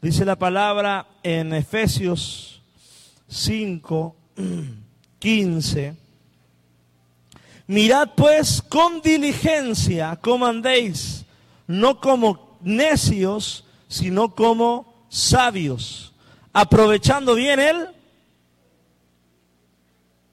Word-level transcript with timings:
Dice 0.00 0.24
la 0.24 0.36
palabra 0.36 1.08
en 1.24 1.52
Efesios 1.52 2.62
5, 3.28 4.14
15. 5.18 5.96
Mirad 7.66 8.10
pues 8.16 8.62
con 8.62 9.02
diligencia 9.02 10.16
cómo 10.22 10.46
andéis, 10.46 11.24
no 11.66 12.00
como 12.00 12.58
necios, 12.62 13.64
sino 13.88 14.36
como 14.36 15.04
sabios, 15.08 16.14
aprovechando 16.52 17.34
bien 17.34 17.58
el... 17.58 17.88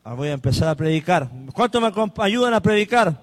Ah, 0.04 0.14
voy 0.14 0.28
a 0.28 0.34
empezar 0.34 0.68
a 0.68 0.76
predicar. 0.76 1.28
¿Cuántos 1.54 1.82
me 1.82 1.92
ayudan 2.24 2.54
a 2.54 2.62
predicar? 2.62 3.20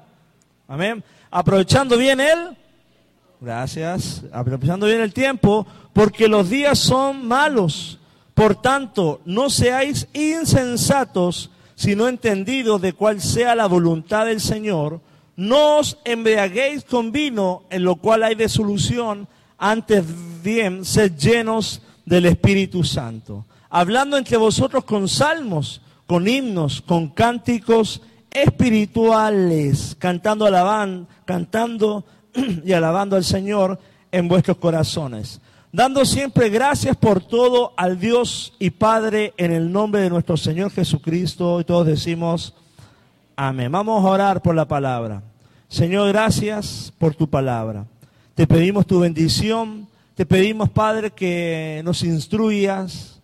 Amén. 0.66 1.04
Aprovechando 1.30 1.96
bien 1.96 2.20
el... 2.20 2.56
Gracias. 3.42 4.22
Aprovechando 4.32 4.86
bien 4.86 5.00
el 5.00 5.12
tiempo, 5.12 5.66
porque 5.92 6.28
los 6.28 6.48
días 6.48 6.78
son 6.78 7.26
malos. 7.26 7.98
Por 8.34 8.54
tanto, 8.54 9.20
no 9.24 9.50
seáis 9.50 10.06
insensatos, 10.12 11.50
sino 11.74 12.06
entendidos 12.06 12.80
de 12.80 12.92
cuál 12.92 13.20
sea 13.20 13.56
la 13.56 13.66
voluntad 13.66 14.26
del 14.26 14.40
Señor. 14.40 15.00
No 15.34 15.78
os 15.78 15.98
embriaguéis 16.04 16.84
con 16.84 17.10
vino, 17.10 17.64
en 17.70 17.82
lo 17.82 17.96
cual 17.96 18.22
hay 18.22 18.36
desolución, 18.36 19.26
antes 19.58 20.04
bien, 20.44 20.84
sed 20.84 21.16
llenos 21.16 21.82
del 22.06 22.26
Espíritu 22.26 22.84
Santo. 22.84 23.44
Hablando 23.68 24.18
entre 24.18 24.36
vosotros 24.36 24.84
con 24.84 25.08
salmos, 25.08 25.80
con 26.06 26.28
himnos, 26.28 26.80
con 26.80 27.08
cánticos 27.08 28.02
espirituales, 28.30 29.96
cantando, 29.98 30.46
alaban, 30.46 31.08
cantando 31.24 32.04
y 32.64 32.72
alabando 32.72 33.16
al 33.16 33.24
Señor 33.24 33.78
en 34.10 34.28
vuestros 34.28 34.56
corazones 34.58 35.40
dando 35.72 36.04
siempre 36.04 36.50
gracias 36.50 36.94
por 36.96 37.24
todo 37.24 37.72
al 37.78 37.98
Dios 37.98 38.52
y 38.58 38.70
Padre 38.70 39.32
en 39.38 39.52
el 39.52 39.72
nombre 39.72 40.02
de 40.02 40.10
nuestro 40.10 40.36
Señor 40.36 40.70
Jesucristo. 40.70 41.60
Y 41.60 41.64
todos 41.64 41.86
decimos, 41.86 42.54
amén. 43.34 43.72
Vamos 43.72 44.04
a 44.04 44.08
orar 44.08 44.42
por 44.42 44.54
la 44.54 44.68
palabra. 44.68 45.22
Señor, 45.68 46.08
gracias 46.08 46.92
por 46.98 47.14
tu 47.14 47.28
palabra. 47.28 47.86
Te 48.34 48.46
pedimos 48.46 48.86
tu 48.86 49.00
bendición. 49.00 49.88
Te 50.14 50.26
pedimos, 50.26 50.68
Padre, 50.68 51.10
que 51.10 51.80
nos 51.84 52.04
instruyas, 52.04 53.20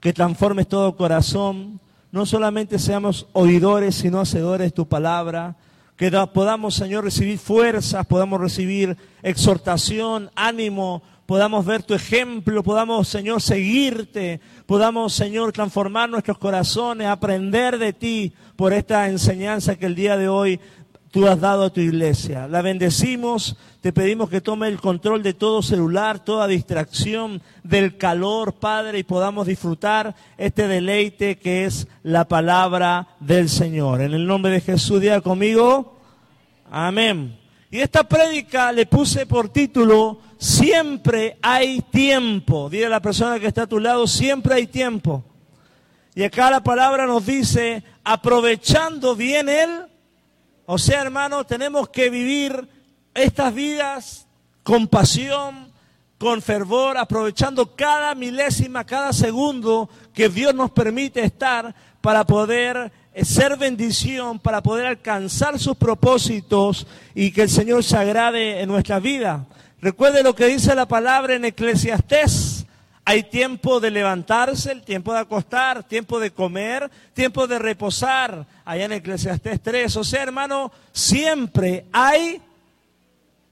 que 0.00 0.14
transformes 0.14 0.66
todo 0.66 0.96
corazón. 0.96 1.78
No 2.10 2.24
solamente 2.24 2.78
seamos 2.78 3.26
oidores, 3.34 3.96
sino 3.96 4.20
hacedores 4.20 4.68
de 4.68 4.70
tu 4.70 4.88
palabra. 4.88 5.56
Que 5.96 6.10
podamos, 6.32 6.74
Señor, 6.74 7.04
recibir 7.04 7.38
fuerzas, 7.38 8.04
podamos 8.06 8.40
recibir 8.40 8.96
exhortación, 9.22 10.28
ánimo, 10.34 11.02
podamos 11.24 11.64
ver 11.64 11.84
tu 11.84 11.94
ejemplo, 11.94 12.64
podamos, 12.64 13.06
Señor, 13.06 13.40
seguirte, 13.40 14.40
podamos, 14.66 15.14
Señor, 15.14 15.52
transformar 15.52 16.10
nuestros 16.10 16.38
corazones, 16.38 17.06
aprender 17.06 17.78
de 17.78 17.92
ti 17.92 18.32
por 18.56 18.72
esta 18.72 19.08
enseñanza 19.08 19.76
que 19.76 19.86
el 19.86 19.94
día 19.94 20.16
de 20.16 20.28
hoy 20.28 20.60
tú 21.14 21.28
has 21.28 21.40
dado 21.40 21.62
a 21.62 21.70
tu 21.70 21.80
iglesia. 21.80 22.48
La 22.48 22.60
bendecimos, 22.60 23.54
te 23.80 23.92
pedimos 23.92 24.28
que 24.28 24.40
tome 24.40 24.66
el 24.66 24.80
control 24.80 25.22
de 25.22 25.32
todo 25.32 25.62
celular, 25.62 26.18
toda 26.18 26.48
distracción 26.48 27.40
del 27.62 27.96
calor, 27.96 28.54
Padre, 28.54 28.98
y 28.98 29.04
podamos 29.04 29.46
disfrutar 29.46 30.16
este 30.36 30.66
deleite 30.66 31.38
que 31.38 31.66
es 31.66 31.86
la 32.02 32.26
palabra 32.26 33.06
del 33.20 33.48
Señor. 33.48 34.00
En 34.00 34.12
el 34.12 34.26
nombre 34.26 34.50
de 34.50 34.60
Jesús, 34.60 35.00
diga 35.00 35.20
conmigo, 35.20 36.00
amén. 36.68 37.38
Y 37.70 37.78
esta 37.78 38.02
prédica 38.08 38.72
le 38.72 38.86
puse 38.86 39.24
por 39.24 39.50
título, 39.50 40.18
Siempre 40.36 41.38
hay 41.40 41.80
tiempo. 41.80 42.68
Dile 42.68 42.86
a 42.86 42.88
la 42.88 43.00
persona 43.00 43.38
que 43.38 43.46
está 43.46 43.62
a 43.62 43.66
tu 43.68 43.78
lado, 43.78 44.08
siempre 44.08 44.56
hay 44.56 44.66
tiempo. 44.66 45.24
Y 46.16 46.24
acá 46.24 46.50
la 46.50 46.64
palabra 46.64 47.06
nos 47.06 47.24
dice, 47.24 47.84
aprovechando 48.02 49.14
bien 49.14 49.48
Él. 49.48 49.93
O 50.66 50.78
sea, 50.78 51.02
hermano, 51.02 51.44
tenemos 51.44 51.88
que 51.90 52.08
vivir 52.08 52.68
estas 53.12 53.54
vidas 53.54 54.26
con 54.62 54.88
pasión, 54.88 55.72
con 56.18 56.40
fervor, 56.40 56.96
aprovechando 56.96 57.76
cada 57.76 58.14
milésima, 58.14 58.84
cada 58.84 59.12
segundo 59.12 59.90
que 60.14 60.28
Dios 60.28 60.54
nos 60.54 60.70
permite 60.70 61.22
estar 61.22 61.74
para 62.00 62.24
poder 62.24 62.90
eh, 63.12 63.24
ser 63.24 63.56
bendición, 63.58 64.38
para 64.38 64.62
poder 64.62 64.86
alcanzar 64.86 65.58
sus 65.58 65.76
propósitos 65.76 66.86
y 67.14 67.30
que 67.30 67.42
el 67.42 67.50
Señor 67.50 67.84
se 67.84 67.96
agrade 67.96 68.62
en 68.62 68.68
nuestra 68.68 68.98
vida. 69.00 69.44
Recuerde 69.82 70.22
lo 70.22 70.34
que 70.34 70.46
dice 70.46 70.74
la 70.74 70.88
palabra 70.88 71.34
en 71.34 71.44
Eclesiastés. 71.44 72.63
Hay 73.04 73.24
tiempo 73.24 73.80
de 73.80 73.90
levantarse, 73.90 74.72
el 74.72 74.82
tiempo 74.82 75.12
de 75.12 75.20
acostar, 75.20 75.84
tiempo 75.84 76.18
de 76.18 76.30
comer, 76.30 76.90
tiempo 77.12 77.46
de 77.46 77.58
reposar, 77.58 78.46
allá 78.64 78.84
en 78.86 78.92
Eclesiastés 78.92 79.62
3. 79.62 79.96
O 79.96 80.04
sea, 80.04 80.22
hermano, 80.22 80.72
siempre 80.92 81.84
hay 81.92 82.40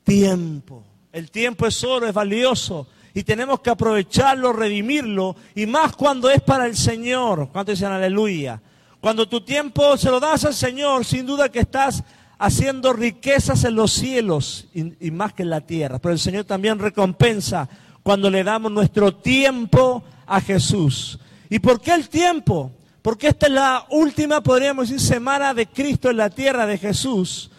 tiempo. 0.04 0.82
El 1.12 1.30
tiempo 1.30 1.66
es 1.66 1.84
oro, 1.84 2.06
es 2.06 2.14
valioso 2.14 2.86
y 3.14 3.22
tenemos 3.24 3.60
que 3.60 3.70
aprovecharlo, 3.70 4.52
redimirlo, 4.52 5.36
y 5.54 5.66
más 5.66 5.94
cuando 5.94 6.30
es 6.30 6.40
para 6.40 6.66
el 6.66 6.76
Señor. 6.76 7.50
¿Cuánto 7.52 7.72
dicen 7.72 7.92
aleluya? 7.92 8.60
Cuando 9.00 9.28
tu 9.28 9.42
tiempo 9.42 9.96
se 9.96 10.10
lo 10.10 10.20
das 10.20 10.44
al 10.44 10.54
Señor, 10.54 11.04
sin 11.04 11.26
duda 11.26 11.50
que 11.50 11.60
estás 11.60 12.02
haciendo 12.38 12.92
riquezas 12.92 13.64
en 13.64 13.74
los 13.74 13.92
cielos 13.92 14.66
y, 14.72 15.10
más 15.10 15.32
que 15.32 15.42
en 15.42 15.50
la 15.50 15.60
tierra. 15.60 15.98
Pero 15.98 16.12
el 16.12 16.18
Señor 16.18 16.44
también 16.44 16.78
recompensa 16.78 17.68
cuando 18.02 18.30
le 18.30 18.44
damos 18.44 18.72
nuestro 18.72 19.14
tiempo 19.14 20.02
a 20.26 20.40
Jesús. 20.40 21.18
¿Y 21.48 21.58
por 21.58 21.80
qué 21.80 21.92
el 21.92 22.08
tiempo? 22.08 22.72
Porque 23.02 23.28
esta 23.28 23.46
es 23.46 23.52
la 23.52 23.86
última, 23.90 24.42
podríamos 24.42 24.88
decir, 24.88 25.06
semana 25.06 25.52
de 25.54 25.66
Cristo 25.66 26.10
en 26.10 26.16
la 26.16 26.30
tierra 26.30 26.66
de 26.66 26.78
Jesús. 26.78 27.50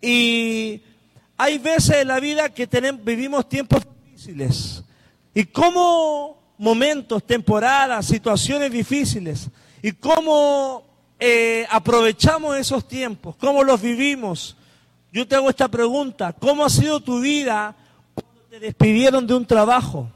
Y 0.00 0.80
hay 1.36 1.58
veces 1.58 1.96
en 1.96 2.08
la 2.08 2.20
vida 2.20 2.48
que 2.48 2.66
tenemos, 2.66 3.04
vivimos 3.04 3.48
tiempos 3.48 3.82
difíciles. 4.04 4.82
Y 5.34 5.44
cómo 5.44 6.54
momentos, 6.58 7.24
temporadas, 7.26 8.06
situaciones 8.06 8.70
difíciles. 8.70 9.48
Y 9.82 9.92
cómo 9.92 10.84
eh, 11.18 11.66
aprovechamos 11.70 12.56
esos 12.56 12.86
tiempos? 12.86 13.36
¿Cómo 13.36 13.64
los 13.64 13.80
vivimos? 13.80 14.56
Yo 15.12 15.26
te 15.26 15.34
hago 15.34 15.50
esta 15.50 15.68
pregunta. 15.68 16.32
¿Cómo 16.32 16.64
ha 16.64 16.70
sido 16.70 17.00
tu 17.00 17.20
vida 17.20 17.74
te 18.52 18.60
despidieron 18.60 19.26
de 19.26 19.32
un 19.32 19.46
trabajo? 19.46 20.10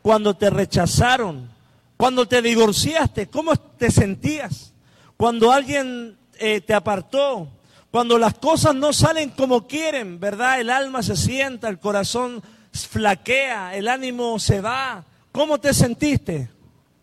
Cuando 0.00 0.34
te 0.34 0.48
rechazaron? 0.48 1.50
Cuando 1.98 2.26
te 2.26 2.40
divorciaste? 2.40 3.26
¿Cómo 3.26 3.54
te 3.56 3.90
sentías? 3.90 4.72
Cuando 5.18 5.52
alguien 5.52 6.16
eh, 6.38 6.62
te 6.62 6.72
apartó? 6.72 7.46
Cuando 7.90 8.16
las 8.16 8.32
cosas 8.32 8.74
no 8.74 8.94
salen 8.94 9.28
como 9.28 9.66
quieren, 9.66 10.18
¿verdad? 10.18 10.62
El 10.62 10.70
alma 10.70 11.02
se 11.02 11.14
sienta, 11.14 11.68
el 11.68 11.78
corazón 11.78 12.42
flaquea, 12.72 13.76
el 13.76 13.88
ánimo 13.88 14.38
se 14.38 14.62
va. 14.62 15.04
¿Cómo 15.30 15.60
te 15.60 15.74
sentiste? 15.74 16.48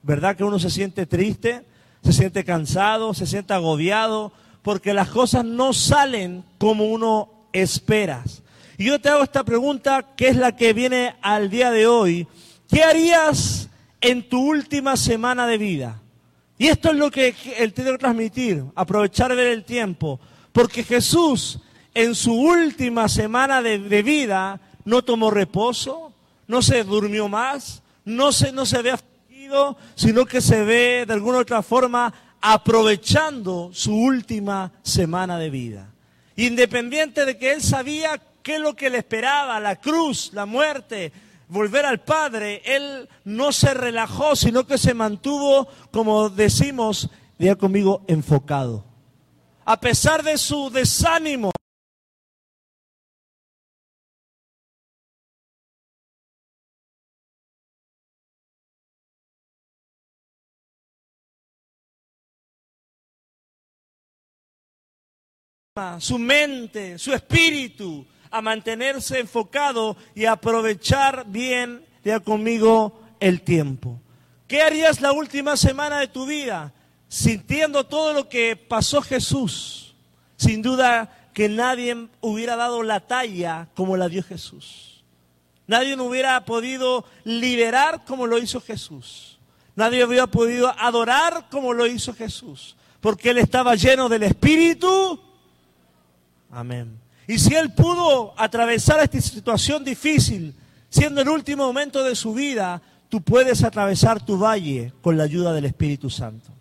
¿Verdad 0.02 0.36
que 0.36 0.44
uno 0.44 0.58
se 0.58 0.72
siente 0.72 1.06
triste? 1.06 1.64
se 2.02 2.12
siente 2.12 2.44
cansado, 2.44 3.14
se 3.14 3.28
siente 3.28 3.54
agobiado, 3.54 4.32
porque 4.64 4.96
las 4.96 5.10
cosas 5.10 5.46
no 5.46 5.74
salen 5.74 6.44
como 6.58 6.86
uno 6.86 7.30
espera. 7.54 8.24
Y 8.78 8.86
yo 8.86 9.00
te 9.00 9.10
hago 9.10 9.24
esta 9.24 9.44
pregunta, 9.44 10.06
que 10.16 10.28
es 10.28 10.36
la 10.36 10.56
que 10.56 10.74
viene 10.74 11.16
al 11.22 11.50
día 11.50 11.72
de 11.72 11.88
hoy. 11.88 12.28
¿Qué 12.70 12.84
harías 12.84 13.70
en 14.02 14.28
tu 14.28 14.40
última 14.40 14.98
semana 14.98 15.48
de 15.48 15.58
vida? 15.58 16.02
Y 16.58 16.68
esto 16.68 16.90
es 16.90 16.96
lo 16.96 17.12
que 17.12 17.36
él 17.58 17.74
tiene 17.74 17.92
que 17.92 17.98
transmitir, 17.98 18.64
aprovechar 18.76 19.36
ver 19.36 19.48
el 19.48 19.64
tiempo. 19.64 20.20
Porque 20.52 20.84
Jesús 20.84 21.60
en 21.94 22.16
su 22.16 22.34
última 22.34 23.08
semana 23.08 23.62
de, 23.62 23.78
vida 24.04 24.60
no 24.84 25.02
tomó 25.04 25.32
reposo, 25.32 26.14
no 26.48 26.62
se 26.62 26.84
durmió 26.84 27.28
más, 27.28 27.82
no 28.04 28.32
se, 28.32 28.52
no 28.52 28.66
se 28.66 28.82
ve 28.82 28.94
sino 29.96 30.26
que 30.26 30.42
se 30.42 30.64
ve 30.64 31.06
de 31.06 31.14
alguna 31.14 31.40
otra 31.40 31.62
forma 31.62 32.14
aprovechando 32.42 33.70
su 33.74 33.96
última 33.96 34.72
semana 34.84 35.38
de 35.38 35.50
vida. 35.50 35.90
Independiente 36.36 37.26
de 37.26 37.38
que 37.38 37.54
él 37.54 37.62
sabía 37.62 38.20
qué 38.46 38.58
es 38.58 38.62
lo 38.62 38.76
que 38.76 38.92
le 38.92 39.00
esperaba, 39.00 39.60
la 39.60 39.78
cruz, 39.78 40.30
la 40.32 40.46
muerte, 40.46 41.12
volver 41.48 41.84
al 41.84 42.02
Padre, 42.02 42.62
él 42.64 43.10
no 43.24 43.52
se 43.52 43.74
relajó, 43.74 44.36
sino 44.36 44.68
que 44.68 44.78
se 44.78 44.94
mantuvo, 44.94 45.68
como 45.90 46.30
decimos, 46.30 47.10
diga 47.40 47.56
conmigo, 47.56 48.06
enfocado. 48.08 48.86
A 49.66 49.80
pesar 49.80 50.22
de 50.22 50.38
su 50.38 50.70
desánimo, 50.70 51.50
su 65.98 66.20
mente, 66.20 67.00
su 67.00 67.12
espíritu 67.12 68.06
a 68.36 68.42
mantenerse 68.42 69.22
enfocado 69.22 69.96
y 70.14 70.26
aprovechar 70.26 71.26
bien, 71.26 71.86
ya 72.04 72.20
conmigo, 72.20 73.00
el 73.22 73.42
tiempo. 73.42 74.02
¿Qué 74.46 74.62
harías 74.62 75.00
la 75.00 75.14
última 75.14 75.56
semana 75.56 76.00
de 76.00 76.10
tu 76.10 76.26
vida 76.26 76.74
sintiendo 77.08 77.86
todo 77.86 78.12
lo 78.12 78.28
que 78.28 78.58
pasó 78.58 79.02
Jesús? 79.02 79.96
Sin 80.36 80.62
duda 80.62 81.30
que 81.34 81.48
nadie 81.48 82.10
hubiera 82.20 82.58
dado 82.58 82.84
la 82.84 83.00
talla 83.00 83.70
como 83.74 83.96
la 83.96 84.10
dio 84.10 84.22
Jesús. 84.22 85.06
Nadie 85.66 85.96
hubiera 85.96 86.44
podido 86.44 87.06
liberar 87.24 88.04
como 88.04 88.28
lo 88.28 88.38
hizo 88.38 88.60
Jesús. 88.60 89.40
Nadie 89.78 90.04
hubiera 90.04 90.28
podido 90.28 90.78
adorar 90.78 91.48
como 91.50 91.72
lo 91.72 91.88
hizo 91.88 92.14
Jesús. 92.14 92.76
Porque 93.00 93.30
Él 93.30 93.38
estaba 93.38 93.76
lleno 93.76 94.10
del 94.10 94.24
Espíritu. 94.24 95.22
Amén. 96.52 97.05
Y 97.28 97.40
si 97.40 97.56
Él 97.56 97.74
pudo 97.74 98.34
atravesar 98.38 99.00
esta 99.02 99.20
situación 99.20 99.84
difícil, 99.84 100.54
siendo 100.90 101.22
el 101.22 101.30
último 101.30 101.66
momento 101.66 102.04
de 102.04 102.16
su 102.16 102.34
vida, 102.34 102.82
tú 103.10 103.22
puedes 103.22 103.64
atravesar 103.64 104.24
tu 104.24 104.38
valle 104.38 104.94
con 105.02 105.18
la 105.18 105.24
ayuda 105.24 105.54
del 105.54 105.66
Espíritu 105.66 106.10
Santo. 106.10 106.52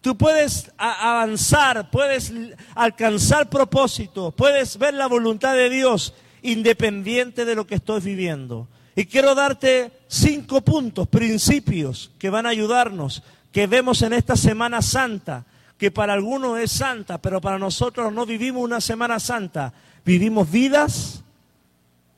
Tú 0.00 0.16
puedes 0.16 0.70
avanzar, 0.76 1.90
puedes 1.90 2.32
alcanzar 2.74 3.48
propósito, 3.48 4.32
puedes 4.32 4.76
ver 4.76 4.94
la 4.94 5.06
voluntad 5.06 5.54
de 5.54 5.70
Dios 5.70 6.12
independiente 6.42 7.46
de 7.46 7.54
lo 7.54 7.66
que 7.66 7.76
estoy 7.76 8.02
viviendo. 8.02 8.68
Y 8.94 9.06
quiero 9.06 9.34
darte 9.34 9.90
cinco 10.06 10.60
puntos, 10.60 11.08
principios 11.08 12.12
que 12.18 12.30
van 12.30 12.44
a 12.46 12.50
ayudarnos, 12.50 13.22
que 13.50 13.66
vemos 13.66 14.02
en 14.02 14.12
esta 14.12 14.36
Semana 14.36 14.82
Santa, 14.82 15.46
que 15.84 15.90
para 15.90 16.14
algunos 16.14 16.58
es 16.58 16.72
santa, 16.72 17.18
pero 17.18 17.42
para 17.42 17.58
nosotros 17.58 18.10
no 18.10 18.24
vivimos 18.24 18.62
una 18.62 18.80
Semana 18.80 19.20
Santa, 19.20 19.70
vivimos 20.02 20.50
vidas 20.50 21.22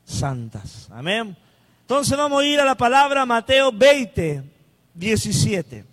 santas. 0.05 0.87
Amén. 0.89 1.35
Entonces 1.81 2.17
vamos 2.17 2.41
a 2.41 2.45
ir 2.45 2.61
a 2.61 2.63
la 2.63 2.77
palabra 2.77 3.25
Mateo 3.25 3.73
20, 3.73 4.41
17. 4.93 5.83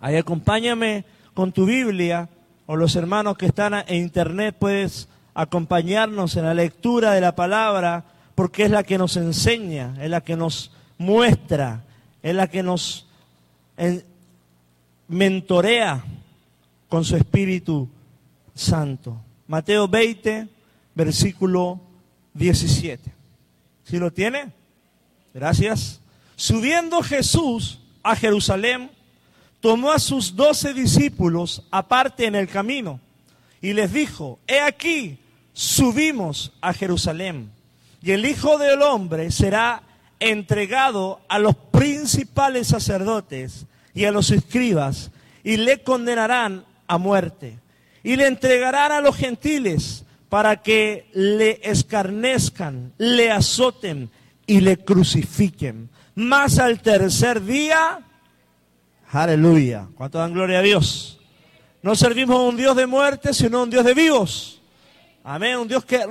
Ahí 0.00 0.16
acompáñame 0.16 1.04
con 1.34 1.52
tu 1.52 1.66
Biblia 1.66 2.28
o 2.66 2.74
los 2.74 2.96
hermanos 2.96 3.38
que 3.38 3.46
están 3.46 3.74
en 3.86 4.02
internet 4.02 4.56
puedes 4.58 5.08
acompañarnos 5.34 6.34
en 6.34 6.46
la 6.46 6.54
lectura 6.54 7.12
de 7.12 7.20
la 7.20 7.36
palabra 7.36 8.06
porque 8.34 8.64
es 8.64 8.72
la 8.72 8.82
que 8.82 8.98
nos 8.98 9.16
enseña, 9.16 9.94
es 10.00 10.10
la 10.10 10.22
que 10.22 10.34
nos 10.34 10.72
muestra, 10.98 11.84
es 12.24 12.34
la 12.34 12.48
que 12.48 12.64
nos 12.64 13.06
mentorea 15.06 16.02
con 16.90 17.04
su 17.04 17.16
Espíritu 17.16 17.88
Santo. 18.54 19.16
Mateo 19.46 19.88
20, 19.88 20.48
versículo 20.94 21.80
17. 22.34 23.10
¿Sí 23.84 23.98
lo 23.98 24.12
tiene? 24.12 24.52
Gracias. 25.32 26.00
Subiendo 26.36 27.02
Jesús 27.02 27.80
a 28.02 28.16
Jerusalén, 28.16 28.90
tomó 29.60 29.92
a 29.92 29.98
sus 29.98 30.34
doce 30.34 30.74
discípulos 30.74 31.62
aparte 31.70 32.26
en 32.26 32.34
el 32.34 32.48
camino 32.48 33.00
y 33.62 33.72
les 33.72 33.92
dijo, 33.92 34.40
he 34.48 34.60
aquí, 34.60 35.18
subimos 35.52 36.52
a 36.60 36.72
Jerusalén 36.72 37.52
y 38.02 38.10
el 38.10 38.26
Hijo 38.26 38.58
del 38.58 38.82
Hombre 38.82 39.30
será 39.30 39.82
entregado 40.18 41.20
a 41.28 41.38
los 41.38 41.54
principales 41.54 42.66
sacerdotes 42.66 43.66
y 43.94 44.06
a 44.06 44.12
los 44.12 44.30
escribas 44.30 45.12
y 45.44 45.56
le 45.56 45.82
condenarán 45.82 46.64
a 46.90 46.98
muerte 46.98 47.58
y 48.02 48.16
le 48.16 48.26
entregarán 48.26 48.92
a 48.92 49.00
los 49.00 49.16
gentiles 49.16 50.04
para 50.28 50.62
que 50.62 51.08
le 51.12 51.60
escarnezcan, 51.62 52.92
le 52.98 53.30
azoten 53.30 54.10
y 54.46 54.60
le 54.60 54.78
crucifiquen. 54.78 55.90
Más 56.14 56.58
al 56.58 56.80
tercer 56.80 57.42
día 57.42 58.04
Aleluya. 59.12 59.88
¿Cuánto 59.96 60.18
dan 60.18 60.32
gloria 60.32 60.60
a 60.60 60.62
Dios? 60.62 61.18
No 61.82 61.96
servimos 61.96 62.36
a 62.36 62.42
un 62.42 62.56
Dios 62.56 62.76
de 62.76 62.86
muerte, 62.86 63.34
sino 63.34 63.58
a 63.58 63.64
un 63.64 63.70
Dios 63.70 63.84
de 63.84 63.94
vivos. 63.94 64.60
Amén. 65.24 65.58
Un 65.58 65.66
Dios 65.66 65.84
que 65.84 66.06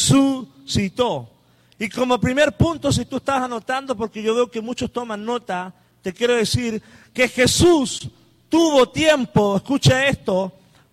resucitó. 0.00 1.30
Y 1.78 1.88
como 1.88 2.18
primer 2.20 2.56
punto, 2.56 2.90
si 2.90 3.04
tú 3.04 3.18
estás 3.18 3.42
anotando, 3.42 3.96
porque 3.96 4.20
yo 4.22 4.34
veo 4.34 4.50
que 4.50 4.60
muchos 4.60 4.92
toman 4.92 5.24
nota, 5.24 5.72
te 6.02 6.12
quiero 6.12 6.34
decir 6.34 6.82
que 7.12 7.28
Jesús 7.28 8.10
tuvo 8.54 8.88
tiempo, 8.88 9.56
escucha 9.56 10.06
esto, 10.06 10.52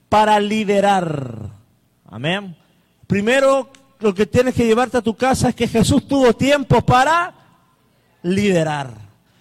para 0.10 0.40
liderar. 0.40 1.52
Amén. 2.10 2.58
Primero, 3.06 3.70
lo 4.00 4.16
que 4.16 4.26
tienes 4.26 4.56
que 4.56 4.66
llevarte 4.66 4.98
a 4.98 5.04
tu 5.04 5.16
casa 5.16 5.50
es 5.50 5.56
que 5.56 5.68
Jesús 5.68 6.08
tuvo 6.08 6.34
tiempo 6.34 6.82
para 6.82 7.36
liderar. 8.24 8.96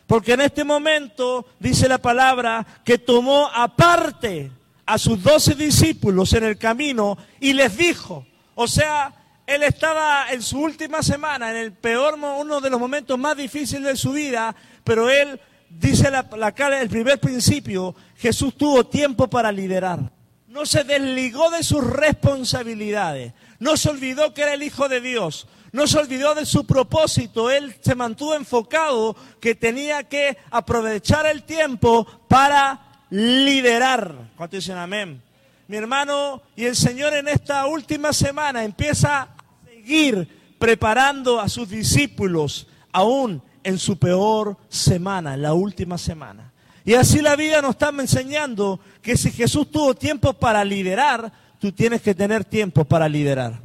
Porque 0.06 0.34
en 0.34 0.43
este 0.43 0.64
momento 0.64 1.46
dice 1.58 1.88
la 1.88 1.96
palabra 1.96 2.67
que 2.84 2.99
tomó 2.99 3.49
aparte 3.55 4.52
a 4.84 4.99
sus 4.99 5.23
doce 5.23 5.55
discípulos 5.55 6.34
en 6.34 6.44
el 6.44 6.58
camino 6.58 7.16
y 7.40 7.55
les 7.55 7.75
dijo, 7.75 8.26
o 8.55 8.69
sea, 8.69 9.14
él 9.46 9.62
estaba 9.62 10.31
en 10.31 10.43
su 10.43 10.61
última 10.61 11.02
semana, 11.02 11.52
en 11.52 11.56
el 11.56 11.73
peor, 11.73 12.16
uno 12.16 12.61
de 12.61 12.69
los 12.69 12.78
momentos 12.78 13.19
más 13.19 13.34
difíciles 13.34 13.84
de 13.84 13.96
su 13.96 14.12
vida, 14.12 14.55
pero 14.84 15.08
él, 15.08 15.40
dice 15.70 16.11
la, 16.11 16.28
la 16.37 16.49
el 16.81 16.88
primer 16.88 17.19
principio, 17.19 17.94
Jesús 18.17 18.55
tuvo 18.56 18.84
tiempo 18.87 19.28
para 19.28 19.50
liderar. 19.52 20.12
No 20.49 20.67
se 20.67 20.82
desligó 20.82 21.49
de 21.50 21.62
sus 21.62 21.84
responsabilidades, 21.84 23.32
no 23.61 23.76
se 23.76 23.88
olvidó 23.88 24.34
que 24.34 24.43
era 24.43 24.55
el 24.55 24.62
Hijo 24.64 24.88
de 24.88 25.00
Dios, 25.00 25.46
no 25.72 25.87
se 25.87 25.99
olvidó 25.99 26.34
de 26.34 26.44
su 26.44 26.67
propósito, 26.67 27.50
él 27.50 27.76
se 27.81 27.94
mantuvo 27.94 28.34
enfocado 28.34 29.14
que 29.40 29.55
tenía 29.55 30.02
que 30.02 30.37
aprovechar 30.50 31.26
el 31.26 31.44
tiempo 31.44 32.05
para 32.26 33.05
liderar. 33.11 34.31
¿Cuánto 34.37 34.56
dicen 34.56 34.76
amén? 34.76 35.23
Mi 35.69 35.76
hermano 35.76 36.43
y 36.56 36.64
el 36.64 36.75
Señor 36.75 37.14
en 37.14 37.28
esta 37.28 37.66
última 37.66 38.12
semana 38.12 38.64
empieza 38.64 39.23
a 39.23 39.28
seguir 39.64 40.56
preparando 40.58 41.40
a 41.40 41.49
sus 41.49 41.69
discípulos 41.69 42.66
aún 42.90 43.40
en 43.65 43.79
su 43.79 43.99
peor 43.99 44.57
semana, 44.69 45.37
la 45.37 45.53
última 45.55 45.99
semana. 45.99 46.53
Y 46.85 46.95
así 46.95 47.21
la 47.21 47.37
vida 47.37 47.61
nos 47.61 47.73
está 47.73 47.91
enseñando 47.91 48.81
que 49.03 49.17
si 49.17 49.31
Jesús 49.31 49.71
tuvo 49.71 49.95
tiempo 49.95 50.33
para 50.33 50.65
liderar, 50.65 51.33
tú 51.59 51.73
tienes 51.73 52.01
que 52.03 52.15
tener 52.15 52.45
tiempo 52.45 52.85
para 52.85 53.09
liderar. 53.09 53.61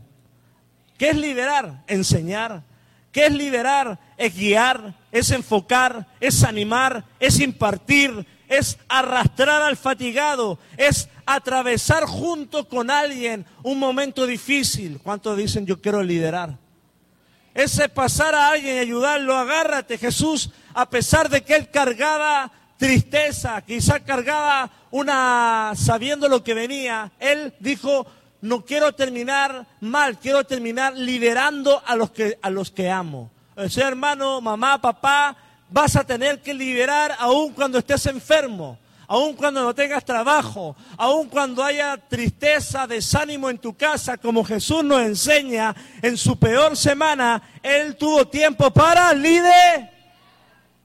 ¿Qué 0.97 1.09
es 1.09 1.17
liderar? 1.17 1.83
Enseñar. 1.87 2.63
¿Qué 3.11 3.27
es 3.27 3.33
liderar? 3.33 3.97
Es 4.17 4.35
guiar, 4.35 4.93
es 5.11 5.31
enfocar, 5.31 6.07
es 6.19 6.43
animar, 6.43 7.05
es 7.19 7.39
impartir, 7.39 8.25
es 8.47 8.77
arrastrar 8.89 9.61
al 9.61 9.77
fatigado, 9.77 10.59
es 10.77 11.09
atravesar 11.25 12.05
junto 12.05 12.67
con 12.67 12.91
alguien 12.91 13.45
un 13.63 13.79
momento 13.79 14.25
difícil. 14.25 14.99
¿Cuántos 15.01 15.37
dicen 15.37 15.65
yo 15.65 15.81
quiero 15.81 16.03
liderar? 16.03 16.57
Ese 17.55 17.87
pasar 17.87 18.35
a 18.35 18.49
alguien 18.49 18.75
y 18.75 18.79
ayudarlo, 18.79 19.35
agárrate. 19.35 19.97
Jesús, 19.97 20.51
a 20.73 20.89
pesar 20.89 21.29
de 21.29 21.41
que 21.41 21.55
él 21.55 21.71
cargaba 21.71 22.51
tristeza, 22.77 23.61
quizá 23.61 24.01
cargaba 24.01 24.69
una, 24.91 25.71
sabiendo 25.75 26.27
lo 26.27 26.43
que 26.43 26.53
venía, 26.53 27.13
él 27.17 27.53
dijo, 27.61 28.05
no 28.41 28.65
quiero 28.65 28.93
terminar 28.93 29.65
mal, 29.79 30.19
quiero 30.19 30.43
terminar 30.43 30.97
liderando 30.97 31.81
a 31.85 31.95
los 31.95 32.11
que, 32.11 32.37
a 32.41 32.49
los 32.49 32.71
que 32.71 32.91
amo. 32.91 33.31
O 33.55 33.69
sea, 33.69 33.87
hermano, 33.87 34.41
mamá, 34.41 34.81
papá, 34.81 35.37
vas 35.69 35.95
a 35.95 36.03
tener 36.03 36.41
que 36.41 36.53
liderar 36.53 37.15
aún 37.19 37.53
cuando 37.53 37.77
estés 37.77 38.05
enfermo, 38.07 38.77
aún 39.07 39.33
cuando 39.35 39.63
no 39.63 39.73
tengas 39.73 40.03
trabajo, 40.03 40.75
aún 40.97 41.27
cuando 41.27 41.63
haya 41.63 41.97
tristeza, 41.97 42.87
desánimo 42.87 43.49
en 43.49 43.57
tu 43.57 43.75
casa, 43.75 44.17
como 44.17 44.43
Jesús 44.43 44.83
nos 44.83 45.01
enseña 45.01 45.75
en 46.01 46.17
su 46.17 46.37
peor 46.37 46.75
semana, 46.75 47.41
Él 47.61 47.95
tuvo 47.95 48.27
tiempo 48.27 48.71
para 48.71 49.13
liderar. 49.13 49.91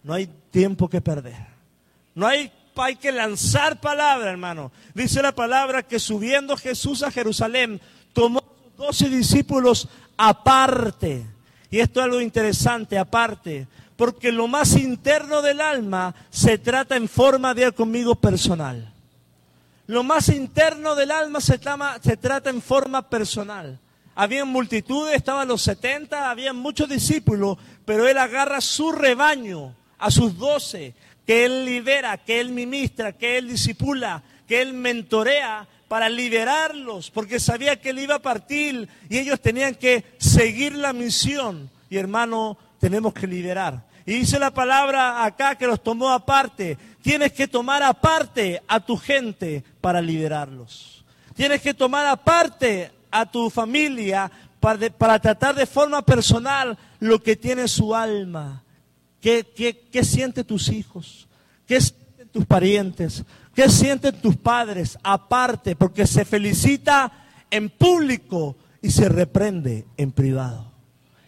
No 0.02 0.14
hay 0.14 0.28
tiempo 0.50 0.88
que 0.88 1.00
perder. 1.00 1.50
No 2.14 2.26
hay 2.26 2.50
hay 2.82 2.96
que 2.96 3.12
lanzar 3.12 3.80
palabra, 3.80 4.30
hermano. 4.30 4.72
Dice 4.94 5.22
la 5.22 5.32
palabra 5.32 5.82
que 5.82 5.98
subiendo 5.98 6.56
Jesús 6.56 7.02
a 7.02 7.10
Jerusalén, 7.10 7.80
tomó 8.12 8.42
doce 8.76 9.08
discípulos 9.08 9.88
aparte. 10.16 11.26
Y 11.70 11.80
esto 11.80 12.00
es 12.00 12.04
algo 12.04 12.20
interesante, 12.20 12.98
aparte, 12.98 13.66
porque 14.00 14.32
lo 14.32 14.48
más 14.48 14.78
interno 14.78 15.42
del 15.42 15.60
alma 15.60 16.14
se 16.30 16.56
trata 16.56 16.96
en 16.96 17.06
forma 17.06 17.52
de 17.52 17.70
conmigo 17.72 18.14
personal. 18.14 18.90
Lo 19.86 20.02
más 20.02 20.30
interno 20.30 20.94
del 20.94 21.10
alma 21.10 21.38
se, 21.42 21.60
se 22.02 22.16
trata 22.16 22.48
en 22.48 22.62
forma 22.62 23.10
personal. 23.10 23.78
Había 24.14 24.46
multitudes, 24.46 25.14
estaban 25.14 25.48
los 25.48 25.60
70, 25.60 26.30
había 26.30 26.54
muchos 26.54 26.88
discípulos, 26.88 27.58
pero 27.84 28.08
él 28.08 28.16
agarra 28.16 28.62
su 28.62 28.90
rebaño, 28.90 29.74
a 29.98 30.10
sus 30.10 30.38
doce, 30.38 30.94
que 31.26 31.44
Él 31.44 31.66
lidera, 31.66 32.16
que 32.16 32.40
Él 32.40 32.52
ministra, 32.52 33.12
que 33.12 33.36
Él 33.36 33.48
disipula, 33.48 34.22
que 34.48 34.62
Él 34.62 34.72
mentorea 34.72 35.68
para 35.88 36.08
liberarlos, 36.08 37.10
porque 37.10 37.38
sabía 37.38 37.78
que 37.78 37.90
Él 37.90 37.98
iba 37.98 38.14
a 38.14 38.22
partir 38.22 38.88
y 39.10 39.18
ellos 39.18 39.42
tenían 39.42 39.74
que 39.74 40.06
seguir 40.16 40.74
la 40.74 40.94
misión. 40.94 41.68
Y 41.90 41.98
hermano, 41.98 42.56
tenemos 42.78 43.12
que 43.12 43.26
liderar. 43.26 43.89
Y 44.10 44.14
dice 44.14 44.40
la 44.40 44.50
palabra 44.50 45.24
acá 45.24 45.54
que 45.54 45.68
los 45.68 45.84
tomó 45.84 46.10
aparte. 46.10 46.76
Tienes 47.00 47.32
que 47.32 47.46
tomar 47.46 47.80
aparte 47.84 48.60
a 48.66 48.80
tu 48.80 48.96
gente 48.96 49.62
para 49.80 50.02
liderarlos. 50.02 51.04
Tienes 51.36 51.60
que 51.60 51.74
tomar 51.74 52.04
aparte 52.06 52.90
a 53.08 53.24
tu 53.24 53.48
familia 53.50 54.28
para, 54.58 55.20
tratar 55.20 55.54
de 55.54 55.64
forma 55.64 56.02
personal 56.02 56.76
lo 56.98 57.22
que 57.22 57.36
tiene 57.36 57.68
su 57.68 57.94
alma. 57.94 58.64
¿Qué, 59.20 59.46
qué, 59.54 59.86
qué 59.92 60.02
sienten 60.02 60.44
tus 60.44 60.70
hijos? 60.70 61.28
¿Qué 61.64 61.80
sienten 61.80 62.28
tus 62.30 62.44
parientes? 62.46 63.22
¿Qué 63.54 63.68
sienten 63.68 64.20
tus 64.20 64.36
padres? 64.36 64.98
Aparte, 65.04 65.76
porque 65.76 66.04
se 66.08 66.24
felicita 66.24 67.12
en 67.48 67.70
público 67.70 68.56
y 68.82 68.90
se 68.90 69.08
reprende 69.08 69.86
en 69.96 70.10
privado. 70.10 70.68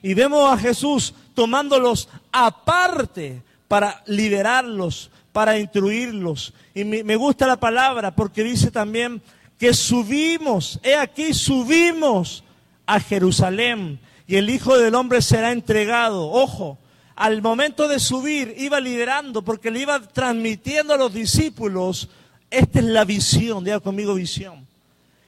Y 0.03 0.15
vemos 0.15 0.53
a 0.53 0.59
Jesús 0.59 1.15
tomándolos 1.35 2.09
aparte 2.31 3.43
para 3.69 4.03
liberarlos, 4.07 5.11
para 5.33 5.59
instruirlos. 5.59 6.53
Y 6.75 6.85
me 6.85 7.17
gusta 7.17 7.47
la 7.47 7.59
palabra 7.59 8.15
porque 8.15 8.45
dice 8.45 8.71
también 8.71 9.23
que 9.59 9.75
subimos, 9.75 10.81
he 10.83 10.97
aquí 10.97 11.33
subimos 11.33 12.43
a 12.85 12.99
Jerusalén 12.99 14.01
y 14.27 14.37
el 14.37 14.51
Hijo 14.51 14.77
del 14.77 14.95
Hombre 14.95 15.23
será 15.23 15.53
entregado. 15.53 16.31
Ojo, 16.31 16.79
al 17.15 17.43
momento 17.43 17.87
de 17.87 18.01
subir 18.01 18.55
iba 18.59 18.81
liderando 18.81 19.43
porque 19.43 19.71
le 19.71 19.81
iba 19.81 20.01
transmitiendo 20.01 20.95
a 20.95 20.97
los 20.97 21.15
discípulos, 21.15 22.09
esta 22.51 22.81
es 22.81 22.85
la 22.87 23.05
visión, 23.05 23.63
diga 23.63 23.81
conmigo 23.81 24.15
visión. 24.15 24.67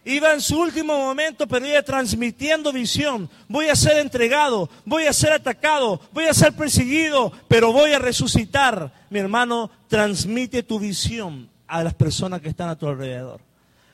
Iba 0.04 0.34
en 0.34 0.42
su 0.42 0.60
último 0.60 0.98
momento, 0.98 1.46
pero 1.46 1.66
iba 1.66 1.82
transmitiendo 1.82 2.72
visión. 2.72 3.30
Voy 3.48 3.68
a 3.68 3.76
ser 3.76 3.98
entregado, 3.98 4.68
voy 4.84 5.06
a 5.06 5.12
ser 5.14 5.32
atacado, 5.32 6.00
voy 6.12 6.24
a 6.24 6.34
ser 6.34 6.52
perseguido, 6.52 7.32
pero 7.48 7.72
voy 7.72 7.92
a 7.92 7.98
resucitar. 7.98 8.92
Mi 9.08 9.18
hermano, 9.18 9.70
transmite 9.88 10.62
tu 10.62 10.78
visión 10.78 11.48
a 11.66 11.82
las 11.82 11.94
personas 11.94 12.42
que 12.42 12.50
están 12.50 12.68
a 12.68 12.76
tu 12.76 12.86
alrededor. 12.86 13.40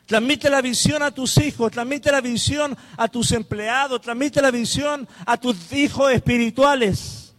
Transmite 0.06 0.50
la 0.50 0.60
visión 0.60 1.04
a 1.04 1.12
tus 1.12 1.38
hijos, 1.38 1.70
transmite 1.70 2.10
la 2.10 2.20
visión 2.20 2.76
a 2.96 3.06
tus 3.06 3.30
empleados, 3.30 4.00
transmite 4.00 4.42
la 4.42 4.50
visión 4.50 5.06
a 5.24 5.36
tus 5.36 5.72
hijos 5.72 6.10
espirituales. 6.12 7.32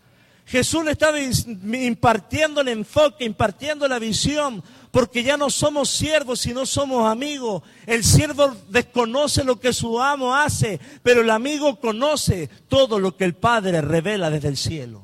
Jesús 0.45 0.85
le 0.85 0.91
estaba 0.91 1.17
impartiendo 1.19 2.61
el 2.61 2.69
enfoque, 2.69 3.25
impartiendo 3.25 3.87
la 3.89 3.99
visión, 3.99 4.63
porque 4.91 5.23
ya 5.23 5.37
no 5.37 5.49
somos 5.49 5.89
siervos, 5.89 6.41
sino 6.41 6.65
somos 6.65 7.09
amigos. 7.09 7.63
El 7.85 8.03
siervo 8.03 8.55
desconoce 8.69 9.43
lo 9.43 9.59
que 9.59 9.71
su 9.71 10.01
amo 10.01 10.35
hace, 10.35 10.79
pero 11.01 11.21
el 11.21 11.29
amigo 11.29 11.79
conoce 11.79 12.49
todo 12.67 12.99
lo 12.99 13.15
que 13.15 13.23
el 13.23 13.33
Padre 13.33 13.81
revela 13.81 14.29
desde 14.29 14.49
el 14.49 14.57
cielo. 14.57 15.01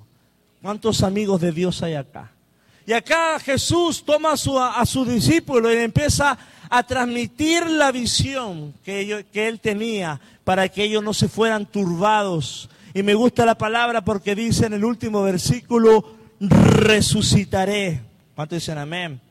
¿Cuántos 0.61 1.03
amigos 1.03 1.39
de 1.39 1.53
Dios 1.53 1.81
hay 1.81 1.95
acá? 1.95 2.31
Y 2.85 2.93
acá 2.93 3.39
Jesús 3.39 4.03
toma 4.05 4.33
a 4.33 4.37
su, 4.37 4.59
a 4.59 4.83
discípulo 5.05 5.73
y 5.73 5.77
empieza 5.77 6.37
a 6.69 6.83
transmitir 6.83 7.65
la 7.69 7.91
visión 7.91 8.73
que, 8.83 9.25
que 9.31 9.47
él 9.47 9.59
tenía 9.61 10.19
para 10.43 10.67
que 10.67 10.83
ellos 10.83 11.03
no 11.03 11.13
se 11.13 11.29
fueran 11.29 11.65
turbados. 11.65 12.69
Y 12.93 13.03
me 13.03 13.13
gusta 13.13 13.45
la 13.45 13.57
palabra 13.57 14.03
porque 14.03 14.35
dice 14.35 14.65
en 14.65 14.73
el 14.73 14.83
último 14.83 15.21
versículo, 15.21 16.17
resucitaré. 16.39 18.01
¿Cuántos 18.35 18.57
dicen 18.57 18.77
amén? 18.77 19.26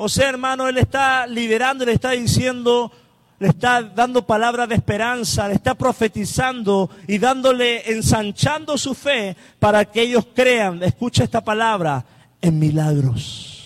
O 0.00 0.08
sea, 0.08 0.28
hermano, 0.28 0.68
él 0.68 0.78
está 0.78 1.26
liberando, 1.26 1.84
le 1.84 1.90
está 1.90 2.12
diciendo, 2.12 2.92
le 3.40 3.48
está 3.48 3.82
dando 3.82 4.24
palabras 4.24 4.68
de 4.68 4.76
esperanza, 4.76 5.48
le 5.48 5.54
está 5.54 5.74
profetizando 5.74 6.88
y 7.08 7.18
dándole, 7.18 7.90
ensanchando 7.90 8.78
su 8.78 8.94
fe 8.94 9.36
para 9.58 9.84
que 9.86 10.02
ellos 10.02 10.24
crean, 10.32 10.80
escucha 10.84 11.24
esta 11.24 11.42
palabra, 11.42 12.04
en 12.40 12.60
milagros 12.60 13.56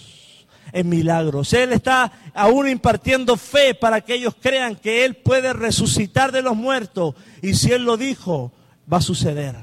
en 0.73 0.89
milagros. 0.89 1.53
Él 1.53 1.75
está 1.75 2.11
aún 2.33 2.67
impartiendo 2.67 3.37
fe 3.37 3.75
para 3.75 4.01
que 4.01 4.15
ellos 4.15 4.35
crean 4.41 4.75
que 4.75 5.05
Él 5.05 5.17
puede 5.17 5.53
resucitar 5.53 6.33
de 6.33 6.41
los 6.41 6.57
muertos. 6.57 7.15
Y 7.43 7.53
si 7.53 7.73
Él 7.73 7.85
lo 7.85 7.99
dijo, 7.99 8.53
va 8.91 8.97
a 8.97 9.03
suceder. 9.03 9.55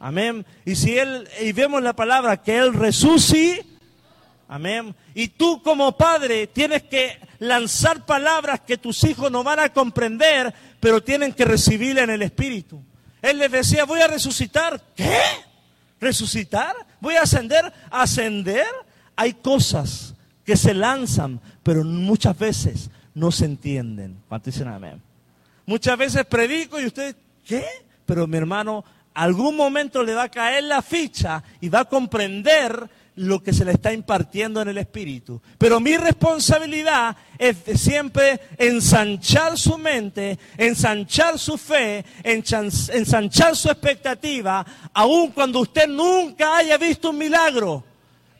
Amén. 0.00 0.44
Y 0.64 0.74
si 0.74 0.98
Él, 0.98 1.28
y 1.40 1.52
vemos 1.52 1.80
la 1.80 1.92
palabra 1.92 2.42
que 2.42 2.58
Él 2.58 2.74
resucita, 2.74 3.71
amén. 4.52 4.94
Y 5.14 5.28
tú 5.28 5.62
como 5.62 5.96
padre 5.96 6.46
tienes 6.46 6.82
que 6.82 7.18
lanzar 7.38 8.04
palabras 8.04 8.60
que 8.60 8.76
tus 8.76 9.02
hijos 9.04 9.32
no 9.32 9.42
van 9.42 9.58
a 9.60 9.72
comprender, 9.72 10.52
pero 10.78 11.02
tienen 11.02 11.32
que 11.32 11.46
recibirla 11.46 12.02
en 12.02 12.10
el 12.10 12.22
Espíritu. 12.22 12.82
Él 13.22 13.38
les 13.38 13.50
decía, 13.50 13.84
voy 13.84 14.00
a 14.00 14.08
resucitar. 14.08 14.78
¿Qué? 14.94 15.18
¿Resucitar? 16.00 16.74
¿Voy 17.00 17.16
a 17.16 17.22
ascender? 17.22 17.72
¿Ascender? 17.90 18.66
Hay 19.16 19.32
cosas 19.34 20.14
que 20.44 20.56
se 20.56 20.74
lanzan, 20.74 21.40
pero 21.62 21.82
muchas 21.82 22.38
veces 22.38 22.90
no 23.14 23.32
se 23.32 23.46
entienden. 23.46 24.18
amén? 24.66 25.00
Muchas 25.64 25.96
veces 25.96 26.26
predico 26.26 26.78
y 26.78 26.86
usted, 26.86 27.16
¿qué? 27.46 27.64
Pero 28.04 28.26
mi 28.26 28.36
hermano, 28.36 28.84
algún 29.14 29.56
momento 29.56 30.02
le 30.02 30.14
va 30.14 30.24
a 30.24 30.30
caer 30.30 30.64
la 30.64 30.82
ficha 30.82 31.42
y 31.60 31.70
va 31.70 31.80
a 31.80 31.84
comprender 31.86 32.90
lo 33.16 33.42
que 33.42 33.52
se 33.52 33.64
le 33.64 33.72
está 33.72 33.92
impartiendo 33.92 34.62
en 34.62 34.68
el 34.68 34.78
Espíritu. 34.78 35.40
Pero 35.58 35.80
mi 35.80 35.96
responsabilidad 35.96 37.16
es 37.38 37.56
siempre 37.80 38.40
ensanchar 38.58 39.58
su 39.58 39.76
mente, 39.78 40.38
ensanchar 40.56 41.38
su 41.38 41.58
fe, 41.58 42.04
ensanchar 42.22 43.56
su 43.56 43.68
expectativa, 43.68 44.64
aun 44.94 45.30
cuando 45.32 45.60
usted 45.60 45.88
nunca 45.88 46.56
haya 46.56 46.78
visto 46.78 47.10
un 47.10 47.18
milagro 47.18 47.84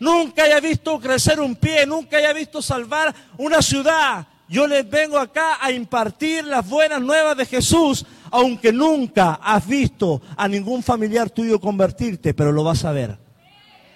nunca 0.03 0.43
haya 0.43 0.61
visto 0.61 0.99
crecer 0.99 1.41
un 1.41 1.55
pie, 1.55 1.87
nunca 1.87 2.17
haya 2.19 2.33
visto 2.33 2.61
salvar 2.61 3.15
una 3.39 3.63
ciudad. 3.63 4.27
Yo 4.49 4.67
les 4.67 4.89
vengo 4.89 5.19
acá 5.19 5.59
a 5.61 5.71
impartir 5.71 6.45
las 6.45 6.69
buenas 6.69 7.01
nuevas 7.01 7.37
de 7.37 7.47
Jesús, 7.47 8.05
aunque 8.31 8.73
nunca 8.73 9.35
has 9.43 9.67
visto 9.67 10.21
a 10.37 10.49
ningún 10.49 10.83
familiar 10.83 11.31
tuyo 11.31 11.59
convertirte, 11.61 12.35
pero 12.35 12.53
lo 12.53 12.65
vas 12.65 12.85
a 12.85 12.93
ver. 12.93 13.22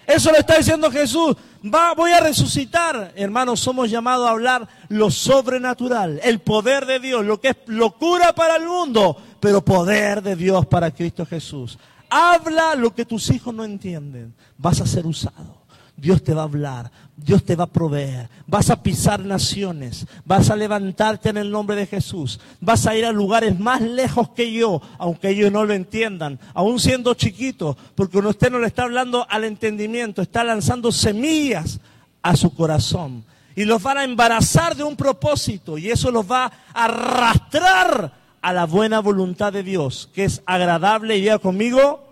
Eso 0.07 0.31
le 0.31 0.39
está 0.39 0.57
diciendo 0.57 0.91
Jesús. 0.91 1.37
Va, 1.65 1.95
voy 1.95 2.13
a 2.13 2.21
resucitar. 2.21 3.13
Hermanos, 3.17 3.61
somos 3.61 3.91
llamados 3.91 4.29
a 4.29 4.31
hablar 4.31 4.69
lo 4.89 5.11
sobrenatural, 5.11 6.21
el 6.23 6.41
poder 6.41 6.87
de 6.87 7.01
Dios, 7.01 7.25
lo 7.25 7.41
que 7.41 7.49
es 7.49 7.57
locura 7.67 8.35
para 8.35 8.57
el 8.57 8.67
mundo, 8.67 9.17
pero 9.41 9.65
poder 9.65 10.23
de 10.23 10.37
Dios 10.37 10.67
para 10.67 10.93
Cristo 10.93 11.27
Jesús. 11.27 11.79
Habla 12.09 12.77
lo 12.77 12.95
que 12.95 13.05
tus 13.05 13.31
hijos 13.31 13.53
no 13.53 13.65
entienden. 13.65 14.35
Vas 14.57 14.81
a 14.81 14.87
ser 14.87 15.07
usado. 15.07 15.67
Dios 15.97 16.23
te 16.23 16.35
va 16.35 16.43
a 16.43 16.45
hablar, 16.45 16.91
Dios 17.17 17.45
te 17.45 17.57
va 17.57 17.65
a 17.65 17.69
proveer, 17.69 18.29
vas 18.47 18.69
a 18.69 18.83
pisar 18.83 19.25
naciones, 19.25 20.07
vas 20.27 20.51
a 20.51 20.57
levantarte 20.57 21.31
en 21.31 21.39
el 21.39 21.51
nombre 21.51 21.75
de 21.75 21.87
Jesús, 21.87 22.39
vas 22.61 22.87
a 22.87 22.95
ir 22.95 23.07
a 23.07 23.13
lugares 23.13 23.59
más 23.59 23.81
lejos 23.81 24.31
que 24.31 24.53
yo, 24.53 24.83
aunque 24.99 25.31
ellos 25.31 25.51
no 25.51 25.65
lo 25.65 25.73
entiendan, 25.73 26.39
aún 26.53 26.79
siendo 26.79 27.15
chiquitos, 27.15 27.75
porque 27.95 28.19
usted 28.19 28.51
no 28.51 28.59
le 28.59 28.67
está 28.67 28.83
hablando 28.83 29.27
al 29.31 29.45
entendimiento, 29.45 30.21
está 30.21 30.45
lanzando 30.45 30.93
semillas 30.93 31.81
a 32.23 32.37
su 32.37 32.55
corazón. 32.55 33.25
Y 33.55 33.65
los 33.65 33.83
van 33.83 33.97
a 33.97 34.05
embarazar 34.05 34.77
de 34.77 34.85
un 34.85 34.97
propósito 34.97 35.79
y 35.79 35.91
eso 35.91 36.11
los 36.11 36.31
va 36.31 36.53
a 36.75 36.85
arrastrar 36.85 38.13
a 38.43 38.53
la 38.53 38.67
buena 38.67 39.01
voluntad 39.01 39.55
de 39.55 39.63
Dios, 39.63 40.11
que 40.15 40.25
es 40.25 40.43
agradable 40.45 41.17
y 41.17 41.23
diga 41.23 41.39
conmigo, 41.39 42.07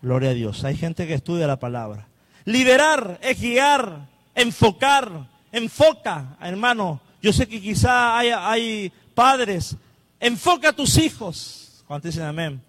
gloria 0.00 0.30
a 0.30 0.34
Dios. 0.34 0.62
Hay 0.62 0.76
gente 0.76 1.08
que 1.08 1.14
estudia 1.14 1.48
la 1.48 1.58
palabra. 1.58 2.06
Liberar 2.44 3.18
es 3.22 3.40
guiar, 3.40 4.11
enfocar, 4.34 5.28
enfoca, 5.50 6.36
hermano. 6.40 7.00
Yo 7.20 7.32
sé 7.32 7.46
que 7.46 7.60
quizá 7.60 8.18
hay, 8.18 8.92
padres, 9.14 9.76
enfoca 10.18 10.70
a 10.70 10.72
tus 10.72 10.98
hijos. 10.98 11.84
Cuando 11.86 12.08
dicen 12.08 12.24
amén. 12.24 12.62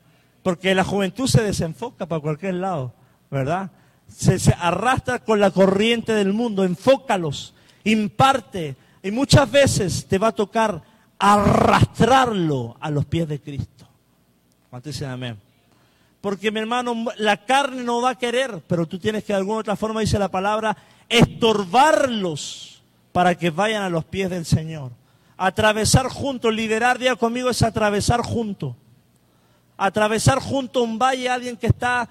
Porque 0.43 0.75
la 0.75 0.83
juventud 0.83 1.27
se 1.27 1.41
desenfoca 1.41 2.05
para 2.05 2.21
cualquier 2.21 2.55
lado, 2.55 2.93
¿verdad? 3.31 3.71
Se, 4.07 4.37
se 4.37 4.53
arrastra 4.53 5.19
con 5.19 5.39
la 5.39 5.51
corriente 5.51 6.13
del 6.13 6.33
mundo, 6.33 6.63
enfócalos, 6.63 7.53
imparte. 7.83 8.75
Y 9.01 9.11
muchas 9.11 9.49
veces 9.49 10.05
te 10.05 10.17
va 10.17 10.27
a 10.27 10.31
tocar 10.33 10.83
arrastrarlo 11.17 12.75
a 12.81 12.91
los 12.91 13.05
pies 13.05 13.27
de 13.27 13.39
Cristo. 13.39 13.87
¿Cuántos 14.69 14.93
dicen 14.93 15.09
amén? 15.09 15.39
Porque 16.19 16.51
mi 16.51 16.59
hermano, 16.59 17.05
la 17.17 17.37
carne 17.45 17.83
no 17.83 18.01
va 18.01 18.11
a 18.11 18.17
querer, 18.17 18.61
pero 18.67 18.85
tú 18.85 18.97
tienes 18.97 19.23
que 19.23 19.33
de 19.33 19.37
alguna 19.39 19.59
otra 19.59 19.75
forma, 19.75 19.99
dice 19.99 20.17
la 20.17 20.31
palabra, 20.31 20.75
estorbarlos 21.09 22.81
para 23.11 23.35
que 23.35 23.49
vayan 23.49 23.83
a 23.83 23.89
los 23.89 24.05
pies 24.05 24.29
del 24.29 24.45
Señor. 24.45 24.91
Atravesar 25.37 26.07
juntos, 26.07 26.53
liderar 26.53 26.99
día 26.99 27.15
conmigo 27.15 27.49
es 27.49 27.61
atravesar 27.61 28.21
juntos. 28.21 28.75
Atravesar 29.77 30.39
junto 30.39 30.83
un 30.83 30.99
valle 30.99 31.29
a 31.29 31.33
alguien 31.33 31.57
que 31.57 31.67
está 31.67 32.09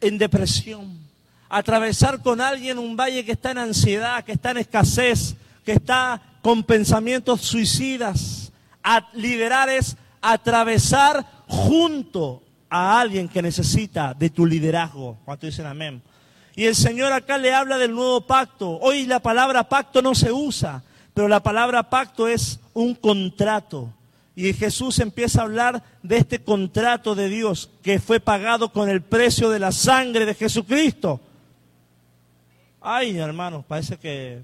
en 0.00 0.18
depresión. 0.18 0.98
Atravesar 1.48 2.22
con 2.22 2.40
alguien 2.40 2.78
un 2.78 2.96
valle 2.96 3.24
que 3.24 3.32
está 3.32 3.50
en 3.50 3.58
ansiedad, 3.58 4.24
que 4.24 4.32
está 4.32 4.52
en 4.52 4.58
escasez, 4.58 5.34
que 5.64 5.72
está 5.72 6.22
con 6.42 6.62
pensamientos 6.62 7.40
suicidas. 7.40 8.52
A 8.82 9.08
liderar 9.14 9.68
es 9.68 9.96
atravesar 10.20 11.26
junto 11.46 12.42
a 12.68 13.00
alguien 13.00 13.28
que 13.28 13.42
necesita 13.42 14.14
de 14.14 14.30
tu 14.30 14.46
liderazgo. 14.46 15.18
¿Cuánto 15.24 15.46
dicen 15.46 15.66
amén? 15.66 16.02
Y 16.60 16.66
el 16.66 16.76
Señor 16.76 17.10
acá 17.10 17.38
le 17.38 17.54
habla 17.54 17.78
del 17.78 17.94
nuevo 17.94 18.20
pacto. 18.26 18.78
Hoy 18.82 19.06
la 19.06 19.20
palabra 19.20 19.66
pacto 19.66 20.02
no 20.02 20.14
se 20.14 20.30
usa, 20.30 20.82
pero 21.14 21.26
la 21.26 21.42
palabra 21.42 21.88
pacto 21.88 22.28
es 22.28 22.60
un 22.74 22.94
contrato. 22.94 23.88
Y 24.36 24.52
Jesús 24.52 24.98
empieza 24.98 25.40
a 25.40 25.44
hablar 25.44 25.82
de 26.02 26.18
este 26.18 26.44
contrato 26.44 27.14
de 27.14 27.30
Dios 27.30 27.70
que 27.82 27.98
fue 27.98 28.20
pagado 28.20 28.74
con 28.74 28.90
el 28.90 29.00
precio 29.00 29.48
de 29.48 29.58
la 29.58 29.72
sangre 29.72 30.26
de 30.26 30.34
Jesucristo. 30.34 31.18
Ay, 32.78 33.16
hermano, 33.16 33.64
parece 33.66 33.96
que 33.96 34.42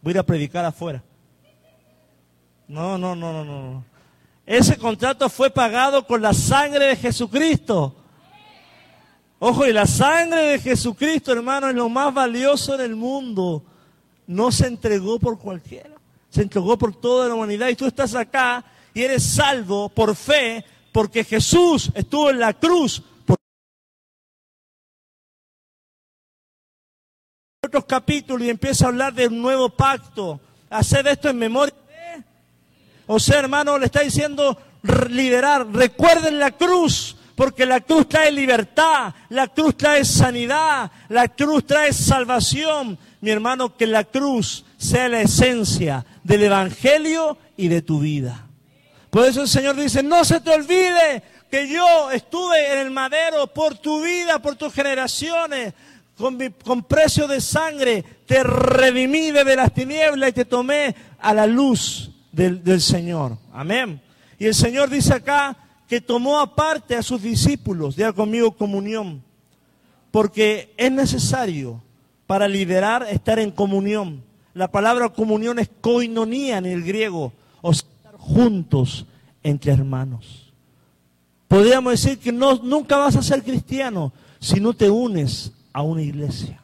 voy 0.00 0.12
a 0.12 0.14
ir 0.14 0.18
a 0.20 0.22
predicar 0.22 0.64
afuera. 0.64 1.02
No, 2.66 2.96
no, 2.96 3.14
no, 3.14 3.30
no, 3.30 3.44
no. 3.44 3.84
Ese 4.46 4.78
contrato 4.78 5.28
fue 5.28 5.50
pagado 5.50 6.06
con 6.06 6.22
la 6.22 6.32
sangre 6.32 6.86
de 6.86 6.96
Jesucristo. 6.96 8.01
Ojo, 9.44 9.66
y 9.66 9.72
la 9.72 9.88
sangre 9.88 10.40
de 10.40 10.58
Jesucristo, 10.60 11.32
hermano, 11.32 11.68
es 11.68 11.74
lo 11.74 11.88
más 11.88 12.14
valioso 12.14 12.76
en 12.76 12.80
el 12.82 12.94
mundo. 12.94 13.64
No 14.28 14.52
se 14.52 14.68
entregó 14.68 15.18
por 15.18 15.36
cualquiera, 15.36 15.96
se 16.30 16.42
entregó 16.42 16.78
por 16.78 16.94
toda 16.94 17.26
la 17.26 17.34
humanidad. 17.34 17.66
Y 17.66 17.74
tú 17.74 17.84
estás 17.84 18.14
acá 18.14 18.64
y 18.94 19.02
eres 19.02 19.24
salvo 19.24 19.88
por 19.88 20.14
fe, 20.14 20.64
porque 20.92 21.24
Jesús 21.24 21.90
estuvo 21.92 22.30
en 22.30 22.38
la 22.38 22.52
cruz. 22.52 23.02
Otros 27.66 27.84
capítulos 27.86 28.46
y 28.46 28.50
empieza 28.50 28.84
a 28.84 28.88
hablar 28.90 29.12
del 29.12 29.36
nuevo 29.36 29.70
pacto. 29.70 30.38
Hacer 30.70 31.08
esto 31.08 31.28
en 31.28 31.38
memoria. 31.38 31.74
O 33.08 33.18
sea, 33.18 33.40
hermano, 33.40 33.76
le 33.76 33.86
está 33.86 34.02
diciendo 34.02 34.56
liderar. 35.10 35.66
Recuerden 35.66 36.38
la 36.38 36.52
cruz 36.52 37.16
porque 37.42 37.66
la 37.66 37.80
cruz 37.80 38.08
trae 38.08 38.30
libertad, 38.30 39.12
la 39.30 39.48
cruz 39.48 39.76
trae 39.76 40.04
sanidad, 40.04 40.92
la 41.08 41.26
cruz 41.26 41.66
trae 41.66 41.92
salvación. 41.92 42.96
Mi 43.20 43.30
hermano, 43.30 43.76
que 43.76 43.84
la 43.84 44.04
cruz 44.04 44.64
sea 44.76 45.08
la 45.08 45.22
esencia 45.22 46.06
del 46.22 46.44
Evangelio 46.44 47.36
y 47.56 47.66
de 47.66 47.82
tu 47.82 47.98
vida. 47.98 48.46
Por 49.10 49.26
eso 49.26 49.42
el 49.42 49.48
Señor 49.48 49.74
dice, 49.74 50.04
no 50.04 50.24
se 50.24 50.38
te 50.38 50.50
olvide 50.50 51.24
que 51.50 51.66
yo 51.66 52.12
estuve 52.12 52.74
en 52.74 52.78
el 52.78 52.92
madero 52.92 53.48
por 53.48 53.76
tu 53.76 54.04
vida, 54.04 54.40
por 54.40 54.54
tus 54.54 54.72
generaciones, 54.72 55.74
con, 56.16 56.38
con 56.64 56.84
precio 56.84 57.26
de 57.26 57.40
sangre, 57.40 58.04
te 58.24 58.44
redimí 58.44 59.32
de 59.32 59.56
las 59.56 59.74
tinieblas 59.74 60.30
y 60.30 60.32
te 60.32 60.44
tomé 60.44 60.94
a 61.18 61.34
la 61.34 61.48
luz 61.48 62.08
del, 62.30 62.62
del 62.62 62.80
Señor. 62.80 63.36
Amén. 63.52 64.00
Y 64.38 64.46
el 64.46 64.54
Señor 64.54 64.90
dice 64.90 65.14
acá, 65.14 65.56
que 65.92 66.00
tomó 66.00 66.40
aparte 66.40 66.96
a 66.96 67.02
sus 67.02 67.20
discípulos, 67.20 67.96
diga 67.96 68.14
conmigo 68.14 68.52
comunión, 68.52 69.22
porque 70.10 70.72
es 70.78 70.90
necesario 70.90 71.82
para 72.26 72.48
liderar 72.48 73.06
estar 73.10 73.38
en 73.38 73.50
comunión. 73.50 74.22
La 74.54 74.72
palabra 74.72 75.10
comunión 75.10 75.58
es 75.58 75.68
koinonía 75.82 76.56
en 76.56 76.64
el 76.64 76.82
griego, 76.82 77.34
o 77.60 77.74
sea, 77.74 77.86
estar 77.94 78.16
juntos 78.16 79.04
entre 79.42 79.70
hermanos. 79.70 80.54
Podríamos 81.46 81.92
decir 81.92 82.18
que 82.18 82.32
no, 82.32 82.54
nunca 82.54 82.96
vas 82.96 83.16
a 83.16 83.22
ser 83.22 83.42
cristiano 83.42 84.14
si 84.40 84.60
no 84.60 84.72
te 84.72 84.88
unes 84.88 85.52
a 85.74 85.82
una 85.82 86.00
iglesia, 86.00 86.62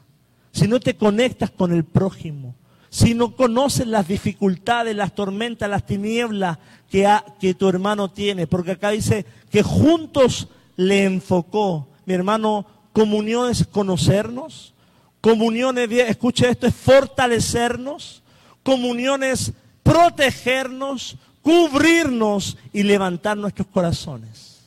si 0.53 0.67
no 0.67 0.81
te 0.81 0.97
conectas 0.97 1.51
con 1.51 1.75
el 1.75 1.85
prójimo, 1.85 2.55
si 2.89 3.13
no 3.13 3.37
conoces 3.37 3.87
las 3.87 4.09
dificultades, 4.09 4.97
las 4.97 5.15
tormentas, 5.15 5.69
las 5.69 5.85
tinieblas 5.85 6.57
que, 6.91 7.09
que 7.41 7.55
tu 7.55 7.69
hermano 7.69 8.11
tiene, 8.11 8.47
porque 8.47 8.73
acá 8.73 8.91
dice 8.91 9.27
que 9.51 9.63
juntos 9.63 10.49
le 10.77 11.05
enfocó. 11.05 11.89
Mi 12.07 12.15
hermano, 12.15 12.67
comunión 12.93 13.51
es 13.51 13.67
conocernos, 13.67 14.75
comunión 15.21 15.79
es, 15.79 15.91
escuche 15.91 16.49
esto, 16.49 16.67
es 16.67 16.75
fortalecernos, 16.75 18.23
comunión 18.63 19.23
es 19.23 19.53
protegernos, 19.83 21.17
cubrirnos 21.43 22.57
y 22.73 22.83
levantar 22.83 23.37
nuestros 23.37 23.69
corazones. 23.69 24.61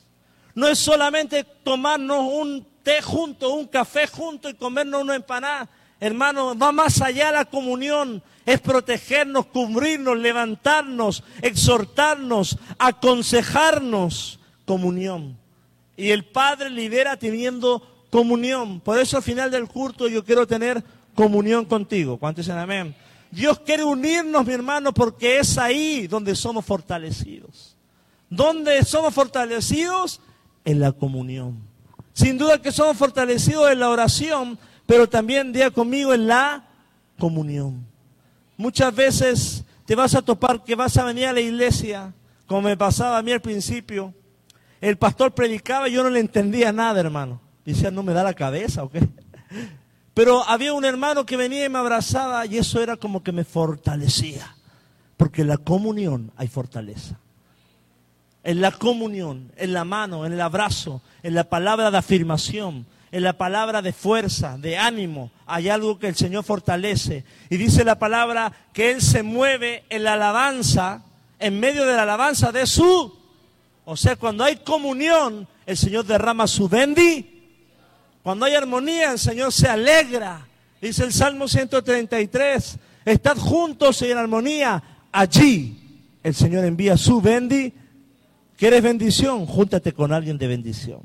No 0.53 0.67
es 0.67 0.79
solamente 0.79 1.43
tomarnos 1.43 2.19
un 2.19 2.65
té 2.83 3.01
junto, 3.01 3.53
un 3.53 3.67
café 3.67 4.07
junto 4.07 4.49
y 4.49 4.53
comernos 4.53 5.01
una 5.01 5.15
empanada 5.15 5.69
Hermano, 6.01 6.57
va 6.57 6.71
más 6.71 6.99
allá 6.99 7.31
la 7.31 7.45
comunión. 7.45 8.23
Es 8.43 8.59
protegernos, 8.59 9.45
cubrirnos, 9.45 10.17
levantarnos, 10.17 11.23
exhortarnos, 11.43 12.57
aconsejarnos. 12.79 14.39
Comunión. 14.65 15.37
Y 15.95 16.09
el 16.09 16.25
Padre 16.25 16.71
lidera 16.71 17.17
teniendo 17.17 17.87
comunión. 18.09 18.79
Por 18.79 18.99
eso 18.99 19.17
al 19.17 19.23
final 19.23 19.51
del 19.51 19.67
culto 19.67 20.07
yo 20.07 20.25
quiero 20.25 20.47
tener 20.47 20.83
comunión 21.13 21.65
contigo. 21.65 22.17
¿Cuántos 22.17 22.45
dicen 22.45 22.57
amén? 22.57 22.95
Dios 23.29 23.59
quiere 23.59 23.83
unirnos, 23.83 24.43
mi 24.45 24.53
hermano, 24.53 24.91
porque 24.93 25.37
es 25.37 25.57
ahí 25.59 26.07
donde 26.07 26.35
somos 26.35 26.65
fortalecidos. 26.65 27.75
¿Dónde 28.27 28.83
somos 28.85 29.13
fortalecidos? 29.13 30.19
En 30.65 30.79
la 30.79 30.91
comunión. 30.93 31.59
Sin 32.13 32.39
duda 32.39 32.59
que 32.59 32.71
somos 32.71 32.97
fortalecidos 32.97 33.71
en 33.71 33.79
la 33.79 33.89
oración, 33.89 34.57
pero 34.91 35.07
también 35.07 35.53
día 35.53 35.71
conmigo 35.71 36.13
en 36.13 36.27
la 36.27 36.65
comunión. 37.17 37.87
Muchas 38.57 38.93
veces 38.93 39.63
te 39.85 39.95
vas 39.95 40.15
a 40.15 40.21
topar 40.21 40.65
que 40.65 40.75
vas 40.75 40.97
a 40.97 41.05
venir 41.05 41.27
a 41.27 41.31
la 41.31 41.39
iglesia, 41.39 42.13
como 42.45 42.63
me 42.63 42.75
pasaba 42.75 43.17
a 43.17 43.21
mí 43.21 43.31
al 43.31 43.39
principio. 43.39 44.13
El 44.81 44.97
pastor 44.97 45.33
predicaba 45.33 45.87
y 45.87 45.93
yo 45.93 46.03
no 46.03 46.09
le 46.09 46.19
entendía 46.19 46.73
nada, 46.73 46.99
hermano. 46.99 47.39
Decía, 47.63 47.89
no 47.89 48.03
me 48.03 48.11
da 48.11 48.21
la 48.21 48.33
cabeza 48.33 48.83
o 48.83 48.89
qué. 48.89 49.07
Pero 50.13 50.43
había 50.43 50.73
un 50.73 50.83
hermano 50.83 51.25
que 51.25 51.37
venía 51.37 51.63
y 51.63 51.69
me 51.69 51.79
abrazaba 51.79 52.45
y 52.45 52.57
eso 52.57 52.81
era 52.81 52.97
como 52.97 53.23
que 53.23 53.31
me 53.31 53.45
fortalecía. 53.45 54.57
Porque 55.15 55.43
en 55.43 55.47
la 55.47 55.57
comunión 55.57 56.33
hay 56.35 56.49
fortaleza. 56.49 57.17
En 58.43 58.59
la 58.59 58.73
comunión, 58.73 59.53
en 59.55 59.71
la 59.71 59.85
mano, 59.85 60.25
en 60.25 60.33
el 60.33 60.41
abrazo, 60.41 61.01
en 61.23 61.33
la 61.33 61.45
palabra 61.45 61.91
de 61.91 61.97
afirmación, 61.97 62.85
en 63.11 63.23
la 63.23 63.33
palabra 63.33 63.81
de 63.81 63.91
fuerza, 63.91 64.57
de 64.57 64.77
ánimo. 64.77 65.31
Hay 65.45 65.69
algo 65.69 65.99
que 65.99 66.07
el 66.07 66.15
Señor 66.15 66.43
fortalece. 66.43 67.25
Y 67.49 67.57
dice 67.57 67.83
la 67.83 67.99
palabra 67.99 68.51
que 68.73 68.91
Él 68.91 69.01
se 69.01 69.21
mueve 69.21 69.83
en 69.89 70.05
la 70.05 70.13
alabanza, 70.13 71.03
en 71.39 71.59
medio 71.59 71.85
de 71.85 71.93
la 71.93 72.03
alabanza 72.03 72.51
de 72.51 72.65
su. 72.65 73.19
O 73.83 73.97
sea, 73.97 74.15
cuando 74.15 74.43
hay 74.43 74.57
comunión, 74.57 75.47
el 75.65 75.75
Señor 75.75 76.05
derrama 76.05 76.47
su 76.47 76.69
bendi. 76.69 77.27
Cuando 78.23 78.45
hay 78.45 78.55
armonía, 78.55 79.11
el 79.11 79.19
Señor 79.19 79.51
se 79.51 79.67
alegra. 79.67 80.47
Dice 80.81 81.03
el 81.03 81.11
Salmo 81.11 81.47
133, 81.47 82.77
estad 83.03 83.37
juntos 83.37 84.01
en 84.03 84.17
armonía. 84.17 84.81
Allí 85.11 85.77
el 86.23 86.33
Señor 86.33 86.63
envía 86.63 86.95
su 86.95 87.19
bendi. 87.19 87.73
¿Quieres 88.55 88.81
bendición? 88.81 89.45
Júntate 89.45 89.91
con 89.91 90.13
alguien 90.13 90.37
de 90.37 90.47
bendición. 90.47 91.01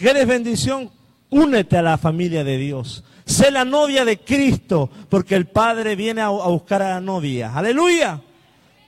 ¿Quieres 0.00 0.26
bendición? 0.26 0.90
Únete 1.28 1.76
a 1.76 1.82
la 1.82 1.98
familia 1.98 2.42
de 2.42 2.56
Dios. 2.56 3.04
Sé 3.26 3.50
la 3.50 3.66
novia 3.66 4.02
de 4.06 4.18
Cristo, 4.18 4.88
porque 5.10 5.34
el 5.34 5.46
Padre 5.46 5.94
viene 5.94 6.22
a, 6.22 6.30
buscar 6.30 6.80
a 6.80 6.94
la 6.94 7.00
novia. 7.02 7.54
Aleluya. 7.54 8.18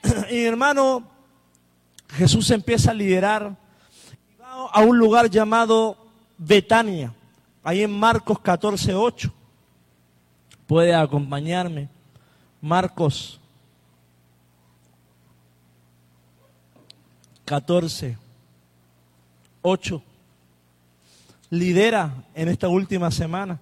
Y 0.31 0.43
hermano, 0.43 1.07
Jesús 2.09 2.49
empieza 2.49 2.89
a 2.89 2.95
liderar 2.95 3.55
a 4.71 4.81
un 4.81 4.97
lugar 4.97 5.29
llamado 5.29 5.97
Betania, 6.39 7.13
ahí 7.63 7.83
en 7.83 7.91
Marcos 7.91 8.39
14, 8.39 8.95
8. 8.95 9.31
Puede 10.65 10.95
acompañarme. 10.95 11.89
Marcos 12.59 13.39
14, 17.45 18.17
8 19.61 20.01
lidera 21.53 22.25
en 22.33 22.49
esta 22.49 22.67
última 22.67 23.11
semana. 23.11 23.59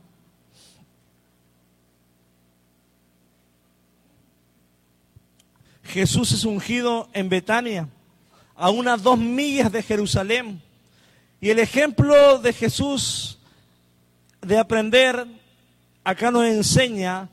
Jesús 5.83 6.31
es 6.31 6.45
ungido 6.45 7.09
en 7.11 7.27
Betania, 7.27 7.89
a 8.55 8.69
unas 8.69 9.03
dos 9.03 9.17
millas 9.17 9.71
de 9.73 9.83
Jerusalén. 9.83 10.61
Y 11.41 11.49
el 11.49 11.59
ejemplo 11.59 12.39
de 12.39 12.53
Jesús 12.53 13.39
de 14.41 14.57
aprender, 14.57 15.27
acá 16.05 16.31
nos 16.31 16.45
enseña 16.45 17.27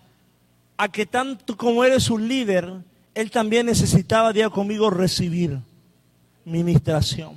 a 0.77 0.89
que 0.89 1.07
tanto 1.07 1.57
como 1.57 1.85
eres 1.85 2.11
un 2.11 2.27
líder, 2.27 2.73
él 3.15 3.31
también 3.31 3.67
necesitaba 3.67 4.33
día 4.33 4.51
conmigo 4.51 4.91
recibir 4.91 5.61
ministración. 6.45 7.35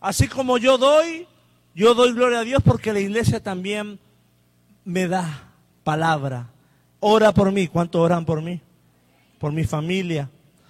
Así 0.00 0.28
como 0.28 0.58
yo 0.58 0.76
doy, 0.76 1.26
yo 1.74 1.94
doy 1.94 2.12
gloria 2.12 2.40
a 2.40 2.44
Dios 2.44 2.62
porque 2.64 2.92
la 2.92 3.00
iglesia 3.00 3.42
también 3.42 3.98
me 4.84 5.08
da 5.08 5.48
palabra. 5.84 6.48
Ora 7.00 7.32
por 7.32 7.50
mí. 7.50 7.68
¿Cuánto 7.68 8.00
oran 8.00 8.24
por 8.24 8.42
mí? 8.42 8.60
Por 9.38 9.52
mi 9.52 9.64
familia. 9.64 10.28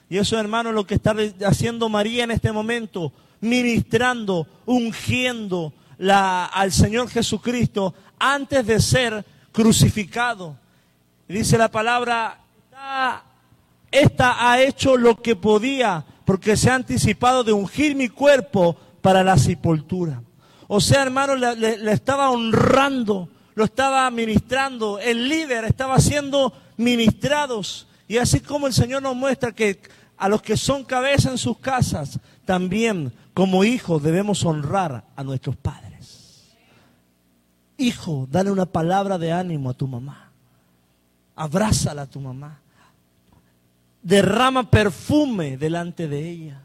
Y 0.09 0.19
eso, 0.19 0.39
hermano, 0.39 0.73
lo 0.73 0.87
que 0.87 0.95
está 0.95 1.15
haciendo 1.47 1.89
María 1.89 2.25
en 2.25 2.31
este 2.31 2.53
momento, 2.53 3.13
ministrando, 3.41 4.47
ungiendo 4.67 5.73
la, 5.99 6.47
al 6.47 6.71
Señor 6.73 7.09
Jesucristo 7.09 7.95
antes 8.19 8.67
de 8.67 8.81
ser 8.81 9.25
crucificado. 9.53 10.57
Dice 11.29 11.57
la 11.57 11.71
palabra, 11.71 12.39
esta 13.91 14.51
ha 14.51 14.61
hecho 14.61 14.97
lo 14.97 15.21
que 15.21 15.35
podía 15.35 16.05
porque 16.25 16.57
se 16.57 16.71
ha 16.71 16.75
anticipado 16.75 17.43
de 17.43 17.53
ungir 17.53 17.97
mi 17.97 18.09
cuerpo 18.09 18.77
para 19.01 19.25
la 19.25 19.37
sepultura. 19.37 20.23
O 20.75 20.81
sea, 20.81 21.03
hermano, 21.03 21.35
le, 21.37 21.93
estaba 21.93 22.31
honrando, 22.31 23.29
lo 23.55 23.65
estaba 23.65 24.11
ministrando, 24.11 24.99
el 24.99 25.29
líder 25.29 25.67
estaba 25.67 25.99
siendo 25.99 26.51
ministrados. 26.79 27.87
Y 28.09 28.17
así 28.17 28.41
como 28.41 28.69
el 28.69 28.73
Señor 28.73 29.03
nos 29.03 29.15
muestra 29.15 29.53
que 29.53 29.83
a 30.17 30.31
los 30.31 30.41
que 30.41 30.57
son 30.57 30.85
cabeza 30.85 31.31
en 31.31 31.37
sus 31.37 31.59
casas, 31.59 32.19
también 32.47 33.13
como 33.35 33.65
hijos 33.65 34.03
debemos 34.03 34.47
honrar 34.47 35.05
a 35.15 35.23
nuestros 35.23 35.57
padres. 35.57 36.55
Hijo, 37.77 38.27
dale 38.31 38.51
una 38.51 38.65
palabra 38.65 39.19
de 39.19 39.31
ánimo 39.31 39.69
a 39.69 39.75
tu 39.75 39.87
mamá. 39.87 40.31
Abrázala 41.37 42.01
a 42.01 42.07
tu 42.07 42.19
mamá. 42.19 42.61
Derrama 44.01 44.71
perfume 44.71 45.59
delante 45.59 46.09
de 46.09 46.31
ella 46.31 46.63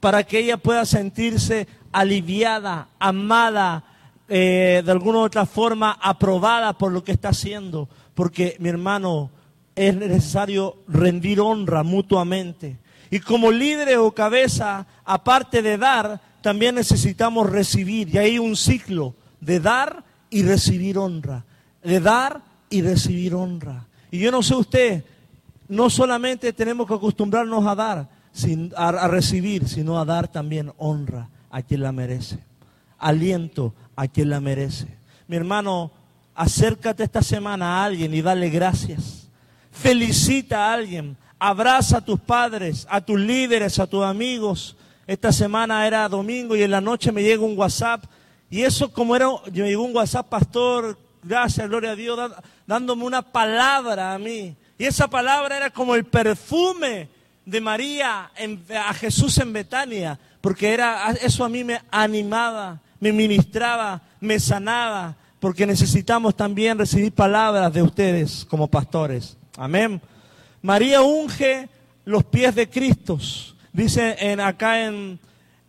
para 0.00 0.24
que 0.24 0.38
ella 0.38 0.56
pueda 0.56 0.84
sentirse 0.84 1.68
aliviada, 1.92 2.88
amada, 2.98 3.84
eh, 4.28 4.82
de 4.84 4.92
alguna 4.92 5.18
u 5.18 5.22
otra 5.22 5.44
forma 5.44 5.98
aprobada 6.00 6.72
por 6.72 6.90
lo 6.90 7.04
que 7.04 7.12
está 7.12 7.30
haciendo. 7.30 7.88
Porque, 8.14 8.56
mi 8.58 8.68
hermano, 8.68 9.30
es 9.74 9.94
necesario 9.94 10.78
rendir 10.88 11.40
honra 11.40 11.82
mutuamente. 11.82 12.78
Y 13.10 13.20
como 13.20 13.50
líder 13.50 13.98
o 13.98 14.12
cabeza, 14.12 14.86
aparte 15.04 15.62
de 15.62 15.76
dar, 15.76 16.20
también 16.42 16.76
necesitamos 16.76 17.50
recibir. 17.50 18.14
Y 18.14 18.18
hay 18.18 18.38
un 18.38 18.56
ciclo 18.56 19.14
de 19.40 19.60
dar 19.60 20.04
y 20.30 20.42
recibir 20.42 20.96
honra. 20.96 21.44
De 21.82 22.00
dar 22.00 22.40
y 22.70 22.82
recibir 22.82 23.34
honra. 23.34 23.86
Y 24.10 24.18
yo 24.20 24.30
no 24.30 24.42
sé 24.42 24.54
usted, 24.54 25.04
no 25.68 25.90
solamente 25.90 26.52
tenemos 26.52 26.86
que 26.86 26.94
acostumbrarnos 26.94 27.66
a 27.66 27.74
dar, 27.74 28.08
a, 28.76 29.08
recibir, 29.08 29.68
sino 29.68 29.98
a 29.98 30.04
dar 30.04 30.28
también 30.28 30.72
honra 30.78 31.28
a 31.50 31.62
quien 31.62 31.82
la 31.82 31.92
merece, 31.92 32.38
aliento 32.98 33.74
a 33.96 34.08
quien 34.08 34.30
la 34.30 34.40
merece. 34.40 34.86
Mi 35.26 35.36
hermano, 35.36 35.90
acércate 36.34 37.04
esta 37.04 37.22
semana 37.22 37.78
a 37.78 37.84
alguien 37.84 38.14
y 38.14 38.22
dale 38.22 38.50
gracias. 38.50 39.28
Felicita 39.72 40.66
a 40.66 40.74
alguien, 40.74 41.16
abraza 41.38 41.98
a 41.98 42.04
tus 42.04 42.20
padres, 42.20 42.86
a 42.90 43.00
tus 43.00 43.18
líderes, 43.18 43.78
a 43.78 43.86
tus 43.86 44.04
amigos. 44.04 44.76
Esta 45.06 45.32
semana 45.32 45.86
era 45.86 46.08
domingo 46.08 46.54
y 46.56 46.62
en 46.62 46.70
la 46.70 46.80
noche 46.80 47.12
me 47.12 47.22
llega 47.22 47.42
un 47.42 47.58
WhatsApp. 47.58 48.04
Y 48.48 48.62
eso 48.62 48.92
como 48.92 49.14
era, 49.14 49.28
me 49.46 49.68
llegó 49.68 49.84
un 49.84 49.94
WhatsApp, 49.94 50.28
pastor, 50.28 50.98
gracias, 51.22 51.68
gloria 51.68 51.92
a 51.92 51.96
Dios, 51.96 52.32
dándome 52.66 53.04
una 53.04 53.22
palabra 53.22 54.14
a 54.14 54.18
mí. 54.18 54.56
Y 54.78 54.84
esa 54.84 55.08
palabra 55.08 55.56
era 55.56 55.70
como 55.70 55.94
el 55.94 56.04
perfume 56.04 57.08
de 57.50 57.60
María 57.60 58.30
a 58.86 58.94
Jesús 58.94 59.36
en 59.38 59.52
Betania, 59.52 60.16
porque 60.40 60.72
era, 60.72 61.10
eso 61.20 61.44
a 61.44 61.48
mí 61.48 61.64
me 61.64 61.80
animaba, 61.90 62.80
me 63.00 63.12
ministraba, 63.12 64.00
me 64.20 64.38
sanaba, 64.38 65.16
porque 65.40 65.66
necesitamos 65.66 66.36
también 66.36 66.78
recibir 66.78 67.12
palabras 67.12 67.72
de 67.72 67.82
ustedes 67.82 68.46
como 68.48 68.68
pastores. 68.68 69.36
Amén. 69.56 70.00
María 70.62 71.02
unge 71.02 71.68
los 72.04 72.22
pies 72.22 72.54
de 72.54 72.70
Cristo, 72.70 73.18
dice 73.72 74.16
en, 74.20 74.38
acá 74.38 74.84
en, 74.84 75.18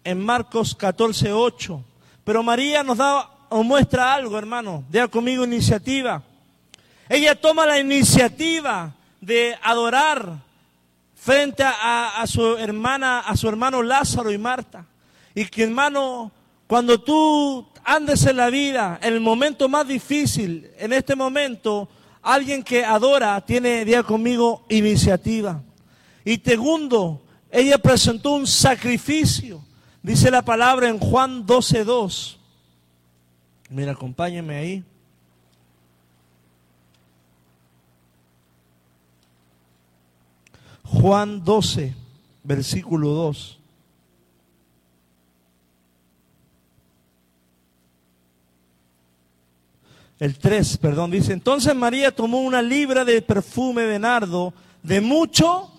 en 0.04 0.24
Marcos 0.24 0.76
14, 0.76 1.34
8. 1.34 1.84
Pero 2.24 2.44
María 2.44 2.84
nos 2.84 2.98
da 2.98 3.28
o 3.50 3.64
muestra 3.64 4.14
algo, 4.14 4.38
hermano. 4.38 4.84
Dea 4.90 5.08
conmigo 5.08 5.46
iniciativa. 5.46 6.22
Ella 7.10 7.34
toma 7.34 7.66
la 7.66 7.80
iniciativa 7.80 8.94
de 9.20 9.58
adorar 9.64 10.51
frente 11.22 11.64
a, 11.64 12.24
su 12.26 12.58
hermana, 12.58 13.20
a 13.20 13.38
su 13.38 13.48
hermano 13.48 13.84
Lázaro 13.84 14.32
y 14.32 14.40
Marta. 14.40 14.88
Y 15.36 15.46
que 15.46 15.64
hermano, 15.64 16.32
cuando 16.66 17.00
tú 17.00 17.68
andes 17.84 18.26
en 18.26 18.38
la 18.38 18.50
vida, 18.50 19.00
en 19.04 19.14
el 19.14 19.20
momento 19.20 19.70
más 19.70 19.88
difícil, 19.88 20.72
en 20.80 20.94
este 20.94 21.16
momento, 21.16 21.88
alguien 22.24 22.64
que 22.64 22.84
adora 22.84 23.40
tiene, 23.46 23.86
día 23.86 24.02
conmigo, 24.02 24.66
iniciativa. 24.68 25.62
Y 26.26 26.38
segundo, 26.38 27.22
ella 27.52 27.78
presentó 27.78 28.32
un 28.32 28.48
sacrificio. 28.48 29.64
Dice 30.02 30.32
la 30.32 30.42
palabra 30.42 30.90
en 30.90 30.98
Juan 30.98 31.46
12.2. 31.46 32.38
Mira, 33.70 33.92
acompáñeme 33.92 34.56
ahí. 34.56 34.84
Juan 40.94 41.44
12, 41.44 41.94
versículo 42.44 43.10
2. 43.10 43.58
El 50.20 50.38
3, 50.38 50.78
perdón, 50.78 51.10
dice, 51.10 51.34
entonces 51.34 51.74
María 51.74 52.12
tomó 52.12 52.42
una 52.42 52.62
libra 52.62 53.04
de 53.04 53.22
perfume 53.24 53.84
de 53.84 53.98
nardo 53.98 54.54
de 54.84 55.02
mucho 55.02 55.72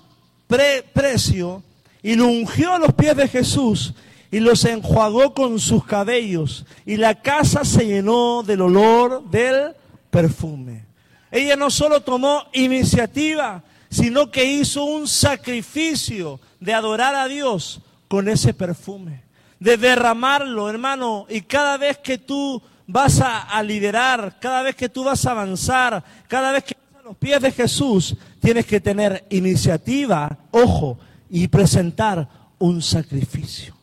precio 0.93 1.63
y 2.03 2.15
lo 2.15 2.27
ungió 2.27 2.73
a 2.73 2.79
los 2.79 2.93
pies 2.95 3.17
de 3.17 3.29
Jesús 3.29 3.95
y 4.31 4.41
los 4.41 4.65
enjuagó 4.65 5.35
con 5.35 5.61
sus 5.61 5.85
cabellos 5.85 6.67
y 6.85 6.97
la 6.97 7.21
casa 7.21 7.65
se 7.65 7.87
llenó 7.87 8.43
del 8.43 8.63
olor 8.63 9.23
del 9.31 9.75
perfume. 10.11 10.87
Ella 11.31 11.55
no 11.55 11.71
solo 11.71 12.01
tomó 12.01 12.43
iniciativa, 12.53 13.63
sino 13.93 14.31
que 14.31 14.43
hizo 14.47 14.85
un 14.85 15.07
sacrificio 15.07 16.41
de 16.61 16.73
adorar 16.73 17.15
a 17.15 17.29
Dios 17.29 17.83
con 18.09 18.27
ese 18.27 18.55
perfume, 18.55 19.23
de 19.61 19.77
derramarlo, 19.77 20.71
hermano, 20.71 21.27
y 21.29 21.43
cada 21.43 21.77
vez 21.77 21.99
que 21.99 22.17
tú 22.17 22.63
vas 22.87 23.21
a, 23.21 23.63
liderar, 23.63 24.39
cada 24.41 24.63
vez 24.63 24.77
que 24.77 24.89
tú 24.89 25.05
vas 25.05 25.27
a 25.27 25.33
avanzar, 25.33 26.03
cada 26.27 26.53
vez 26.53 26.65
que 26.65 26.75
vas 26.91 27.03
a 27.03 27.09
los 27.09 27.17
pies 27.19 27.39
de 27.43 27.53
Jesús, 27.53 28.17
tienes 28.41 28.65
que 28.65 28.81
tener 28.81 29.27
iniciativa, 29.29 30.39
ojo, 30.53 30.99
y 31.29 31.49
presentar 31.49 32.27
un 32.59 32.81
sacrificio. 32.81 33.77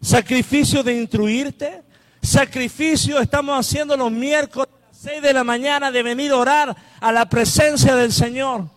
Sacrificio 0.00 0.82
de 0.82 1.00
instruirte, 1.00 1.82
sacrificio 2.20 3.20
estamos 3.20 3.56
haciendo 3.56 3.96
los 3.96 4.10
miércoles 4.10 4.79
6 5.00 5.22
de 5.22 5.32
la 5.32 5.44
mañana 5.44 5.90
de 5.90 6.02
venir 6.02 6.30
a 6.30 6.36
orar 6.36 6.76
a 7.00 7.10
la 7.10 7.26
presencia 7.26 7.96
del 7.96 8.12
Señor. 8.12 8.68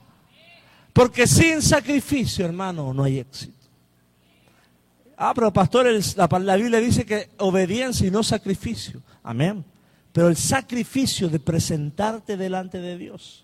Porque 0.94 1.28
sin 1.28 1.62
sacrificio, 1.62 2.46
hermano, 2.46 2.94
no 2.94 3.04
hay 3.04 3.20
éxito. 3.20 3.68
Ah, 5.18 5.34
pero 5.36 5.52
pastor, 5.52 5.86
la, 6.16 6.56
Biblia 6.56 6.80
dice 6.80 7.06
que 7.06 7.30
obediencia 7.40 8.08
y 8.08 8.12
no 8.12 8.24
sacrificio. 8.24 9.02
Amén. 9.22 9.66
Pero 10.14 10.30
el 10.30 10.38
sacrificio 10.38 11.28
de 11.28 11.42
presentarte 11.42 12.38
delante 12.38 12.80
de 12.80 12.98
Dios. 12.98 13.44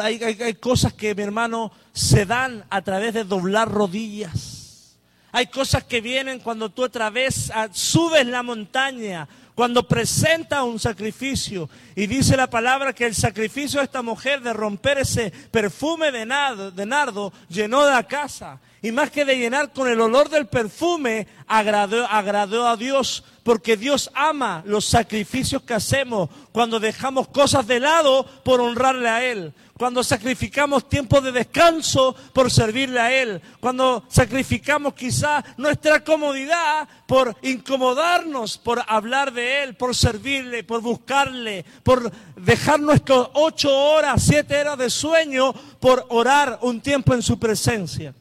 Hay, 0.00 0.20
hay, 0.20 0.54
cosas 0.54 0.92
que, 0.92 1.14
mi 1.14 1.22
hermano, 1.22 1.70
se 1.92 2.26
dan 2.26 2.64
a 2.70 2.82
través 2.82 3.14
de 3.14 3.22
doblar 3.22 3.70
rodillas. 3.70 4.96
Hay 5.30 5.46
cosas 5.46 5.84
que 5.84 6.00
vienen 6.00 6.40
cuando 6.40 6.70
tú 6.70 6.82
otra 6.82 7.08
vez 7.08 7.52
ah, 7.54 7.68
subes 7.70 8.26
la 8.26 8.42
montaña 8.42 9.28
cuando 9.54 9.86
presenta 9.86 10.64
un 10.64 10.78
sacrificio 10.78 11.68
y 11.94 12.06
dice 12.06 12.36
la 12.36 12.48
palabra 12.48 12.92
que 12.92 13.06
el 13.06 13.14
sacrificio 13.14 13.80
de 13.80 13.84
esta 13.84 14.02
mujer 14.02 14.40
de 14.40 14.52
romper 14.52 14.98
ese 14.98 15.30
perfume 15.50 16.10
de 16.12 16.26
nardo, 16.26 16.70
de 16.70 17.30
llenó 17.48 17.88
la 17.88 18.02
casa. 18.06 18.60
Y 18.82 18.92
más 18.92 19.10
que 19.10 19.26
de 19.26 19.36
llenar 19.36 19.72
con 19.72 19.88
el 19.88 20.00
olor 20.00 20.30
del 20.30 20.46
perfume, 20.46 21.26
agradó 21.46 22.66
a 22.66 22.76
Dios, 22.76 23.24
porque 23.42 23.76
Dios 23.76 24.10
ama 24.14 24.62
los 24.64 24.86
sacrificios 24.86 25.62
que 25.62 25.74
hacemos 25.74 26.30
cuando 26.52 26.80
dejamos 26.80 27.28
cosas 27.28 27.66
de 27.66 27.80
lado 27.80 28.24
por 28.42 28.60
honrarle 28.60 29.08
a 29.08 29.24
Él 29.24 29.52
cuando 29.80 30.04
sacrificamos 30.04 30.90
tiempo 30.90 31.22
de 31.22 31.32
descanso 31.32 32.14
por 32.34 32.50
servirle 32.50 33.00
a 33.00 33.18
Él, 33.18 33.40
cuando 33.60 34.04
sacrificamos 34.10 34.92
quizá 34.92 35.42
nuestra 35.56 36.04
comodidad 36.04 36.86
por 37.06 37.34
incomodarnos, 37.40 38.58
por 38.58 38.84
hablar 38.86 39.32
de 39.32 39.62
Él, 39.62 39.76
por 39.76 39.96
servirle, 39.96 40.64
por 40.64 40.82
buscarle, 40.82 41.64
por 41.82 42.12
dejar 42.36 42.78
nuestras 42.78 43.28
ocho 43.32 43.74
horas, 43.74 44.22
siete 44.22 44.60
horas 44.60 44.76
de 44.76 44.90
sueño, 44.90 45.54
por 45.80 46.04
orar 46.10 46.58
un 46.60 46.82
tiempo 46.82 47.14
en 47.14 47.22
su 47.22 47.38
presencia. 47.38 48.12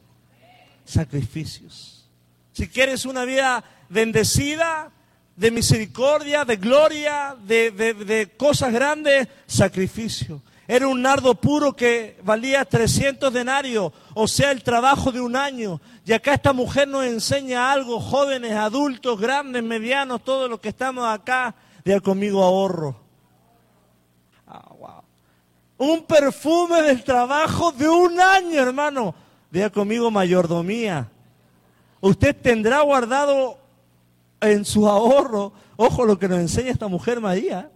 Sacrificios. 0.85 2.05
Si 2.53 2.69
quieres 2.69 3.03
una 3.03 3.25
vida 3.25 3.65
bendecida, 3.89 4.93
de 5.35 5.51
misericordia, 5.51 6.45
de 6.45 6.55
gloria, 6.55 7.35
de, 7.45 7.71
de 7.71 8.29
cosas 8.37 8.71
grandes, 8.71 9.27
sacrificio. 9.45 10.41
Era 10.71 10.87
un 10.87 11.01
nardo 11.01 11.33
puro 11.33 11.75
que 11.75 12.19
valía 12.23 12.63
300 12.63 13.33
denarios, 13.33 13.91
o 14.13 14.27
sea, 14.27 14.51
el 14.51 14.61
trabajo 14.61 15.11
de 15.11 15.19
un 15.19 15.35
año. 15.35 15.81
Y 16.05 16.13
acá 16.13 16.35
esta 16.35 16.53
mujer 16.53 16.87
nos 16.87 17.05
enseña 17.05 17.71
algo, 17.71 17.99
jóvenes, 17.99 18.53
adultos, 18.53 19.19
grandes, 19.19 19.63
medianos, 19.63 20.23
todos 20.23 20.47
los 20.47 20.59
que 20.59 20.69
estamos 20.69 21.07
acá, 21.07 21.55
de 21.83 21.99
conmigo 22.01 22.43
ahorro. 22.43 23.01
Ah, 24.45 24.71
wow. 24.77 25.89
Un 25.89 26.03
perfume 26.03 26.83
del 26.83 27.03
trabajo 27.03 27.71
de 27.71 27.89
un 27.89 28.19
año, 28.19 28.61
hermano. 28.61 29.15
Diga 29.49 29.71
conmigo 29.71 30.11
mayordomía. 30.11 31.09
Usted 31.99 32.35
tendrá 32.39 32.81
guardado 32.81 33.57
en 34.39 34.63
su 34.65 34.87
ahorro, 34.87 35.51
ojo 35.77 36.05
lo 36.05 36.19
que 36.19 36.27
nos 36.27 36.37
enseña 36.37 36.69
esta 36.69 36.87
mujer 36.87 37.21
María, 37.21 37.71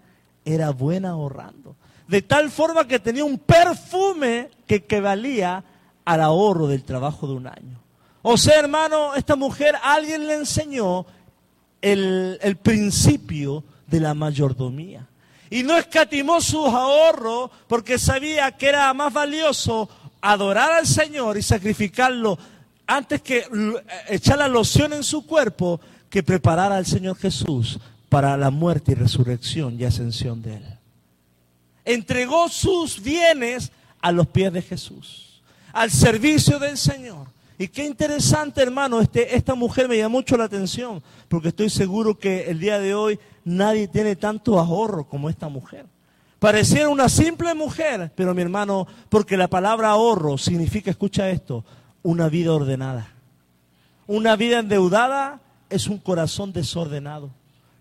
era 0.45 0.69
buena 0.69 1.09
ahorrando. 1.09 1.75
De 2.07 2.21
tal 2.21 2.51
forma 2.51 2.87
que 2.87 2.99
tenía 2.99 3.23
un 3.23 3.39
perfume 3.39 4.49
que, 4.67 4.83
que 4.83 4.99
valía 4.99 5.63
al 6.05 6.21
ahorro 6.21 6.67
del 6.67 6.83
trabajo 6.83 7.27
de 7.27 7.33
un 7.33 7.47
año. 7.47 7.79
O 8.21 8.37
sea, 8.37 8.59
hermano, 8.59 9.15
esta 9.15 9.35
mujer, 9.35 9.75
alguien 9.81 10.27
le 10.27 10.35
enseñó 10.35 11.05
el, 11.81 12.39
el 12.41 12.55
principio 12.57 13.63
de 13.87 13.99
la 13.99 14.13
mayordomía. 14.13 15.07
Y 15.49 15.63
no 15.63 15.77
escatimó 15.77 16.41
sus 16.41 16.67
ahorros 16.67 17.51
porque 17.67 17.99
sabía 17.99 18.51
que 18.53 18.69
era 18.69 18.93
más 18.93 19.13
valioso 19.13 19.89
adorar 20.21 20.71
al 20.71 20.87
Señor 20.87 21.37
y 21.37 21.41
sacrificarlo 21.41 22.39
antes 22.87 23.21
que 23.21 23.45
echar 24.07 24.37
la 24.37 24.47
loción 24.47 24.93
en 24.93 25.03
su 25.03 25.25
cuerpo 25.25 25.79
que 26.09 26.23
preparar 26.23 26.71
al 26.71 26.85
Señor 26.85 27.17
Jesús 27.17 27.79
para 28.09 28.37
la 28.37 28.51
muerte 28.51 28.93
y 28.93 28.95
resurrección 28.95 29.79
y 29.79 29.83
ascensión 29.83 30.41
de 30.41 30.57
Él. 30.57 30.72
Entregó 31.85 32.49
sus 32.49 33.01
bienes 33.01 33.71
a 34.01 34.11
los 34.11 34.27
pies 34.27 34.51
de 34.53 34.61
Jesús, 34.61 35.41
al 35.71 35.91
servicio 35.91 36.59
del 36.59 36.77
Señor. 36.77 37.27
Y 37.57 37.67
qué 37.67 37.85
interesante, 37.85 38.61
hermano, 38.61 38.99
este, 38.99 39.35
esta 39.35 39.55
mujer 39.55 39.87
me 39.87 39.97
llama 39.97 40.09
mucho 40.09 40.35
la 40.35 40.45
atención, 40.45 41.01
porque 41.27 41.49
estoy 41.49 41.69
seguro 41.69 42.17
que 42.17 42.49
el 42.49 42.59
día 42.59 42.79
de 42.79 42.95
hoy 42.95 43.19
nadie 43.45 43.87
tiene 43.87 44.15
tanto 44.15 44.59
ahorro 44.59 45.07
como 45.07 45.29
esta 45.29 45.49
mujer. 45.49 45.85
Pareciera 46.39 46.89
una 46.89 47.07
simple 47.07 47.53
mujer, 47.53 48.11
pero 48.15 48.33
mi 48.33 48.41
hermano, 48.41 48.85
porque 49.07 49.37
la 49.37 49.47
palabra 49.47 49.91
ahorro 49.91 50.37
significa, 50.37 50.91
escucha 50.91 51.29
esto, 51.29 51.63
una 52.01 52.27
vida 52.27 52.51
ordenada. 52.51 53.07
Una 54.07 54.35
vida 54.35 54.59
endeudada 54.59 55.39
es 55.69 55.87
un 55.87 55.99
corazón 55.99 56.51
desordenado. 56.51 57.31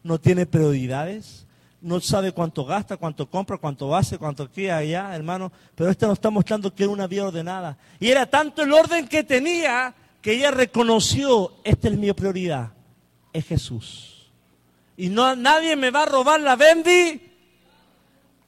No 0.04 0.20
tiene 0.20 0.46
prioridades, 0.46 1.46
no 1.82 2.00
sabe 2.00 2.32
cuánto 2.32 2.64
gasta, 2.64 2.96
cuánto 2.96 3.28
compra, 3.28 3.58
cuánto 3.58 3.94
hace, 3.94 4.16
cuánto 4.16 4.48
quiere 4.48 4.72
allá, 4.72 5.14
hermano. 5.14 5.52
Pero 5.74 5.90
esta 5.90 6.06
nos 6.06 6.14
está 6.14 6.30
mostrando 6.30 6.74
que 6.74 6.84
era 6.84 6.92
una 6.92 7.06
vida 7.06 7.26
ordenada. 7.26 7.76
Y 8.00 8.08
era 8.08 8.26
tanto 8.26 8.62
el 8.62 8.72
orden 8.72 9.08
que 9.08 9.24
tenía 9.24 9.94
que 10.20 10.34
ella 10.34 10.52
reconoció, 10.52 11.52
esta 11.64 11.88
es 11.88 11.98
mi 11.98 12.12
prioridad, 12.12 12.70
es 13.32 13.44
Jesús. 13.44 14.30
Y 14.96 15.08
no, 15.08 15.34
nadie 15.34 15.74
me 15.74 15.90
va 15.90 16.04
a 16.04 16.06
robar 16.06 16.40
la 16.40 16.54
bendi 16.54 17.32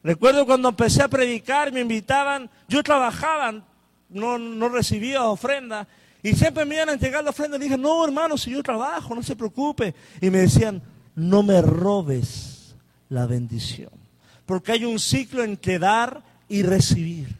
Recuerdo 0.04 0.44
cuando 0.44 0.68
empecé 0.68 1.02
a 1.02 1.08
predicar, 1.08 1.72
me 1.72 1.80
invitaban, 1.80 2.50
yo 2.68 2.82
trabajaba, 2.82 3.64
no, 4.10 4.38
no 4.38 4.68
recibía 4.68 5.24
ofrenda, 5.24 5.88
y 6.22 6.34
siempre 6.34 6.66
me 6.66 6.74
iban 6.74 6.90
a 6.90 6.92
entregar 6.92 7.24
la 7.24 7.30
ofrenda. 7.30 7.56
Y 7.56 7.60
dije, 7.60 7.78
no, 7.78 8.04
hermano, 8.04 8.36
si 8.36 8.50
yo 8.50 8.62
trabajo, 8.62 9.14
no 9.14 9.22
se 9.22 9.34
preocupe. 9.34 9.94
Y 10.20 10.28
me 10.28 10.38
decían, 10.38 10.82
no 11.14 11.42
me 11.42 11.62
robes 11.62 12.53
la 13.08 13.26
bendición. 13.26 13.90
Porque 14.46 14.72
hay 14.72 14.84
un 14.84 14.98
ciclo 14.98 15.42
entre 15.42 15.78
dar 15.78 16.22
y 16.48 16.62
recibir. 16.62 17.36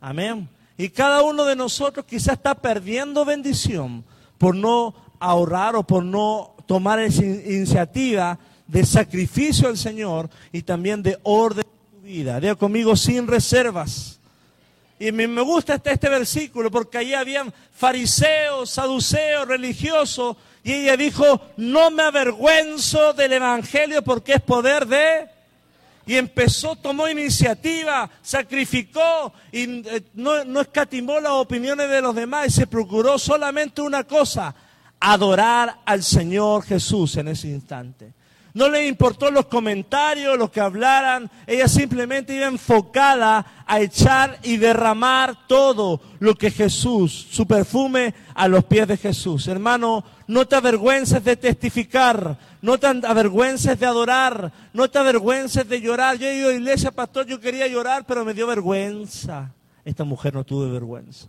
Amén. 0.00 0.48
Y 0.76 0.88
cada 0.90 1.22
uno 1.22 1.44
de 1.44 1.56
nosotros 1.56 2.06
quizás 2.06 2.34
está 2.34 2.54
perdiendo 2.54 3.24
bendición 3.24 4.04
por 4.38 4.54
no 4.54 4.94
ahorrar 5.20 5.76
o 5.76 5.84
por 5.84 6.04
no 6.04 6.56
tomar 6.66 6.98
esa 7.00 7.24
iniciativa 7.24 8.38
de 8.66 8.84
sacrificio 8.84 9.68
al 9.68 9.78
Señor 9.78 10.28
y 10.50 10.62
también 10.62 11.02
de 11.02 11.18
orden 11.22 11.64
vida. 12.02 12.40
Diga 12.40 12.56
conmigo 12.56 12.96
sin 12.96 13.26
reservas. 13.26 14.18
Y 14.98 15.10
me 15.12 15.42
gusta 15.42 15.74
este, 15.74 15.92
este 15.92 16.08
versículo 16.08 16.70
porque 16.70 16.98
allí 16.98 17.14
habían 17.14 17.52
fariseos, 17.72 18.70
saduceos, 18.70 19.48
religiosos. 19.48 20.36
Y 20.64 20.72
ella 20.72 20.96
dijo, 20.96 21.40
no 21.56 21.90
me 21.90 22.04
avergüenzo 22.04 23.12
del 23.12 23.32
Evangelio 23.34 24.02
porque 24.02 24.34
es 24.34 24.40
poder 24.40 24.86
de... 24.86 25.28
Y 26.04 26.16
empezó, 26.16 26.74
tomó 26.74 27.08
iniciativa, 27.08 28.10
sacrificó 28.22 29.32
y 29.52 29.86
eh, 29.88 30.02
no, 30.14 30.44
no 30.44 30.60
escatimó 30.60 31.20
las 31.20 31.32
opiniones 31.32 31.88
de 31.88 32.00
los 32.00 32.12
demás 32.12 32.48
y 32.48 32.50
se 32.50 32.66
procuró 32.66 33.20
solamente 33.20 33.82
una 33.82 34.02
cosa, 34.02 34.52
adorar 34.98 35.78
al 35.84 36.02
Señor 36.02 36.64
Jesús 36.64 37.16
en 37.18 37.28
ese 37.28 37.48
instante. 37.48 38.12
No 38.54 38.68
le 38.68 38.86
importó 38.86 39.30
los 39.30 39.46
comentarios, 39.46 40.36
los 40.36 40.50
que 40.50 40.60
hablaran. 40.60 41.30
Ella 41.46 41.68
simplemente 41.68 42.34
iba 42.34 42.46
enfocada 42.46 43.64
a 43.66 43.80
echar 43.80 44.38
y 44.42 44.58
derramar 44.58 45.46
todo 45.46 46.02
lo 46.18 46.34
que 46.34 46.50
Jesús, 46.50 47.28
su 47.30 47.46
perfume 47.46 48.14
a 48.34 48.48
los 48.48 48.64
pies 48.64 48.86
de 48.86 48.98
Jesús. 48.98 49.48
Hermano, 49.48 50.04
no 50.26 50.46
te 50.46 50.56
avergüences 50.56 51.24
de 51.24 51.36
testificar, 51.36 52.38
no 52.60 52.78
te 52.78 52.88
avergüences 52.88 53.78
de 53.78 53.86
adorar, 53.86 54.52
no 54.74 54.90
te 54.90 54.98
avergüences 54.98 55.66
de 55.66 55.80
llorar. 55.80 56.18
Yo 56.18 56.26
he 56.26 56.36
ido 56.36 56.50
a 56.50 56.54
iglesia, 56.54 56.90
pastor, 56.90 57.26
yo 57.26 57.40
quería 57.40 57.66
llorar, 57.68 58.04
pero 58.06 58.22
me 58.22 58.34
dio 58.34 58.46
vergüenza. 58.46 59.50
Esta 59.82 60.04
mujer 60.04 60.34
no 60.34 60.44
tuvo 60.44 60.70
vergüenza. 60.70 61.26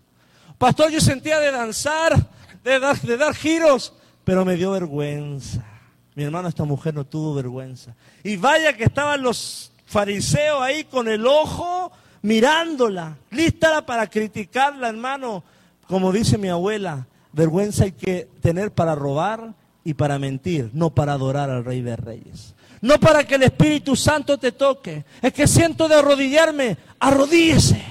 Pastor, 0.57 0.91
yo 0.91 0.99
sentía 0.99 1.39
de 1.39 1.51
danzar, 1.51 2.27
de 2.63 2.79
dar, 2.79 2.99
de 2.99 3.15
dar 3.15 3.33
giros, 3.33 3.93
pero 4.25 4.43
me 4.43 4.57
dio 4.57 4.71
vergüenza. 4.71 5.72
Mi 6.15 6.23
hermano, 6.23 6.47
esta 6.47 6.63
mujer 6.63 6.93
no 6.93 7.05
tuvo 7.05 7.33
vergüenza. 7.33 7.95
Y 8.23 8.35
vaya 8.35 8.73
que 8.73 8.83
estaban 8.83 9.21
los 9.21 9.71
fariseos 9.85 10.61
ahí 10.61 10.83
con 10.83 11.07
el 11.07 11.25
ojo 11.25 11.91
mirándola, 12.21 13.17
lista 13.31 13.85
para 13.85 14.07
criticarla, 14.07 14.89
hermano. 14.89 15.43
Como 15.87 16.11
dice 16.11 16.37
mi 16.37 16.49
abuela, 16.49 17.07
vergüenza 17.31 17.85
hay 17.85 17.91
que 17.91 18.27
tener 18.41 18.71
para 18.71 18.95
robar 18.95 19.53
y 19.83 19.93
para 19.93 20.19
mentir, 20.19 20.69
no 20.73 20.91
para 20.91 21.13
adorar 21.13 21.49
al 21.49 21.65
Rey 21.65 21.81
de 21.81 21.95
Reyes. 21.95 22.53
No 22.81 22.99
para 22.99 23.25
que 23.25 23.35
el 23.35 23.43
Espíritu 23.43 23.95
Santo 23.95 24.37
te 24.37 24.51
toque. 24.51 25.05
Es 25.21 25.33
que 25.33 25.47
siento 25.47 25.87
de 25.87 25.95
arrodillarme, 25.95 26.77
arrodíllese. 26.99 27.81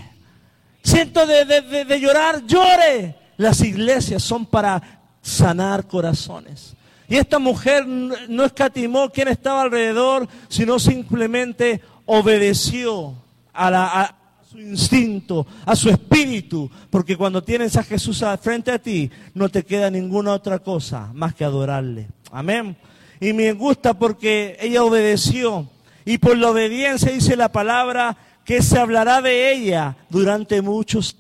Siento 0.83 1.27
de, 1.27 1.45
de 1.85 2.01
llorar, 2.01 2.45
llore. 2.47 3.17
Las 3.37 3.61
iglesias 3.63 4.23
son 4.23 4.45
para 4.45 5.01
sanar 5.23 5.87
corazones. 5.87 6.75
Y 7.13 7.19
esta 7.19 7.39
mujer 7.39 7.87
no 7.87 8.43
escatimó 8.43 9.11
quién 9.11 9.29
estaba 9.29 9.61
alrededor, 9.61 10.27
sino 10.49 10.79
simplemente 10.79 11.83
obedeció 12.07 13.13
a, 13.53 14.15
su 14.51 14.59
instinto, 14.59 15.47
a 15.67 15.77
su 15.77 15.91
espíritu, 15.91 16.71
porque 16.89 17.19
cuando 17.19 17.45
tienes 17.45 17.77
a 17.77 17.83
Jesús 17.83 18.25
frente 18.41 18.71
a 18.71 18.79
ti, 18.79 19.11
no 19.35 19.51
te 19.51 19.63
queda 19.63 19.91
ninguna 19.91 20.33
otra 20.33 20.61
cosa 20.61 21.11
más 21.13 21.35
que 21.35 21.45
adorarle. 21.45 22.09
Amén. 22.31 22.79
Y 23.21 23.35
me 23.35 23.53
gusta 23.53 23.93
porque 23.93 24.57
ella 24.59 24.83
obedeció. 24.83 25.69
Y 26.07 26.17
por 26.17 26.39
la 26.39 26.49
obediencia 26.49 27.13
dice 27.13 27.37
la 27.37 27.53
palabra 27.53 28.17
que 28.43 28.63
se 28.63 28.79
hablará 28.79 29.21
de 29.21 29.53
ella 29.53 29.99
durante 30.09 30.63
muchos 30.63 31.15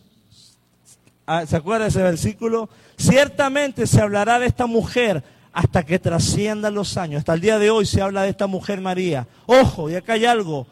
ah, 1.26 1.44
¿Se 1.44 1.54
acuerda 1.54 1.88
ese 1.88 2.02
versículo? 2.02 2.70
Ciertamente 2.96 3.86
se 3.86 4.00
hablará 4.00 4.38
de 4.38 4.46
esta 4.46 4.64
mujer 4.64 5.22
hasta 5.52 5.84
que 5.84 5.98
trasciendan 5.98 6.74
los 6.74 6.96
años. 6.96 7.20
Hasta 7.20 7.34
el 7.34 7.40
día 7.40 7.58
de 7.58 7.70
hoy 7.70 7.86
se 7.86 8.00
habla 8.00 8.22
de 8.22 8.30
esta 8.30 8.46
mujer 8.46 8.80
María. 8.80 9.26
Ojo, 9.46 9.90
y 9.90 9.94
acá 9.94 10.14
hay 10.14 10.24
algo. 10.24 10.66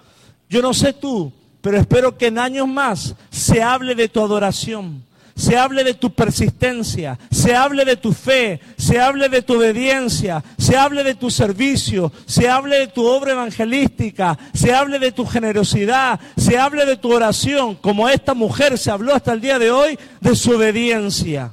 Yo 0.49 0.63
no 0.63 0.75
sé 0.75 0.93
tú, 0.93 1.33
pero 1.61 1.79
espero 1.79 2.17
que 2.17 2.29
en 2.29 2.39
años 2.39 2.67
más 2.67 3.15
se 3.31 3.63
hable 3.63 3.95
de 3.95 4.09
tu 4.09 4.21
adoración, 4.21 5.05
se 5.37 5.57
hable 5.57 5.85
de 5.85 5.95
tu 5.95 6.13
persistencia, 6.13 7.19
se 7.31 7.55
hable 7.55 7.85
de 7.85 7.97
tu 7.97 8.13
fe, 8.13 8.61
se 8.77 8.99
hable 8.99 9.29
de 9.29 9.43
tu 9.43 9.57
obediencia, 9.57 10.43
se 10.59 10.77
hable 10.77 11.05
de 11.05 11.15
tu 11.15 11.31
servicio, 11.31 12.13
se 12.27 12.49
hable 12.49 12.79
de 12.79 12.87
tu 12.89 13.07
obra 13.07 13.33
evangelística, 13.33 14.39
se 14.53 14.75
hable 14.75 14.99
de 14.99 15.13
tu 15.13 15.27
generosidad, 15.27 16.19
se 16.37 16.59
hable 16.59 16.85
de 16.85 16.97
tu 16.97 17.13
oración, 17.13 17.77
como 17.77 18.09
esta 18.09 18.35
mujer 18.35 18.77
se 18.77 18.91
habló 18.91 19.15
hasta 19.15 19.33
el 19.33 19.41
día 19.41 19.59
de 19.59 19.71
hoy 19.71 19.99
de 20.21 20.35
su 20.35 20.53
obediencia 20.53 21.53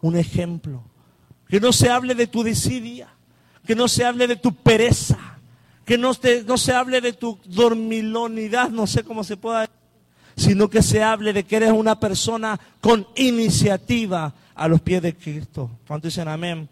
un 0.00 0.16
ejemplo. 0.16 0.82
Que 1.48 1.60
no 1.60 1.72
se 1.72 1.90
hable 1.90 2.14
de 2.14 2.26
tu 2.26 2.42
desidia, 2.42 3.08
que 3.66 3.74
no 3.74 3.88
se 3.88 4.04
hable 4.04 4.26
de 4.26 4.36
tu 4.36 4.54
pereza, 4.54 5.18
que 5.84 5.98
no, 5.98 6.12
no 6.46 6.58
se 6.58 6.72
hable 6.72 7.00
de 7.00 7.12
tu 7.12 7.38
dormilonidad, 7.44 8.70
no 8.70 8.86
sé 8.86 9.02
cómo 9.02 9.24
se 9.24 9.36
pueda 9.36 9.60
decir, 9.60 9.74
sino 10.36 10.70
que 10.70 10.82
se 10.82 11.02
hable 11.02 11.32
de 11.32 11.44
que 11.44 11.56
eres 11.56 11.72
una 11.72 11.98
persona 11.98 12.58
con 12.80 13.06
iniciativa 13.16 14.32
a 14.54 14.68
los 14.68 14.80
pies 14.80 15.02
de 15.02 15.14
Cristo. 15.16 15.70
¿Cuánto 15.86 16.08
dicen 16.08 16.28
amén? 16.28 16.68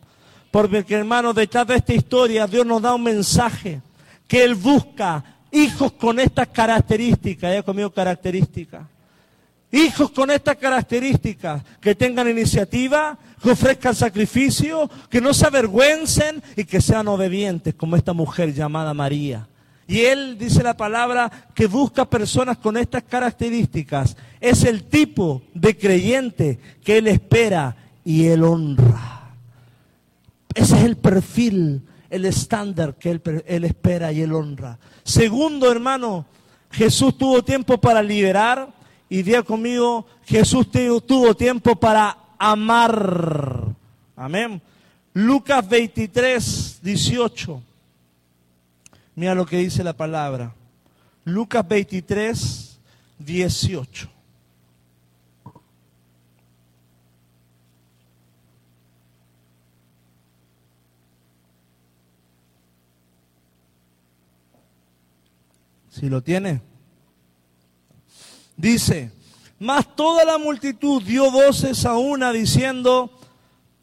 Porque 0.50 0.84
hermano, 0.88 1.34
detrás 1.34 1.66
de 1.66 1.76
esta 1.76 1.92
historia 1.92 2.46
Dios 2.46 2.64
nos 2.64 2.80
da 2.80 2.94
un 2.94 3.02
mensaje 3.02 3.82
que 4.26 4.44
Él 4.44 4.54
busca 4.54 5.24
hijos 5.50 5.92
con 5.92 6.20
estas 6.20 6.48
características, 6.48 7.52
ya 7.52 7.62
conmigo 7.62 7.90
características 7.90 8.82
Hijos 9.70 10.10
con 10.10 10.30
estas 10.30 10.56
características, 10.56 11.62
que 11.80 11.94
tengan 11.94 12.28
iniciativa, 12.28 13.18
que 13.42 13.50
ofrezcan 13.50 13.94
sacrificio, 13.94 14.90
que 15.10 15.20
no 15.20 15.34
se 15.34 15.46
avergüencen 15.46 16.42
y 16.56 16.64
que 16.64 16.80
sean 16.80 17.06
obedientes 17.08 17.74
como 17.74 17.96
esta 17.96 18.12
mujer 18.12 18.54
llamada 18.54 18.94
María. 18.94 19.46
Y 19.86 20.00
él 20.00 20.36
dice 20.38 20.62
la 20.62 20.76
palabra 20.76 21.30
que 21.54 21.66
busca 21.66 22.04
personas 22.04 22.58
con 22.58 22.76
estas 22.76 23.02
características. 23.04 24.16
Es 24.40 24.64
el 24.64 24.84
tipo 24.84 25.42
de 25.54 25.76
creyente 25.76 26.58
que 26.84 26.98
él 26.98 27.06
espera 27.06 27.74
y 28.04 28.26
él 28.26 28.44
honra. 28.44 29.32
Ese 30.54 30.76
es 30.76 30.84
el 30.84 30.96
perfil, 30.96 31.82
el 32.10 32.24
estándar 32.24 32.96
que 32.96 33.10
él, 33.10 33.44
él 33.46 33.64
espera 33.64 34.12
y 34.12 34.22
él 34.22 34.32
honra. 34.32 34.78
Segundo, 35.04 35.70
hermano, 35.70 36.26
Jesús 36.70 37.16
tuvo 37.16 37.42
tiempo 37.42 37.78
para 37.78 38.02
liberar 38.02 38.77
y 39.08 39.22
día 39.22 39.42
conmigo, 39.42 40.06
Jesús 40.24 40.68
tuvo 40.70 41.34
tiempo 41.34 41.76
para 41.76 42.16
amar. 42.38 43.74
Amén. 44.16 44.60
Lucas 45.14 45.66
23, 45.68 46.80
18. 46.82 47.62
Mira 49.14 49.34
lo 49.34 49.46
que 49.46 49.58
dice 49.58 49.82
la 49.82 49.94
palabra. 49.94 50.54
Lucas 51.24 51.66
23, 51.66 52.78
18. 53.18 54.08
Si 65.90 66.08
lo 66.08 66.22
tiene. 66.22 66.67
Dice, 68.58 69.12
mas 69.60 69.86
toda 69.94 70.24
la 70.24 70.36
multitud 70.36 71.00
dio 71.00 71.30
voces 71.30 71.84
a 71.84 71.96
una 71.96 72.32
diciendo, 72.32 73.16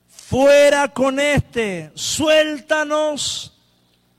fuera 0.09 0.89
con 0.89 1.17
este, 1.17 1.91
suéltanos 1.95 3.57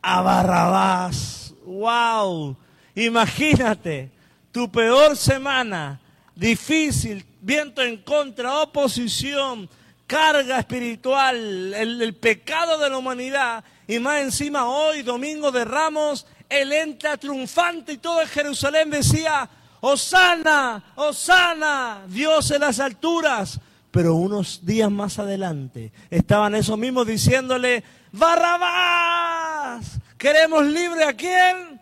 a 0.00 0.22
Barrabás. 0.22 1.52
¡Wow! 1.66 2.56
Imagínate, 2.94 4.10
tu 4.50 4.72
peor 4.72 5.14
semana, 5.14 6.00
difícil, 6.34 7.22
viento 7.42 7.82
en 7.82 7.98
contra, 7.98 8.60
oposición, 8.60 9.68
carga 10.06 10.58
espiritual, 10.58 11.74
el, 11.74 12.14
pecado 12.14 12.78
de 12.78 12.88
la 12.88 12.96
humanidad, 12.96 13.62
y 13.86 13.98
más 13.98 14.22
encima 14.22 14.64
hoy, 14.64 15.02
domingo 15.02 15.52
de 15.52 15.66
Ramos, 15.66 16.26
él 16.48 16.72
entra 16.72 17.18
triunfante 17.18 17.92
y 17.92 17.98
todo 17.98 18.26
Jerusalén 18.26 18.88
decía, 18.88 19.50
Osana, 19.80 20.82
Osana, 20.96 22.02
Dios 22.08 22.50
en 22.50 22.60
las 22.60 22.80
alturas. 22.80 23.60
Pero 23.90 24.14
unos 24.14 24.64
días 24.64 24.90
más 24.90 25.18
adelante 25.18 25.92
estaban 26.10 26.54
esos 26.54 26.76
mismos 26.76 27.06
diciéndole, 27.06 27.82
Barrabás, 28.12 29.98
queremos 30.18 30.64
libre 30.66 31.04
a 31.04 31.14
quién? 31.14 31.80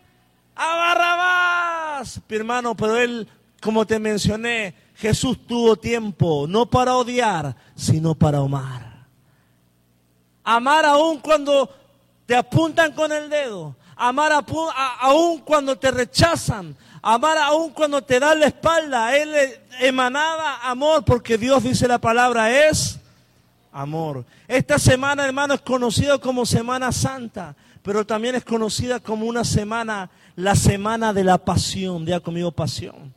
A 0.55 0.77
Barrabás. 0.77 2.21
Mi 2.29 2.37
hermano, 2.37 2.77
pero 2.77 2.97
él, 2.99 3.29
como 3.61 3.87
te 3.87 3.99
mencioné, 3.99 4.75
Jesús 4.97 5.47
tuvo 5.47 5.77
tiempo 5.77 6.47
no 6.49 6.67
para 6.67 6.97
odiar, 6.97 7.57
sino 7.75 8.15
para 8.15 8.39
amar. 8.39 9.07
Amar 10.45 10.85
aún 10.85 11.19
cuando 11.19 11.69
te 12.27 12.37
apuntan 12.37 12.93
con 12.93 13.11
el 13.13 13.29
dedo, 13.29 13.77
amar 13.97 14.45
aún 15.01 15.39
cuando 15.41 15.77
te 15.79 15.91
rechazan, 15.91 16.77
amar 17.05 17.37
aún 17.37 17.71
cuando 17.71 18.03
te 18.03 18.19
dan 18.19 18.41
la 18.41 18.47
espalda. 18.47 19.15
Él 19.17 19.31
emanaba 19.81 20.61
amor 20.63 21.05
porque 21.05 21.37
Dios 21.37 21.63
dice 21.63 21.87
la 21.87 21.99
palabra 21.99 22.69
es 22.69 22.99
amor. 23.73 24.25
Esta 24.49 24.79
semana, 24.79 25.25
hermano, 25.25 25.55
es 25.55 25.61
conocida 25.61 26.19
como 26.19 26.47
Semana 26.47 26.91
Santa, 26.93 27.55
pero 27.83 28.07
también 28.07 28.35
es 28.37 28.45
conocida 28.45 29.01
como 29.01 29.27
una 29.27 29.45
semana, 29.45 30.09
la 30.35 30.57
semana 30.57 31.13
de 31.13 31.25
la 31.25 31.37
pasión. 31.39 32.07
Día 32.07 32.21
conmigo 32.21 32.51
pasión. 32.51 33.13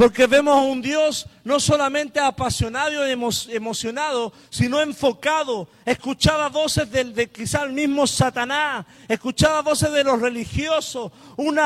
Porque 0.00 0.26
vemos 0.26 0.56
a 0.56 0.62
un 0.62 0.80
Dios 0.80 1.26
no 1.44 1.60
solamente 1.60 2.18
apasionado 2.18 3.06
y 3.06 3.12
emocionado, 3.54 4.32
sino 4.48 4.80
enfocado. 4.80 5.68
Escuchaba 5.84 6.48
voces 6.48 6.90
de, 6.90 7.04
de 7.04 7.28
quizá 7.28 7.64
el 7.64 7.74
mismo 7.74 8.06
Satanás, 8.06 8.86
escuchaba 9.06 9.60
voces 9.60 9.92
de 9.92 10.02
los 10.02 10.18
religiosos, 10.18 11.12
un 11.36 11.58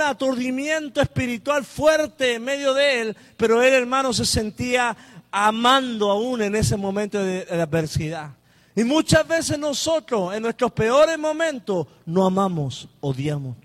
aturdimiento 0.00 1.00
espiritual 1.00 1.64
fuerte 1.64 2.34
en 2.34 2.44
medio 2.44 2.72
de 2.72 3.00
él, 3.00 3.16
pero 3.36 3.60
él, 3.60 3.74
hermano, 3.74 4.12
se 4.12 4.26
sentía 4.26 4.96
amando 5.32 6.12
aún 6.12 6.42
en 6.42 6.54
ese 6.54 6.76
momento 6.76 7.18
de, 7.18 7.46
de 7.46 7.62
adversidad. 7.62 8.30
Y 8.76 8.84
muchas 8.84 9.26
veces 9.26 9.58
nosotros, 9.58 10.32
en 10.36 10.44
nuestros 10.44 10.70
peores 10.70 11.18
momentos, 11.18 11.88
no 12.04 12.26
amamos, 12.26 12.88
odiamos. 13.00 13.56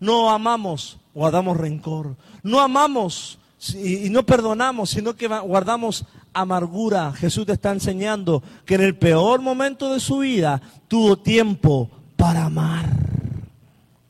No 0.00 0.30
amamos, 0.30 0.98
guardamos 1.14 1.56
rencor. 1.58 2.16
No 2.42 2.60
amamos 2.60 3.38
y 3.74 4.08
no 4.10 4.24
perdonamos, 4.24 4.90
sino 4.90 5.14
que 5.14 5.28
guardamos 5.28 6.04
amargura. 6.32 7.12
Jesús 7.12 7.46
te 7.46 7.52
está 7.52 7.72
enseñando 7.72 8.42
que 8.64 8.76
en 8.76 8.82
el 8.82 8.96
peor 8.96 9.40
momento 9.40 9.92
de 9.92 10.00
su 10.00 10.18
vida 10.18 10.60
tuvo 10.88 11.16
tiempo 11.18 11.90
para 12.16 12.44
amar. 12.44 12.86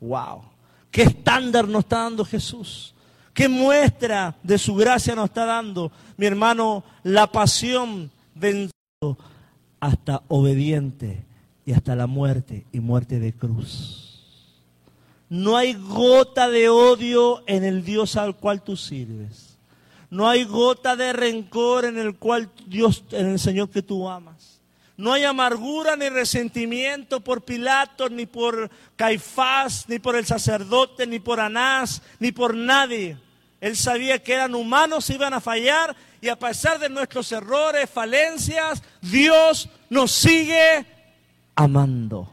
Wow. 0.01 0.43
¿Qué 0.91 1.03
estándar 1.03 1.69
nos 1.69 1.81
está 1.81 1.99
dando 1.99 2.25
Jesús? 2.25 2.95
¿Qué 3.33 3.49
muestra 3.49 4.37
de 4.43 4.59
su 4.59 4.75
gracia 4.75 5.15
nos 5.15 5.27
está 5.27 5.45
dando? 5.45 5.93
Mi 6.17 6.27
hermano, 6.27 6.85
la 7.03 7.31
pasión 7.31 8.11
vencido 8.35 9.17
hasta 9.79 10.23
obediente 10.29 11.25
y 11.65 11.73
hasta 11.73 11.95
la 11.95 12.07
muerte 12.07 12.67
y 12.73 12.81
muerte 12.81 13.19
de 13.19 13.33
cruz. 13.33 14.10
No 15.31 15.57
hay 15.57 15.75
gota 15.75 16.51
de 16.51 16.69
odio 16.69 17.45
en 17.47 17.63
el 17.63 17.85
Dios 17.85 18.17
al 18.17 18.37
cual 18.37 18.63
tú 18.63 18.77
sirves. 18.77 19.57
No 20.11 20.29
hay 20.29 20.43
gota 20.43 20.97
de 20.97 21.13
rencor 21.13 21.85
en 21.85 21.99
el 21.99 22.17
cual 22.17 22.51
Dios, 22.67 23.05
en 23.13 23.29
el 23.29 23.39
Señor 23.39 23.71
que 23.71 23.81
tú 23.81 24.09
amas. 24.09 24.61
No 24.97 25.13
hay 25.13 25.23
amargura 25.23 25.95
ni 25.95 26.09
resentimiento 26.09 27.21
por 27.21 27.43
Pilato, 27.43 28.09
ni 28.09 28.27
por 28.27 28.71
Caifás, 28.97 29.89
ni 29.89 30.01
por 30.01 30.17
el 30.17 30.27
sacerdote, 30.27 31.07
ni 31.07 31.21
por 31.21 31.39
Anás, 31.39 32.03
ni 32.19 32.33
por 32.33 32.57
nadie. 32.57 33.17
Él 33.61 33.77
sabía 33.77 34.21
que 34.21 34.35
eran 34.35 34.57
humanos, 34.57 35.09
iban 35.11 35.33
a 35.33 35.41
fallar, 35.41 35.95
y 36.21 36.29
a 36.29 36.37
pesar 36.37 36.81
de 36.81 36.89
nuestros 36.89 37.31
errores, 37.31 37.89
falencias, 37.89 38.83
Dios 39.01 39.69
nos 39.89 40.11
sigue 40.11 40.85
amando. 41.55 42.29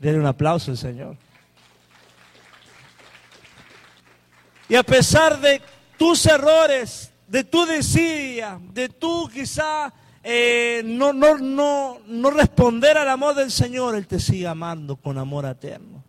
Denle 0.00 0.18
un 0.18 0.26
aplauso 0.26 0.72
al 0.72 0.78
Señor. 0.78 1.16
Y 4.68 4.74
a 4.74 4.82
pesar 4.82 5.40
de 5.40 5.60
tus 5.96 6.26
errores, 6.26 7.10
de 7.26 7.44
tu 7.44 7.64
desidia, 7.64 8.58
de 8.72 8.88
tu 8.88 9.28
quizá 9.28 9.92
eh, 10.22 10.82
no, 10.84 11.12
no, 11.12 11.38
no, 11.38 11.98
no 12.06 12.30
responder 12.30 12.98
al 12.98 13.08
amor 13.08 13.34
del 13.34 13.50
Señor, 13.50 13.94
Él 13.94 14.06
te 14.06 14.20
sigue 14.20 14.46
amando 14.46 14.96
con 14.96 15.16
amor 15.16 15.46
eterno. 15.46 16.04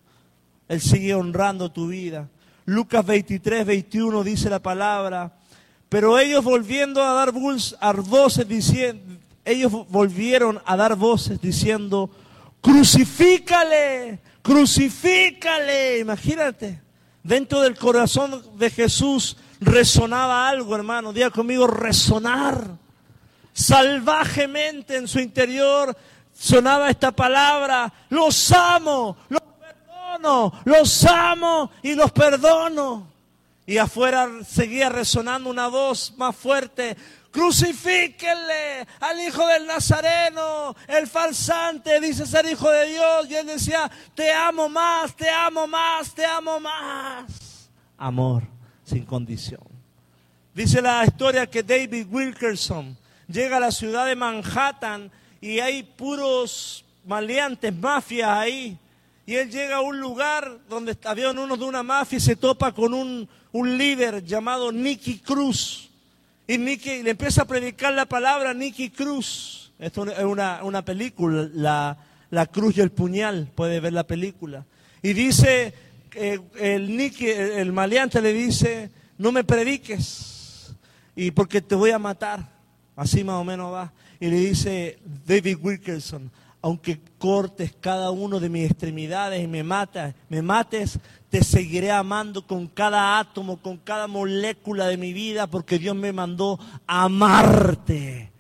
Él 0.68 0.82
sigue 0.82 1.14
honrando 1.14 1.72
tu 1.72 1.88
vida. 1.88 2.28
Lucas 2.66 3.06
23, 3.06 3.66
21 3.66 4.24
dice 4.24 4.50
la 4.50 4.60
palabra, 4.60 5.34
pero 5.88 6.20
ellos 6.20 6.44
volviendo 6.44 7.02
a 7.02 7.14
dar 7.14 7.32
voces 7.32 8.48
diciendo, 8.48 9.16
ellos 9.44 9.72
volvieron 9.90 10.62
a 10.66 10.76
dar 10.76 10.96
voces 10.96 11.42
diciendo, 11.42 12.10
crucifícale, 12.62 14.20
crucifícale, 14.42 16.00
imagínate. 16.00 16.89
Dentro 17.24 17.62
del 17.62 17.78
corazón 17.78 18.44
de 18.58 18.70
Jesús 18.70 19.38
resonaba 19.60 20.48
algo, 20.48 20.76
hermano. 20.76 21.14
Diga 21.14 21.30
conmigo, 21.30 21.68
resonar. 21.68 22.66
Salvajemente 23.54 24.96
en 24.96 25.08
su 25.08 25.20
interior 25.20 25.96
sonaba 26.34 26.90
esta 26.90 27.12
palabra. 27.12 27.92
Los 28.10 28.52
amo, 28.52 29.18
los 29.28 29.42
perdono, 29.42 30.54
los 30.64 31.06
amo 31.06 31.72
y 31.84 31.94
los 31.94 32.12
perdono. 32.12 33.08
Y 33.66 33.78
afuera 33.78 34.30
seguía 34.48 34.90
resonando 34.90 35.50
una 35.50 35.68
voz 35.68 36.14
más 36.18 36.36
fuerte 36.36 36.98
crucifíquenle 37.32 38.88
al 39.00 39.20
hijo 39.20 39.46
del 39.48 39.68
Nazareno, 39.68 40.76
el 40.88 41.08
falsante, 41.08 42.00
dice 42.00 42.26
ser 42.26 42.46
hijo 42.46 42.70
de 42.70 42.88
Dios. 42.88 43.30
Y 43.30 43.36
él 43.36 43.48
decía, 43.48 43.90
te 44.16 44.32
amo 44.32 44.70
más, 44.70 45.16
te 45.16 45.30
amo 45.30 45.68
más, 45.68 46.14
te 46.14 46.26
amo 46.26 46.60
más. 46.60 47.70
Amor 47.98 48.44
sin 48.84 49.06
condición. 49.06 49.62
Dice 50.54 50.82
la 50.82 51.06
historia 51.06 51.48
que 51.48 51.64
David 51.64 52.08
Wilkerson 52.10 52.98
llega 53.28 53.58
a 53.58 53.60
la 53.60 53.72
ciudad 53.72 54.08
de 54.08 54.16
Manhattan 54.16 55.12
y 55.40 55.60
hay 55.60 55.84
puros 55.84 56.84
maleantes, 57.06 57.74
mafias 57.76 58.30
ahí. 58.30 58.78
Y 59.26 59.36
él 59.36 59.52
llega 59.52 59.78
a 59.78 59.82
un 59.82 60.00
lugar 60.00 60.60
donde 60.68 60.98
había 61.06 61.30
uno 61.30 61.56
de 61.56 61.64
una 61.64 61.84
mafia 61.84 62.18
y 62.18 62.22
se 62.22 62.36
topa 62.36 62.72
con 62.72 62.96
un, 62.96 63.30
un 63.52 63.78
líder 63.78 64.24
llamado 64.24 64.72
Nicky 64.72 65.20
Cruz. 65.20 65.89
Y 66.50 66.58
Nicky 66.58 67.04
le 67.04 67.12
empieza 67.12 67.44
a 67.44 67.46
predicar 67.46 67.94
la 67.94 68.08
palabra 68.08 68.56
Nicky 68.56 68.90
Cruz. 68.90 69.72
Esto 69.78 70.10
es 70.10 70.24
una, 70.24 70.64
una 70.64 70.84
película, 70.84 71.48
la, 71.54 71.96
la 72.32 72.48
cruz 72.48 72.76
y 72.76 72.82
el 72.82 72.90
puñal, 72.90 73.52
puede 73.54 73.80
ver 73.80 73.94
la 73.94 74.08
película. 74.08 74.66
Y 75.04 75.14
dice, 75.14 75.76
eh, 76.16 76.40
el, 76.60 76.98
Nicky, 76.98 77.28
el 77.28 77.72
maleante 77.72 78.20
le 78.20 78.34
dice, 78.34 78.90
no 79.20 79.32
me 79.32 79.44
prediques, 79.44 80.74
y 81.16 81.30
porque 81.30 81.62
te 81.62 81.76
voy 81.76 81.92
a 81.92 82.00
matar. 82.00 82.50
Así 82.96 83.24
más 83.24 83.36
o 83.36 83.44
menos 83.44 83.72
va. 83.72 83.94
Y 84.20 84.26
le 84.26 84.38
dice 84.38 84.98
David 85.28 85.60
Wilkerson, 85.62 86.32
aunque 86.64 87.00
cortes 87.20 87.76
cada 87.80 88.10
uno 88.10 88.40
de 88.40 88.50
mis 88.50 88.72
extremidades 88.72 89.44
y 89.44 89.48
me 89.48 89.64
matas, 89.64 90.16
me 90.30 90.42
mates, 90.42 90.98
te 91.30 91.44
seguiré 91.44 91.92
amando 91.92 92.46
con 92.46 92.68
cada 92.68 93.20
átomo, 93.20 93.58
con 93.58 93.78
cada 93.78 94.08
molécula 94.08 94.88
de 94.88 94.98
mi 94.98 95.14
vida, 95.14 95.48
porque 95.48 95.78
Dios 95.78 95.96
me 95.96 96.12
mandó 96.12 96.60
amarte. 96.88 98.32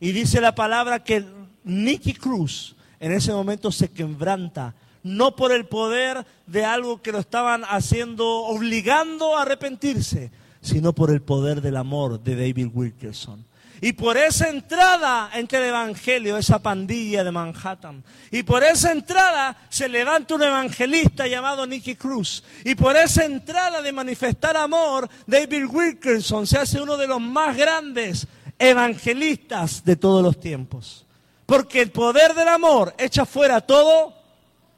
Y 0.00 0.12
dice 0.12 0.40
la 0.40 0.54
palabra 0.54 1.04
que 1.04 1.24
Nicky 1.64 2.14
Cruz 2.14 2.74
en 2.98 3.12
ese 3.12 3.32
momento 3.32 3.70
se 3.70 3.90
quebranta, 3.90 4.74
no 5.02 5.36
por 5.36 5.52
el 5.52 5.66
poder 5.66 6.24
de 6.46 6.64
algo 6.64 7.02
que 7.02 7.12
lo 7.12 7.18
estaban 7.18 7.64
haciendo, 7.68 8.26
obligando 8.26 9.36
a 9.36 9.42
arrepentirse, 9.42 10.30
sino 10.60 10.92
por 10.92 11.10
el 11.10 11.20
poder 11.20 11.60
del 11.60 11.76
amor 11.76 12.22
de 12.22 12.36
David 12.36 12.68
Wilkerson. 12.72 13.44
Y 13.84 13.94
por 13.94 14.16
esa 14.16 14.48
entrada 14.48 15.30
entre 15.34 15.58
el 15.58 15.64
Evangelio, 15.70 16.38
esa 16.38 16.62
pandilla 16.62 17.24
de 17.24 17.32
Manhattan. 17.32 18.04
Y 18.30 18.44
por 18.44 18.62
esa 18.62 18.92
entrada 18.92 19.56
se 19.68 19.88
levanta 19.88 20.36
un 20.36 20.44
evangelista 20.44 21.26
llamado 21.26 21.66
Nicky 21.66 21.96
Cruz. 21.96 22.44
Y 22.64 22.76
por 22.76 22.96
esa 22.96 23.24
entrada 23.24 23.82
de 23.82 23.90
manifestar 23.90 24.56
amor, 24.56 25.10
David 25.26 25.66
Wilkerson 25.66 26.46
se 26.46 26.58
hace 26.58 26.80
uno 26.80 26.96
de 26.96 27.08
los 27.08 27.20
más 27.20 27.56
grandes 27.56 28.28
evangelistas 28.56 29.84
de 29.84 29.96
todos 29.96 30.22
los 30.22 30.38
tiempos. 30.38 31.04
Porque 31.44 31.82
el 31.82 31.90
poder 31.90 32.34
del 32.34 32.46
amor 32.46 32.94
echa 32.96 33.26
fuera 33.26 33.60
todo 33.60 34.14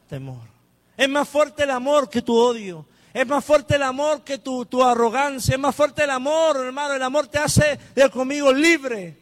temor. 0.08 0.48
Es 0.96 1.10
más 1.10 1.28
fuerte 1.28 1.64
el 1.64 1.70
amor 1.72 2.08
que 2.08 2.22
tu 2.22 2.34
odio. 2.34 2.86
Es 3.14 3.24
más 3.28 3.44
fuerte 3.44 3.76
el 3.76 3.84
amor 3.84 4.22
que 4.24 4.38
tu, 4.38 4.66
tu 4.66 4.82
arrogancia. 4.82 5.54
Es 5.54 5.60
más 5.60 5.74
fuerte 5.74 6.02
el 6.02 6.10
amor, 6.10 6.56
hermano. 6.56 6.94
El 6.94 7.02
amor 7.02 7.28
te 7.28 7.38
hace, 7.38 7.78
de 7.94 8.10
conmigo, 8.10 8.52
libre. 8.52 9.16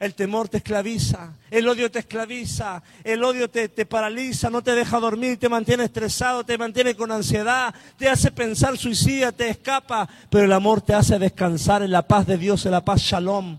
El 0.00 0.14
temor 0.14 0.48
te 0.48 0.56
esclaviza, 0.56 1.32
el 1.50 1.68
odio 1.68 1.90
te 1.90 2.00
esclaviza, 2.00 2.82
el 3.04 3.22
odio 3.22 3.48
te, 3.48 3.68
te, 3.68 3.86
paraliza, 3.86 4.50
no 4.50 4.60
te 4.60 4.74
deja 4.74 4.98
dormir, 4.98 5.38
te 5.38 5.48
mantiene 5.48 5.84
estresado, 5.84 6.44
te 6.44 6.58
mantiene 6.58 6.96
con 6.96 7.12
ansiedad, 7.12 7.72
te 7.96 8.08
hace 8.08 8.32
pensar 8.32 8.76
suicida, 8.76 9.30
te 9.30 9.48
escapa, 9.48 10.06
pero 10.28 10.44
el 10.44 10.52
amor 10.52 10.82
te 10.82 10.94
hace 10.94 11.18
descansar 11.18 11.82
en 11.82 11.92
la 11.92 12.02
paz 12.02 12.26
de 12.26 12.36
Dios, 12.36 12.66
en 12.66 12.72
la 12.72 12.84
paz 12.84 13.00
shalom, 13.00 13.56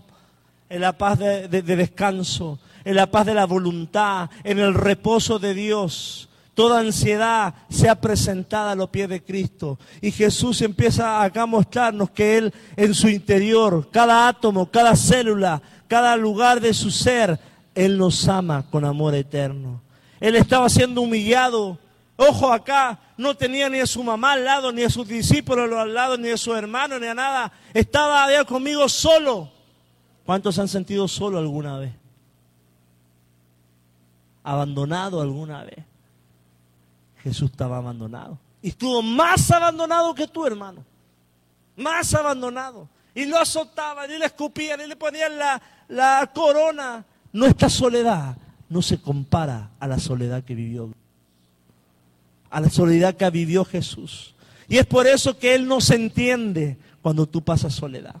en 0.68 0.80
la 0.80 0.96
paz 0.96 1.18
de, 1.18 1.48
de, 1.48 1.62
de 1.62 1.76
descanso, 1.76 2.60
en 2.84 2.94
la 2.94 3.10
paz 3.10 3.26
de 3.26 3.34
la 3.34 3.46
voluntad, 3.46 4.30
en 4.44 4.58
el 4.58 4.74
reposo 4.74 5.38
de 5.38 5.54
Dios 5.54 6.25
toda 6.56 6.80
ansiedad 6.80 7.54
sea 7.68 8.00
presentada 8.00 8.72
a 8.72 8.74
los 8.74 8.88
pies 8.88 9.10
de 9.10 9.22
Cristo. 9.22 9.78
Y 10.00 10.10
Jesús 10.10 10.62
empieza 10.62 11.22
acá 11.22 11.42
a 11.42 11.46
mostrarnos 11.46 12.08
que 12.10 12.38
Él 12.38 12.54
en 12.76 12.94
su 12.94 13.08
interior, 13.08 13.90
cada 13.92 14.26
átomo, 14.26 14.70
cada 14.70 14.96
célula, 14.96 15.60
cada 15.86 16.16
lugar 16.16 16.62
de 16.62 16.72
su 16.72 16.90
ser, 16.90 17.38
Él 17.74 17.98
nos 17.98 18.26
ama 18.26 18.64
con 18.70 18.86
amor 18.86 19.14
eterno. 19.14 19.82
Él 20.18 20.34
estaba 20.34 20.70
siendo 20.70 21.02
humillado. 21.02 21.78
Ojo 22.16 22.50
acá, 22.50 23.00
no 23.18 23.36
tenía 23.36 23.68
ni 23.68 23.80
a 23.80 23.86
su 23.86 24.02
mamá 24.02 24.32
al 24.32 24.44
lado, 24.46 24.72
ni 24.72 24.82
a 24.82 24.88
sus 24.88 25.06
discípulos 25.06 25.70
al 25.70 25.92
lado, 25.92 26.16
ni 26.16 26.30
a 26.30 26.38
su 26.38 26.54
hermano, 26.54 26.98
ni 26.98 27.06
a 27.06 27.14
nada. 27.14 27.52
Estaba 27.74 28.24
allá 28.24 28.44
conmigo 28.44 28.88
solo. 28.88 29.50
¿Cuántos 30.24 30.58
han 30.58 30.68
sentido 30.68 31.06
solo 31.06 31.36
alguna 31.36 31.78
vez? 31.78 31.92
Abandonado 34.42 35.20
alguna 35.20 35.62
vez. 35.62 35.84
Jesús 37.26 37.50
estaba 37.50 37.78
abandonado. 37.78 38.38
Y 38.62 38.68
estuvo 38.68 39.02
más 39.02 39.50
abandonado 39.50 40.14
que 40.14 40.28
tú, 40.28 40.46
hermano. 40.46 40.84
Más 41.76 42.14
abandonado. 42.14 42.88
Y 43.16 43.24
lo 43.24 43.36
azotaban, 43.36 44.08
y 44.08 44.16
le 44.16 44.26
escupían, 44.26 44.80
y 44.80 44.86
le 44.86 44.94
ponían 44.94 45.36
la, 45.36 45.60
la 45.88 46.30
corona. 46.32 47.04
Nuestra 47.32 47.68
soledad 47.68 48.36
no 48.68 48.80
se 48.80 49.00
compara 49.02 49.70
a 49.80 49.88
la 49.88 49.98
soledad 49.98 50.44
que 50.44 50.54
vivió. 50.54 50.92
A 52.48 52.60
la 52.60 52.70
soledad 52.70 53.16
que 53.16 53.28
vivió 53.30 53.64
Jesús. 53.64 54.36
Y 54.68 54.78
es 54.78 54.86
por 54.86 55.08
eso 55.08 55.36
que 55.36 55.56
Él 55.56 55.66
no 55.66 55.80
se 55.80 55.96
entiende 55.96 56.76
cuando 57.02 57.26
tú 57.26 57.42
pasas 57.42 57.74
soledad. 57.74 58.14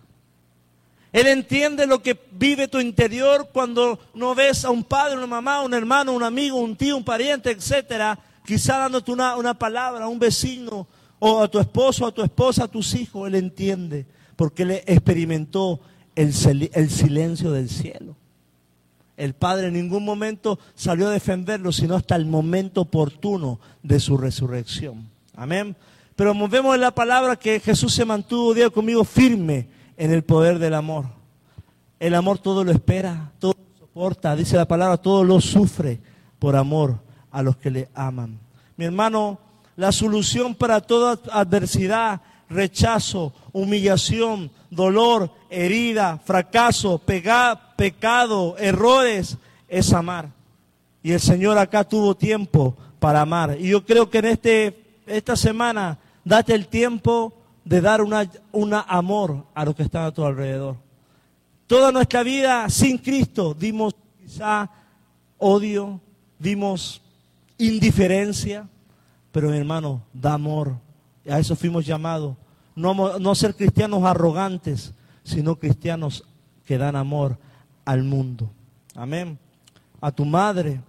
Él 1.12 1.28
entiende 1.28 1.86
lo 1.86 2.02
que 2.02 2.18
vive 2.32 2.66
tu 2.66 2.80
interior 2.80 3.50
cuando 3.52 4.00
no 4.14 4.34
ves 4.34 4.64
a 4.64 4.70
un 4.70 4.82
padre, 4.82 5.16
una 5.16 5.28
mamá, 5.28 5.60
un 5.60 5.74
hermano, 5.74 6.12
un 6.12 6.24
amigo, 6.24 6.58
un 6.58 6.74
tío, 6.74 6.96
un 6.96 7.04
pariente, 7.04 7.52
etcétera, 7.52 8.18
quizá 8.46 8.78
dándote 8.78 9.12
una, 9.12 9.36
una 9.36 9.52
palabra 9.52 10.06
a 10.06 10.08
un 10.08 10.18
vecino 10.18 10.86
o 11.18 11.42
a 11.42 11.48
tu 11.48 11.58
esposo, 11.58 12.06
a 12.06 12.12
tu 12.12 12.22
esposa, 12.22 12.64
a 12.64 12.68
tus 12.68 12.94
hijos, 12.94 13.28
Él 13.28 13.34
entiende, 13.34 14.06
porque 14.36 14.62
Él 14.62 14.70
experimentó 14.86 15.80
el, 16.14 16.32
el 16.72 16.90
silencio 16.90 17.50
del 17.50 17.68
cielo. 17.68 18.16
El 19.16 19.34
Padre 19.34 19.68
en 19.68 19.74
ningún 19.74 20.04
momento 20.04 20.58
salió 20.74 21.08
a 21.08 21.10
defenderlo, 21.10 21.72
sino 21.72 21.96
hasta 21.96 22.16
el 22.16 22.26
momento 22.26 22.82
oportuno 22.82 23.60
de 23.82 23.98
su 23.98 24.16
resurrección. 24.16 25.08
Amén. 25.34 25.74
Pero 26.14 26.34
vemos 26.48 26.74
en 26.74 26.80
la 26.82 26.94
palabra 26.94 27.36
que 27.36 27.60
Jesús 27.60 27.92
se 27.94 28.04
mantuvo, 28.04 28.54
día 28.54 28.70
conmigo, 28.70 29.04
firme 29.04 29.68
en 29.96 30.12
el 30.12 30.22
poder 30.22 30.58
del 30.58 30.74
amor. 30.74 31.06
El 31.98 32.14
amor 32.14 32.38
todo 32.38 32.62
lo 32.62 32.72
espera, 32.72 33.32
todo 33.38 33.54
lo 33.54 33.78
soporta, 33.78 34.36
dice 34.36 34.56
la 34.56 34.68
palabra, 34.68 34.98
todo 34.98 35.24
lo 35.24 35.40
sufre 35.40 35.98
por 36.38 36.56
amor 36.56 37.05
a 37.36 37.42
los 37.42 37.58
que 37.58 37.70
le 37.70 37.88
aman. 37.94 38.38
Mi 38.78 38.86
hermano, 38.86 39.38
la 39.76 39.92
solución 39.92 40.54
para 40.54 40.80
toda 40.80 41.20
adversidad, 41.30 42.22
rechazo, 42.48 43.34
humillación, 43.52 44.50
dolor, 44.70 45.30
herida, 45.50 46.18
fracaso, 46.24 46.98
pecado, 46.98 48.56
errores, 48.56 49.36
es 49.68 49.92
amar. 49.92 50.30
Y 51.02 51.12
el 51.12 51.20
Señor 51.20 51.58
acá 51.58 51.84
tuvo 51.84 52.16
tiempo 52.16 52.74
para 52.98 53.20
amar. 53.20 53.58
Y 53.60 53.68
yo 53.68 53.84
creo 53.84 54.08
que 54.08 54.18
en 54.18 54.24
este, 54.24 54.82
esta 55.06 55.36
semana, 55.36 55.98
date 56.24 56.54
el 56.54 56.68
tiempo 56.68 57.34
de 57.66 57.82
dar 57.82 58.00
una, 58.00 58.30
una 58.50 58.80
amor 58.80 59.44
a 59.54 59.66
los 59.66 59.76
que 59.76 59.82
están 59.82 60.06
a 60.06 60.10
tu 60.10 60.24
alrededor. 60.24 60.76
Toda 61.66 61.92
nuestra 61.92 62.22
vida 62.22 62.70
sin 62.70 62.96
Cristo 62.96 63.52
dimos 63.52 63.94
quizá 64.22 64.70
odio, 65.36 66.00
dimos 66.38 67.02
indiferencia, 67.58 68.68
pero 69.32 69.50
mi 69.50 69.56
hermano, 69.56 70.02
da 70.12 70.34
amor. 70.34 70.78
A 71.28 71.38
eso 71.38 71.56
fuimos 71.56 71.84
llamados. 71.86 72.36
No, 72.74 73.18
no 73.18 73.34
ser 73.34 73.54
cristianos 73.54 74.04
arrogantes, 74.04 74.94
sino 75.24 75.56
cristianos 75.56 76.24
que 76.64 76.78
dan 76.78 76.96
amor 76.96 77.38
al 77.84 78.02
mundo. 78.02 78.50
Amén. 78.94 79.38
A 80.00 80.10
tu 80.10 80.24
madre, 80.24 80.80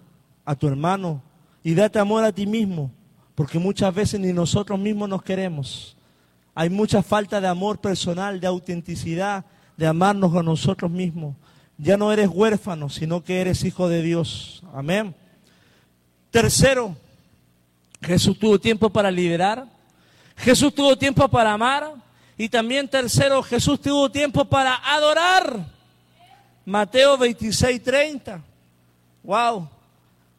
a 0.45 0.55
tu 0.55 0.67
hermano, 0.67 1.21
y 1.63 1.73
date 1.73 1.99
amor 1.99 2.23
a 2.23 2.31
ti 2.31 2.45
mismo, 2.45 2.91
porque 3.35 3.59
muchas 3.59 3.93
veces 3.93 4.19
ni 4.19 4.33
nosotros 4.33 4.79
mismos 4.79 5.09
nos 5.09 5.23
queremos. 5.23 5.97
Hay 6.55 6.69
mucha 6.69 7.03
falta 7.03 7.39
de 7.39 7.47
amor 7.47 7.79
personal, 7.79 8.39
de 8.39 8.47
autenticidad, 8.47 9.45
de 9.77 9.85
amarnos 9.85 10.35
a 10.35 10.41
nosotros 10.41 10.89
mismos. 10.89 11.35
Ya 11.77 11.97
no 11.97 12.11
eres 12.11 12.29
huérfano, 12.33 12.89
sino 12.89 13.23
que 13.23 13.41
eres 13.41 13.63
hijo 13.63 13.87
de 13.87 14.01
Dios. 14.01 14.63
Amén. 14.73 15.15
Tercero, 16.31 16.95
Jesús 18.01 18.37
tuvo 18.37 18.59
tiempo 18.59 18.89
para 18.89 19.09
liderar. 19.09 19.65
Jesús 20.35 20.73
tuvo 20.73 20.97
tiempo 20.97 21.27
para 21.27 21.53
amar. 21.53 21.93
Y 22.37 22.49
también 22.49 22.87
tercero, 22.87 23.41
Jesús 23.41 23.81
tuvo 23.81 24.11
tiempo 24.11 24.45
para 24.45 24.75
adorar. 24.75 25.65
Mateo 26.65 27.17
26, 27.17 27.81
30. 27.81 28.41
Wow. 29.23 29.69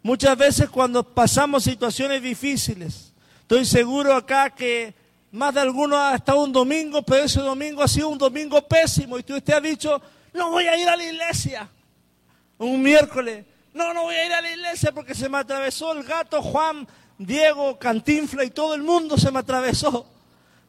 Muchas 0.02 0.38
veces 0.38 0.70
cuando 0.70 1.02
pasamos 1.02 1.64
situaciones 1.64 2.22
difíciles, 2.22 3.12
estoy 3.40 3.64
seguro 3.64 4.14
acá 4.14 4.50
que 4.50 4.94
más 5.32 5.52
de 5.52 5.60
alguno 5.60 5.96
ha 5.96 6.14
estado 6.14 6.42
un 6.42 6.52
domingo, 6.52 7.02
pero 7.02 7.24
ese 7.24 7.40
domingo 7.40 7.82
ha 7.82 7.88
sido 7.88 8.08
un 8.08 8.18
domingo 8.18 8.62
pésimo 8.62 9.18
y 9.18 9.20
usted 9.20 9.52
ha 9.52 9.60
dicho, 9.60 10.00
no 10.32 10.50
voy 10.50 10.66
a 10.66 10.78
ir 10.78 10.88
a 10.88 10.96
la 10.96 11.04
iglesia. 11.04 11.68
Un 12.58 12.80
miércoles, 12.82 13.44
no, 13.74 13.94
no 13.94 14.02
voy 14.02 14.14
a 14.14 14.26
ir 14.26 14.32
a 14.32 14.40
la 14.40 14.50
iglesia 14.50 14.92
porque 14.92 15.14
se 15.14 15.28
me 15.28 15.38
atravesó 15.38 15.92
el 15.92 16.04
gato 16.04 16.42
Juan, 16.42 16.86
Diego, 17.18 17.78
Cantinfla 17.78 18.44
y 18.44 18.50
todo 18.50 18.74
el 18.74 18.82
mundo 18.82 19.16
se 19.18 19.30
me 19.30 19.40
atravesó. 19.40 20.06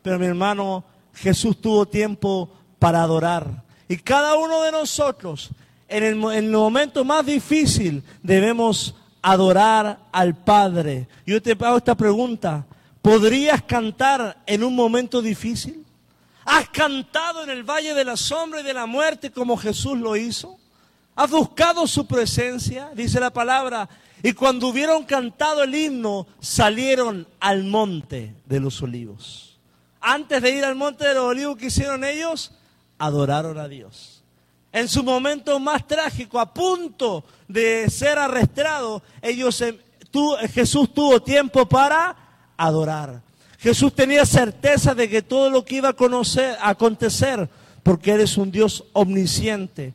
Pero 0.02 0.20
mi 0.20 0.26
hermano, 0.26 0.84
Jesús 1.14 1.60
tuvo 1.60 1.86
tiempo 1.86 2.50
para 2.78 3.02
adorar. 3.02 3.64
Y 3.88 3.97
cada 3.97 4.36
uno 4.36 4.62
de 4.62 4.72
nosotros, 4.72 5.50
en 5.88 6.04
el, 6.04 6.14
en 6.14 6.45
el 6.45 6.52
momento 6.52 7.04
más 7.04 7.26
difícil, 7.26 8.04
debemos 8.22 8.95
adorar 9.22 10.00
al 10.12 10.36
Padre. 10.36 11.08
Yo 11.26 11.41
te 11.41 11.52
hago 11.52 11.78
esta 11.78 11.95
pregunta. 11.95 12.66
¿Podrías 13.02 13.64
cantar 13.64 14.38
en 14.45 14.64
un 14.64 14.76
momento 14.76 15.22
difícil? 15.22 15.86
¿Has 16.45 16.70
cantado 16.70 17.43
en 17.43 17.50
el 17.50 17.64
valle 17.64 17.93
de 17.93 18.06
la 18.06 18.18
sombra 18.18 18.62
y 18.62 18.64
de 18.64 18.74
la 18.74 18.86
muerte 18.86 19.32
como 19.32 19.58
Jesús 19.58 19.97
lo 19.97 20.16
hizo? 20.16 20.58
¿Has 21.20 21.32
buscado 21.32 21.86
su 21.86 22.07
presencia? 22.07 22.91
Dice 22.95 23.20
la 23.20 23.30
palabra. 23.30 23.89
Y 24.24 24.32
cuando 24.32 24.70
hubieron 24.70 25.03
cantado 25.03 25.63
el 25.63 25.76
himno, 25.76 26.26
salieron 26.39 27.28
al 27.41 27.65
monte 27.65 28.36
de 28.45 28.61
los 28.61 28.82
olivos. 28.82 29.59
Antes 29.99 30.41
de 30.41 30.51
ir 30.51 30.63
al 30.63 30.76
monte 30.76 31.05
de 31.05 31.15
los 31.15 31.26
olivos, 31.26 31.57
¿qué 31.57 31.65
hicieron 31.65 32.05
ellos? 32.05 32.53
Adoraron 32.97 33.57
a 33.57 33.67
Dios. 33.67 34.24
En 34.72 34.88
su 34.88 35.03
momento 35.03 35.59
más 35.59 35.86
trágico, 35.86 36.39
a 36.39 36.53
punto 36.53 37.26
de 37.49 37.89
ser 37.89 38.17
arrestado, 38.17 39.03
ellos, 39.22 39.61
Jesús 40.53 40.93
tuvo 40.93 41.22
tiempo 41.22 41.67
para 41.67 42.15
adorar. 42.55 43.22
Jesús 43.57 43.93
tenía 43.93 44.26
certeza 44.26 44.95
de 44.95 45.09
que 45.09 45.22
todo 45.22 45.49
lo 45.49 45.65
que 45.65 45.76
iba 45.76 45.89
a, 45.89 45.95
a 46.61 46.70
acontecer, 46.70 47.49
porque 47.84 48.13
Él 48.13 48.22
es 48.22 48.38
un 48.38 48.51
Dios 48.51 48.86
omnisciente. 48.93 49.93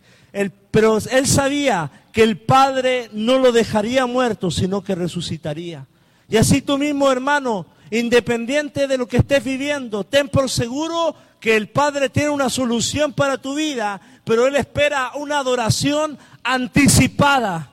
Pero 0.70 0.98
Él 1.10 1.26
sabía 1.26 1.90
que 2.12 2.22
el 2.22 2.38
Padre 2.38 3.08
no 3.12 3.38
lo 3.38 3.52
dejaría 3.52 4.06
muerto, 4.06 4.50
sino 4.50 4.82
que 4.82 4.94
resucitaría. 4.94 5.86
Y 6.28 6.36
así 6.36 6.62
tú 6.62 6.78
mismo, 6.78 7.10
hermano, 7.10 7.66
independiente 7.90 8.86
de 8.86 8.98
lo 8.98 9.06
que 9.06 9.18
estés 9.18 9.44
viviendo, 9.44 10.04
ten 10.04 10.28
por 10.28 10.50
seguro 10.50 11.14
que 11.40 11.56
el 11.56 11.68
Padre 11.68 12.08
tiene 12.08 12.30
una 12.30 12.48
solución 12.48 13.12
para 13.12 13.38
tu 13.38 13.54
vida, 13.54 14.00
pero 14.24 14.46
Él 14.46 14.56
espera 14.56 15.12
una 15.14 15.38
adoración 15.38 16.18
anticipada. 16.42 17.70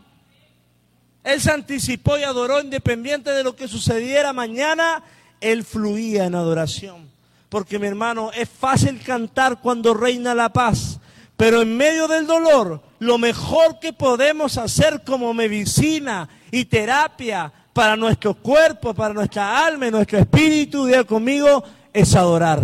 Él 1.23 1.39
se 1.39 1.51
anticipó 1.51 2.17
y 2.17 2.23
adoró 2.23 2.59
independiente 2.59 3.31
de 3.31 3.43
lo 3.43 3.55
que 3.55 3.67
sucediera 3.67 4.33
mañana, 4.33 5.03
Él 5.39 5.63
fluía 5.63 6.25
en 6.25 6.35
adoración. 6.35 7.09
Porque 7.47 7.79
mi 7.79 7.87
hermano, 7.87 8.31
es 8.31 8.49
fácil 8.49 8.99
cantar 9.01 9.59
cuando 9.61 9.93
reina 9.93 10.33
la 10.33 10.49
paz, 10.49 10.99
pero 11.41 11.63
en 11.63 11.75
medio 11.75 12.07
del 12.07 12.27
dolor, 12.27 12.79
lo 12.99 13.17
mejor 13.17 13.79
que 13.79 13.93
podemos 13.93 14.59
hacer 14.59 15.01
como 15.03 15.33
medicina 15.33 16.29
y 16.51 16.65
terapia 16.65 17.51
para 17.73 17.95
nuestro 17.95 18.35
cuerpo, 18.35 18.93
para 18.93 19.15
nuestra 19.15 19.65
alma 19.65 19.87
y 19.87 19.91
nuestro 19.91 20.19
espíritu, 20.19 20.85
diga 20.85 21.03
conmigo, 21.03 21.63
es 21.91 22.13
adorar. 22.13 22.61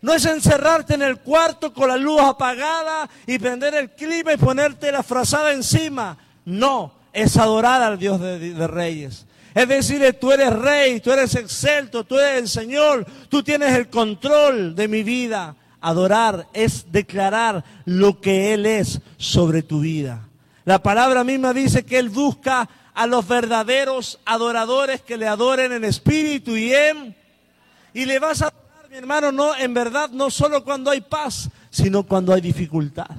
No 0.00 0.12
es 0.12 0.24
encerrarte 0.24 0.94
en 0.94 1.02
el 1.02 1.18
cuarto 1.18 1.72
con 1.72 1.86
la 1.86 1.96
luz 1.96 2.20
apagada 2.20 3.08
y 3.28 3.38
prender 3.38 3.76
el 3.76 3.90
clima 3.90 4.32
y 4.32 4.38
ponerte 4.38 4.90
la 4.90 5.04
frazada 5.04 5.52
encima. 5.52 6.18
No, 6.44 6.92
es 7.12 7.36
adorar 7.36 7.80
al 7.80 7.96
Dios 7.96 8.20
de, 8.20 8.66
reyes. 8.66 9.24
Es 9.54 9.68
decir, 9.68 10.18
tú 10.20 10.32
eres 10.32 10.52
rey, 10.52 10.98
tú 10.98 11.12
eres 11.12 11.36
excelto, 11.36 12.02
tú 12.02 12.18
eres 12.18 12.40
el 12.40 12.48
Señor, 12.48 13.06
tú 13.28 13.40
tienes 13.44 13.72
el 13.76 13.88
control 13.88 14.74
de 14.74 14.88
mi 14.88 15.04
vida. 15.04 15.54
Adorar 15.82 16.48
es 16.54 16.90
declarar 16.90 17.64
lo 17.84 18.20
que 18.20 18.54
Él 18.54 18.64
es 18.64 19.00
sobre 19.18 19.62
tu 19.62 19.80
vida. 19.80 20.28
La 20.64 20.82
palabra 20.82 21.24
misma 21.24 21.52
dice 21.52 21.84
que 21.84 21.98
Él 21.98 22.08
busca 22.08 22.68
a 22.94 23.06
los 23.06 23.26
verdaderos 23.26 24.18
adoradores 24.24 25.02
que 25.02 25.16
le 25.16 25.26
adoren 25.26 25.72
en 25.72 25.84
espíritu 25.84 26.56
y 26.56 26.72
en... 26.72 27.16
Y 27.94 28.06
le 28.06 28.18
vas 28.18 28.40
a 28.40 28.46
adorar, 28.46 28.90
mi 28.90 28.96
hermano, 28.96 29.32
no, 29.32 29.54
en 29.54 29.74
verdad, 29.74 30.08
no 30.10 30.30
solo 30.30 30.64
cuando 30.64 30.90
hay 30.90 31.02
paz, 31.02 31.50
sino 31.68 32.04
cuando 32.04 32.32
hay 32.32 32.40
dificultad. 32.40 33.10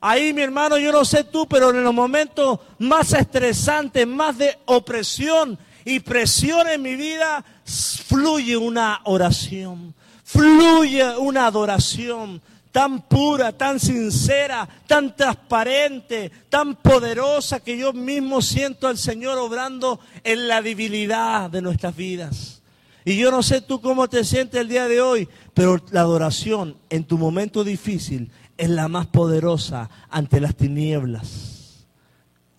Ahí, 0.00 0.32
mi 0.32 0.42
hermano, 0.42 0.78
yo 0.78 0.92
no 0.92 1.04
sé 1.04 1.24
tú, 1.24 1.48
pero 1.48 1.70
en 1.70 1.82
los 1.82 1.94
momentos 1.94 2.60
más 2.78 3.12
estresantes, 3.12 4.06
más 4.06 4.38
de 4.38 4.56
opresión 4.66 5.58
y 5.84 6.00
presión 6.00 6.68
en 6.68 6.82
mi 6.82 6.94
vida, 6.94 7.44
fluye 7.64 8.56
una 8.56 9.00
oración, 9.04 9.94
fluye 10.28 11.16
una 11.16 11.46
adoración 11.46 12.42
tan 12.70 13.00
pura, 13.08 13.50
tan 13.50 13.80
sincera, 13.80 14.68
tan 14.86 15.16
transparente, 15.16 16.30
tan 16.50 16.74
poderosa 16.74 17.60
que 17.60 17.78
yo 17.78 17.94
mismo 17.94 18.42
siento 18.42 18.88
al 18.88 18.98
Señor 18.98 19.38
obrando 19.38 20.00
en 20.22 20.46
la 20.46 20.60
debilidad 20.60 21.48
de 21.48 21.62
nuestras 21.62 21.96
vidas. 21.96 22.60
Y 23.06 23.16
yo 23.16 23.30
no 23.30 23.42
sé 23.42 23.62
tú 23.62 23.80
cómo 23.80 24.06
te 24.06 24.22
sientes 24.22 24.60
el 24.60 24.68
día 24.68 24.86
de 24.86 25.00
hoy, 25.00 25.26
pero 25.54 25.82
la 25.92 26.00
adoración 26.00 26.76
en 26.90 27.04
tu 27.04 27.16
momento 27.16 27.64
difícil 27.64 28.30
es 28.58 28.68
la 28.68 28.86
más 28.88 29.06
poderosa 29.06 29.88
ante 30.10 30.42
las 30.42 30.54
tinieblas. 30.54 31.86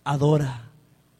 Adora, 0.02 0.70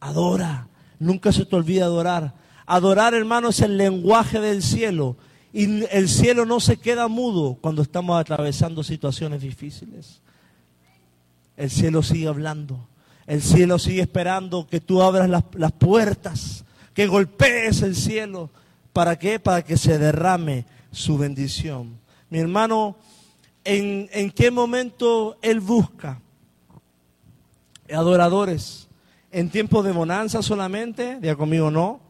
adora. 0.00 0.66
Nunca 0.98 1.30
se 1.30 1.46
te 1.46 1.54
olvide 1.54 1.82
adorar. 1.82 2.34
Adorar, 2.66 3.14
hermano, 3.14 3.50
es 3.50 3.60
el 3.60 3.76
lenguaje 3.76 4.40
del 4.40 4.64
cielo. 4.64 5.16
Y 5.52 5.84
el 5.86 6.08
cielo 6.08 6.46
no 6.46 6.60
se 6.60 6.76
queda 6.76 7.08
mudo 7.08 7.58
cuando 7.60 7.82
estamos 7.82 8.20
atravesando 8.20 8.82
situaciones 8.82 9.40
difíciles. 9.42 10.20
El 11.56 11.70
cielo 11.70 12.02
sigue 12.02 12.28
hablando. 12.28 12.86
El 13.26 13.42
cielo 13.42 13.78
sigue 13.78 14.02
esperando 14.02 14.66
que 14.66 14.80
tú 14.80 15.02
abras 15.02 15.28
las, 15.28 15.44
las 15.54 15.72
puertas, 15.72 16.64
que 16.94 17.06
golpees 17.06 17.82
el 17.82 17.96
cielo. 17.96 18.50
¿Para 18.92 19.18
qué? 19.18 19.38
Para 19.38 19.62
que 19.62 19.76
se 19.76 19.98
derrame 19.98 20.64
su 20.92 21.18
bendición. 21.18 21.98
Mi 22.28 22.38
hermano, 22.38 22.96
en, 23.64 24.30
qué 24.30 24.50
momento 24.50 25.38
Él 25.42 25.60
busca 25.60 26.20
adoradores. 27.92 28.88
En 29.32 29.50
tiempos 29.50 29.84
de 29.84 29.92
bonanza 29.92 30.42
solamente, 30.42 31.18
diga 31.20 31.36
conmigo 31.36 31.70
no. 31.70 32.00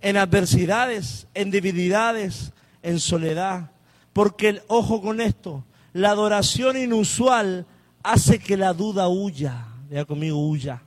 En 0.00 0.16
adversidades, 0.16 1.26
en 1.34 1.50
debilidades, 1.50 2.52
en 2.82 3.00
soledad. 3.00 3.70
Porque, 4.12 4.62
ojo 4.68 5.00
con 5.00 5.20
esto, 5.20 5.64
la 5.92 6.10
adoración 6.10 6.76
inusual 6.76 7.66
hace 8.02 8.38
que 8.38 8.56
la 8.56 8.72
duda 8.72 9.08
huya. 9.08 9.66
Diga 9.88 10.04
conmigo, 10.04 10.38
huya. 10.38 10.82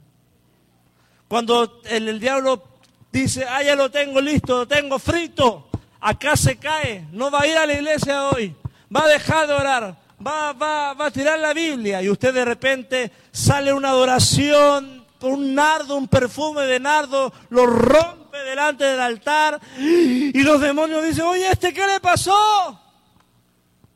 Cuando 1.27 1.81
el, 1.89 2.09
el 2.09 2.19
diablo 2.19 2.63
dice, 3.11 3.45
ah, 3.49 3.63
ya 3.63 3.75
lo 3.75 3.89
tengo 3.89 4.19
listo, 4.19 4.59
lo 4.59 4.67
tengo 4.67 4.99
frito, 4.99 5.69
acá 5.99 6.35
se 6.35 6.57
cae, 6.57 7.07
no 7.11 7.31
va 7.31 7.41
a 7.41 7.47
ir 7.47 7.57
a 7.57 7.65
la 7.65 7.73
iglesia 7.73 8.29
hoy 8.29 8.55
va 8.93 9.05
a 9.05 9.07
dejar 9.07 9.47
de 9.47 9.53
orar, 9.53 9.95
va, 10.25 10.53
va, 10.53 10.93
va 10.93 11.05
a 11.05 11.11
tirar 11.11 11.39
la 11.39 11.53
Biblia 11.53 12.01
y 12.01 12.09
usted 12.09 12.33
de 12.33 12.45
repente 12.45 13.11
sale 13.31 13.71
una 13.71 13.89
adoración, 13.89 15.00
un 15.29 15.55
nardo, 15.55 15.95
un 15.95 16.07
perfume 16.07 16.63
de 16.63 16.79
nardo, 16.79 17.31
lo 17.49 17.65
rompe 17.65 18.37
delante 18.39 18.83
del 18.83 18.99
altar 18.99 19.59
y 19.77 20.41
los 20.43 20.59
demonios 20.61 21.03
dicen, 21.05 21.25
oye, 21.25 21.47
¿este 21.49 21.73
qué 21.73 21.85
le 21.87 21.99
pasó? 21.99 22.79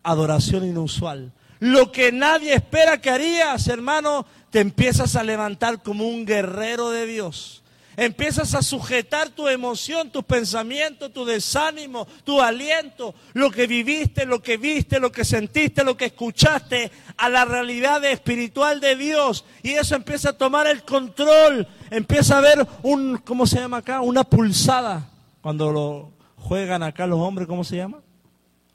Adoración 0.04 0.66
inusual. 0.66 1.32
Lo 1.60 1.92
que 1.92 2.12
nadie 2.12 2.54
espera 2.54 3.02
que 3.02 3.10
harías, 3.10 3.68
hermano, 3.68 4.26
te 4.52 4.60
empiezas 4.60 5.16
a 5.16 5.24
levantar 5.24 5.82
como 5.82 6.08
un 6.08 6.26
guerrero 6.26 6.92
de 6.92 7.06
Dios 7.08 7.64
Empiezas 7.98 8.54
a 8.56 8.62
sujetar 8.62 9.30
tu 9.30 9.48
emoción, 9.48 10.10
tus 10.10 10.24
pensamientos, 10.24 11.14
tu 11.14 11.26
desánimo, 11.26 12.08
tu 12.24 12.42
aliento, 12.42 13.16
lo 13.34 13.50
que 13.52 13.68
viviste, 13.68 14.26
lo 14.26 14.42
que 14.42 14.58
viste, 14.58 15.00
lo 15.00 15.12
que 15.12 15.24
sentiste, 15.24 15.84
lo 15.84 15.96
que 15.96 16.06
escuchaste, 16.06 16.92
a 17.18 17.30
la 17.30 17.46
realidad 17.46 18.04
espiritual 18.04 18.80
de 18.80 18.96
Dios. 18.96 19.46
Y 19.64 19.72
eso 19.72 19.96
empieza 19.96 20.32
a 20.32 20.38
tomar 20.38 20.68
el 20.68 20.84
control. 20.84 21.68
Empieza 21.90 22.38
a 22.38 22.42
ver 22.42 22.68
un, 22.84 23.18
¿cómo 23.18 23.48
se 23.48 23.60
llama 23.60 23.78
acá? 23.78 24.02
Una 24.02 24.24
pulsada. 24.24 25.10
Cuando 25.42 25.72
lo 25.72 26.12
juegan 26.38 26.84
acá 26.84 27.08
los 27.08 27.20
hombres, 27.20 27.48
¿cómo 27.48 27.64
se 27.64 27.78
llama? 27.78 28.00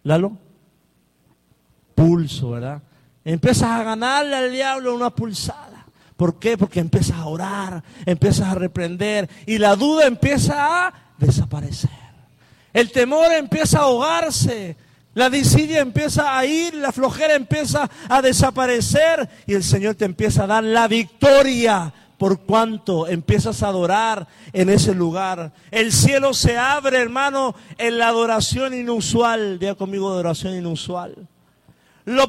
Lalo. 0.03 0.33
Pulso, 1.95 2.51
¿verdad? 2.51 2.83
Empiezas 3.25 3.71
a 3.71 3.83
ganarle 3.83 4.35
al 4.35 4.51
diablo 4.51 4.95
una 4.95 5.11
pulsada. 5.11 5.70
¿Por 6.21 6.39
qué? 6.39 6.59
Porque 6.59 6.81
empiezas 6.81 7.17
a 7.17 7.25
orar, 7.25 7.83
empiezas 8.05 8.49
a 8.49 8.55
reprender 8.55 9.27
y 9.47 9.57
la 9.57 9.75
duda 9.75 10.07
empieza 10.07 10.87
a 10.87 10.93
desaparecer. 11.17 11.89
El 12.75 12.93
temor 12.93 13.33
empieza 13.33 13.79
a 13.79 13.83
ahogarse, 13.85 14.77
la 15.15 15.31
disidia 15.31 15.81
empieza 15.81 16.37
a 16.37 16.45
ir, 16.45 16.75
la 16.75 16.93
flojera 16.93 17.37
empieza 17.37 17.89
a 18.07 18.21
desaparecer 18.21 19.31
y 19.47 19.55
el 19.55 19.65
Señor 19.65 19.95
te 19.95 20.05
empieza 20.05 20.45
a 20.45 20.49
dar 20.49 20.63
la 20.63 20.89
victoria 20.89 21.91
por 22.19 22.41
cuanto 22.41 23.09
empiezas 23.09 23.63
a 23.63 23.69
adorar 23.69 24.29
en 24.53 24.69
ese 24.69 24.95
lugar. 24.95 25.55
El 25.71 25.91
cielo 25.91 26.35
se 26.35 26.59
abre, 26.59 26.99
hermano, 26.99 27.55
en 27.79 27.97
la 27.97 28.09
adoración 28.09 28.75
inusual. 28.75 29.59
Diga 29.59 29.75
conmigo 29.75 30.11
adoración 30.11 30.55
inusual 30.55 31.17
la 32.05 32.27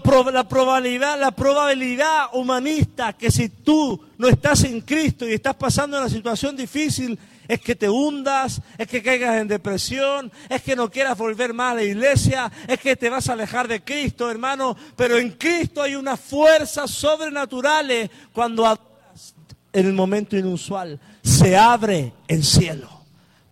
probabilidad, 0.47 1.19
la 1.19 1.31
probabilidad 1.31 2.25
humanista 2.33 3.13
que 3.13 3.31
si 3.31 3.49
tú 3.49 4.03
no 4.17 4.27
estás 4.27 4.63
en 4.63 4.81
Cristo 4.81 5.27
y 5.27 5.33
estás 5.33 5.55
pasando 5.55 5.97
una 5.97 6.09
situación 6.09 6.55
difícil, 6.55 7.17
es 7.47 7.59
que 7.59 7.75
te 7.75 7.89
hundas, 7.89 8.61
es 8.77 8.87
que 8.87 9.03
caigas 9.03 9.41
en 9.41 9.47
depresión, 9.47 10.31
es 10.47 10.61
que 10.61 10.75
no 10.75 10.89
quieras 10.89 11.17
volver 11.17 11.53
más 11.53 11.73
a 11.73 11.75
la 11.75 11.83
iglesia, 11.83 12.51
es 12.65 12.79
que 12.79 12.95
te 12.95 13.09
vas 13.09 13.27
a 13.27 13.33
alejar 13.33 13.67
de 13.67 13.83
Cristo, 13.83 14.31
hermano. 14.31 14.77
Pero 14.95 15.17
en 15.17 15.31
Cristo 15.31 15.81
hay 15.81 15.95
unas 15.95 16.19
fuerzas 16.19 16.89
sobrenaturales 16.91 18.09
cuando 18.31 18.65
adoras 18.65 19.35
en 19.73 19.85
el 19.85 19.93
momento 19.93 20.37
inusual. 20.37 20.99
Se 21.23 21.57
abre 21.57 22.13
el 22.27 22.43
cielo. 22.43 22.89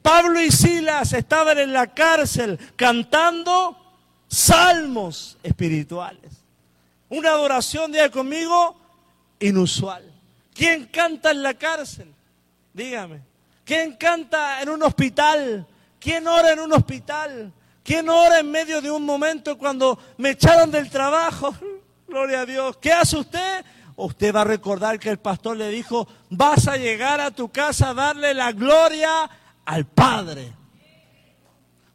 Pablo 0.02 0.42
y 0.42 0.50
Silas 0.50 1.12
estaban 1.14 1.60
en 1.60 1.74
la 1.74 1.88
cárcel 1.88 2.58
cantando 2.76 3.76
salmos 4.30 5.38
espirituales. 5.44 6.32
Una 7.10 7.32
adoración, 7.32 7.92
diga 7.92 8.10
conmigo, 8.10 8.80
inusual. 9.40 10.04
¿Quién 10.54 10.86
canta 10.86 11.32
en 11.32 11.44
la 11.44 11.56
cárcel? 11.56 12.14
Dígame. 12.74 13.22
¿Quién 13.66 13.94
canta 13.98 14.62
en 14.62 14.70
un 14.70 14.84
hospital? 14.84 15.66
¿Quién 16.00 16.28
ora 16.28 16.54
en 16.54 16.60
un 16.60 16.72
hospital? 16.74 17.52
¿Quién 17.84 18.08
ora 18.10 18.40
en 18.40 18.52
medio 18.52 18.82
de 18.82 18.92
un 18.92 19.04
momento 19.04 19.58
cuando 19.58 19.98
me 20.18 20.32
echaron 20.32 20.70
del 20.70 20.90
trabajo? 20.90 21.56
Gloria 22.08 22.42
a 22.42 22.46
Dios. 22.46 22.78
¿Qué 22.78 22.92
hace 22.92 23.18
usted? 23.18 23.66
Usted 23.96 24.34
va 24.34 24.42
a 24.42 24.46
recordar 24.46 25.00
que 25.00 25.10
el 25.10 25.18
pastor 25.18 25.58
le 25.58 25.70
dijo, 25.70 26.08
vas 26.30 26.68
a 26.68 26.78
llegar 26.78 27.20
a 27.20 27.32
tu 27.32 27.50
casa 27.50 27.90
a 27.90 27.94
darle 27.94 28.34
la 28.34 28.52
gloria 28.54 29.30
al 29.66 29.86
Padre. 29.86 30.54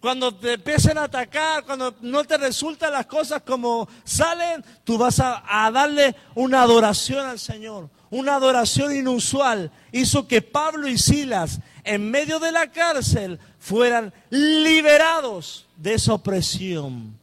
Cuando 0.05 0.35
te 0.35 0.53
empiecen 0.53 0.99
a 0.99 1.05
atacar, 1.05 1.65
cuando 1.65 1.95
no 2.03 2.25
te 2.25 2.37
resultan 2.37 2.93
las 2.93 3.07
cosas 3.07 3.41
como 3.41 3.89
salen, 4.05 4.63
tú 4.85 4.99
vas 4.99 5.19
a, 5.19 5.43
a 5.49 5.71
darle 5.71 6.15
una 6.35 6.61
adoración 6.61 7.25
al 7.27 7.39
Señor 7.39 7.89
una 8.15 8.37
adoración 8.37 8.95
inusual 8.95 9.73
hizo 9.91 10.29
que 10.29 10.41
Pablo 10.41 10.87
y 10.87 10.99
Silas, 10.99 11.61
en 11.83 12.13
medio 12.13 12.39
de 12.39 12.53
la 12.53 12.71
cárcel, 12.71 13.41
fueran 13.59 14.13
liberados 14.31 15.67
de 15.77 15.95
esa 15.95 16.15
opresión 16.15 17.19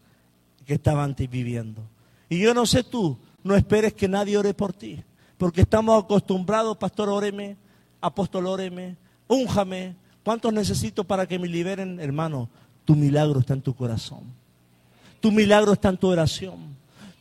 que 0.66 0.74
estaban 0.74 1.16
viviendo. 1.18 1.82
Y 2.28 2.40
yo 2.40 2.54
no 2.54 2.66
sé 2.66 2.84
tú, 2.84 3.18
no 3.42 3.56
esperes 3.56 3.94
que 3.94 4.10
nadie 4.10 4.38
ore 4.38 4.54
por 4.54 4.74
ti, 4.74 5.02
porque 5.38 5.62
estamos 5.62 6.04
acostumbrados, 6.04 6.76
pastor, 6.76 7.08
óreme, 7.08 7.56
apóstol, 8.02 8.48
óreme, 8.48 8.98
únjame. 9.30 9.96
¿Cuántos 10.26 10.52
necesito 10.52 11.06
para 11.06 11.26
que 11.26 11.40
me 11.40 11.48
liberen, 11.48 12.02
hermano? 12.02 12.50
Tu 12.86 12.96
milagro 12.96 13.40
está 13.40 13.54
en 13.54 13.62
tu 13.62 13.76
corazón. 13.76 14.24
Tu 15.20 15.32
milagro 15.32 15.74
está 15.74 15.90
en 15.90 15.98
tu 15.98 16.08
oración. 16.08 16.76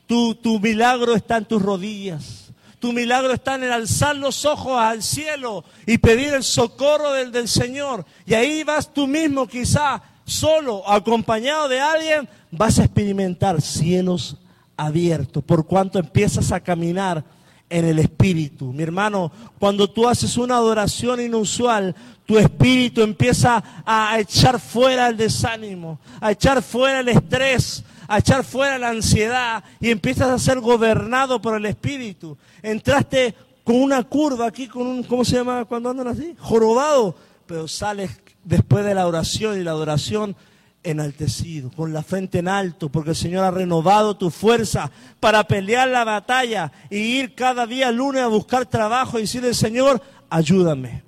Tu, 0.06 0.34
tu 0.34 0.58
milagro 0.58 1.14
está 1.14 1.36
en 1.36 1.44
tus 1.44 1.62
rodillas. 1.62 2.50
Tu 2.78 2.92
milagro 2.92 3.32
está 3.32 3.56
en 3.56 3.64
el 3.64 3.72
alzar 3.72 4.16
los 4.16 4.46
ojos 4.46 4.78
al 4.80 5.02
cielo 5.02 5.64
y 5.86 5.98
pedir 5.98 6.32
el 6.32 6.42
socorro 6.42 7.12
del, 7.12 7.30
del 7.30 7.46
Señor. 7.46 8.06
Y 8.24 8.32
ahí 8.32 8.64
vas 8.64 8.92
tú 8.92 9.06
mismo 9.06 9.46
quizá 9.46 10.02
solo, 10.24 10.88
acompañado 10.88 11.68
de 11.68 11.80
alguien, 11.80 12.28
vas 12.50 12.78
a 12.78 12.84
experimentar 12.84 13.60
cielos 13.60 14.36
abiertos 14.76 15.44
por 15.44 15.66
cuanto 15.66 15.98
empiezas 15.98 16.52
a 16.52 16.60
caminar 16.60 17.22
en 17.70 17.84
el 17.86 18.00
espíritu. 18.00 18.72
Mi 18.72 18.82
hermano, 18.82 19.32
cuando 19.58 19.88
tú 19.88 20.06
haces 20.06 20.36
una 20.36 20.56
adoración 20.56 21.20
inusual, 21.20 21.94
tu 22.26 22.36
espíritu 22.36 23.00
empieza 23.00 23.82
a 23.86 24.18
echar 24.18 24.60
fuera 24.60 25.08
el 25.08 25.16
desánimo, 25.16 25.98
a 26.20 26.32
echar 26.32 26.62
fuera 26.62 27.00
el 27.00 27.08
estrés, 27.08 27.84
a 28.10 28.18
echar 28.18 28.42
fuera 28.42 28.76
la 28.76 28.88
ansiedad 28.88 29.62
y 29.80 29.88
empiezas 29.90 30.28
a 30.28 30.38
ser 30.38 30.58
gobernado 30.58 31.40
por 31.40 31.56
el 31.56 31.64
Espíritu. 31.64 32.36
Entraste 32.60 33.36
con 33.62 33.76
una 33.76 34.02
curva 34.02 34.46
aquí, 34.46 34.66
con 34.66 34.84
un, 34.84 35.04
¿cómo 35.04 35.24
se 35.24 35.36
llama 35.36 35.64
cuando 35.64 35.90
andan 35.90 36.08
así? 36.08 36.34
Jorobado, 36.36 37.14
pero 37.46 37.68
sales 37.68 38.10
después 38.42 38.84
de 38.84 38.96
la 38.96 39.06
oración 39.06 39.60
y 39.60 39.62
la 39.62 39.70
adoración 39.70 40.34
enaltecido, 40.82 41.70
con 41.70 41.92
la 41.92 42.02
frente 42.02 42.38
en 42.38 42.48
alto, 42.48 42.88
porque 42.88 43.10
el 43.10 43.16
Señor 43.16 43.44
ha 43.44 43.50
renovado 43.50 44.16
tu 44.16 44.30
fuerza 44.30 44.90
para 45.20 45.44
pelear 45.44 45.88
la 45.88 46.04
batalla 46.04 46.72
y 46.88 46.96
ir 46.96 47.34
cada 47.34 47.66
día 47.66 47.92
lunes 47.92 48.22
a 48.22 48.28
buscar 48.28 48.66
trabajo 48.66 49.18
y 49.18 49.22
decirle, 49.22 49.54
Señor, 49.54 50.02
ayúdame. 50.30 51.02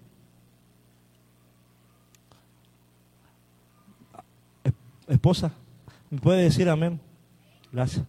Esposa, 5.09 5.53
¿Me 6.13 6.19
puede 6.19 6.43
decir 6.43 6.69
amén? 6.69 7.01
Gracias. 7.73 8.05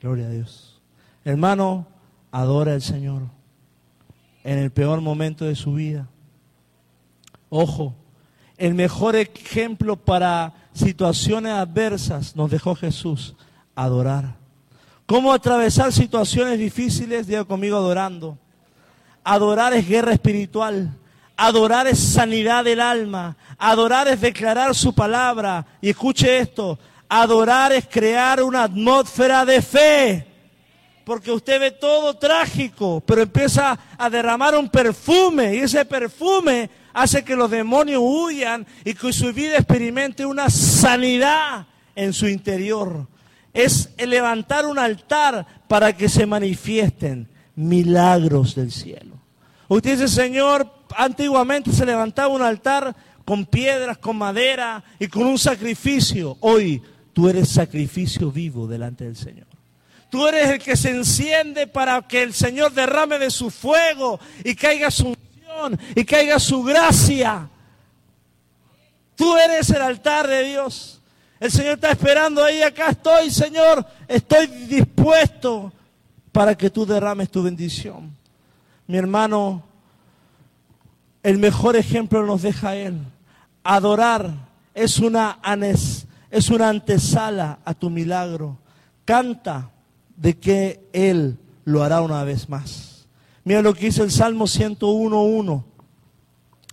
Gloria 0.00 0.24
a 0.24 0.30
Dios. 0.30 0.80
Hermano, 1.22 1.86
adora 2.32 2.72
al 2.72 2.80
Señor 2.80 3.24
en 4.42 4.58
el 4.58 4.70
peor 4.70 5.02
momento 5.02 5.44
de 5.44 5.54
su 5.54 5.74
vida. 5.74 6.08
Ojo, 7.50 7.94
el 8.60 8.74
mejor 8.74 9.16
ejemplo 9.16 9.96
para 9.96 10.52
situaciones 10.74 11.52
adversas 11.52 12.36
nos 12.36 12.50
dejó 12.50 12.74
Jesús, 12.74 13.34
adorar. 13.74 14.36
¿Cómo 15.06 15.32
atravesar 15.32 15.90
situaciones 15.94 16.58
difíciles? 16.58 17.26
Diga 17.26 17.44
conmigo 17.44 17.78
adorando. 17.78 18.36
Adorar 19.24 19.72
es 19.72 19.88
guerra 19.88 20.12
espiritual. 20.12 20.94
Adorar 21.38 21.86
es 21.86 21.98
sanidad 21.98 22.62
del 22.62 22.80
alma. 22.80 23.34
Adorar 23.56 24.08
es 24.08 24.20
declarar 24.20 24.74
su 24.74 24.94
palabra. 24.94 25.64
Y 25.80 25.88
escuche 25.88 26.38
esto. 26.38 26.78
Adorar 27.08 27.72
es 27.72 27.86
crear 27.86 28.42
una 28.42 28.64
atmósfera 28.64 29.46
de 29.46 29.62
fe. 29.62 30.26
Porque 31.06 31.32
usted 31.32 31.58
ve 31.58 31.70
todo 31.70 32.14
trágico, 32.18 33.02
pero 33.06 33.22
empieza 33.22 33.76
a 33.96 34.10
derramar 34.10 34.54
un 34.54 34.68
perfume. 34.68 35.56
Y 35.56 35.60
ese 35.60 35.82
perfume 35.86 36.68
hace 36.92 37.24
que 37.24 37.36
los 37.36 37.50
demonios 37.50 38.00
huyan 38.02 38.66
y 38.84 38.94
que 38.94 39.12
su 39.12 39.32
vida 39.32 39.56
experimente 39.56 40.26
una 40.26 40.50
sanidad 40.50 41.66
en 41.94 42.12
su 42.12 42.28
interior. 42.28 43.06
Es 43.52 43.90
levantar 43.98 44.66
un 44.66 44.78
altar 44.78 45.46
para 45.68 45.96
que 45.96 46.08
se 46.08 46.26
manifiesten 46.26 47.28
milagros 47.56 48.54
del 48.54 48.70
cielo. 48.70 49.16
Usted 49.68 49.92
dice, 49.92 50.08
Señor, 50.08 50.70
antiguamente 50.96 51.72
se 51.72 51.86
levantaba 51.86 52.34
un 52.34 52.42
altar 52.42 52.94
con 53.24 53.46
piedras, 53.46 53.98
con 53.98 54.16
madera 54.16 54.82
y 54.98 55.06
con 55.08 55.24
un 55.24 55.38
sacrificio. 55.38 56.36
Hoy 56.40 56.82
tú 57.12 57.28
eres 57.28 57.48
sacrificio 57.48 58.32
vivo 58.32 58.66
delante 58.66 59.04
del 59.04 59.16
Señor. 59.16 59.46
Tú 60.10 60.26
eres 60.26 60.48
el 60.48 60.58
que 60.58 60.76
se 60.76 60.90
enciende 60.90 61.68
para 61.68 62.02
que 62.02 62.22
el 62.22 62.34
Señor 62.34 62.72
derrame 62.72 63.18
de 63.20 63.30
su 63.30 63.50
fuego 63.50 64.18
y 64.42 64.56
caiga 64.56 64.90
su 64.90 65.14
y 65.94 66.04
caiga 66.04 66.38
su 66.38 66.62
gracia. 66.62 67.48
Tú 69.16 69.36
eres 69.36 69.68
el 69.70 69.82
altar 69.82 70.26
de 70.26 70.44
Dios. 70.44 71.00
El 71.38 71.50
Señor 71.50 71.74
está 71.74 71.90
esperando 71.90 72.44
ahí, 72.44 72.62
acá 72.62 72.90
estoy, 72.90 73.30
Señor. 73.30 73.84
Estoy 74.06 74.46
dispuesto 74.46 75.72
para 76.32 76.54
que 76.54 76.70
tú 76.70 76.84
derrames 76.84 77.30
tu 77.30 77.42
bendición. 77.42 78.14
Mi 78.86 78.98
hermano, 78.98 79.62
el 81.22 81.38
mejor 81.38 81.76
ejemplo 81.76 82.24
nos 82.24 82.42
deja 82.42 82.76
Él. 82.76 82.98
Adorar 83.62 84.30
es 84.74 84.98
una, 84.98 85.38
es 86.30 86.50
una 86.50 86.68
antesala 86.68 87.58
a 87.64 87.74
tu 87.74 87.90
milagro. 87.90 88.58
Canta 89.04 89.70
de 90.16 90.38
que 90.38 90.88
Él 90.92 91.38
lo 91.64 91.82
hará 91.82 92.02
una 92.02 92.24
vez 92.24 92.48
más. 92.48 92.89
Mira 93.50 93.62
lo 93.62 93.74
que 93.74 93.86
dice 93.86 94.04
el 94.04 94.12
Salmo 94.12 94.44
101.1 94.44 95.64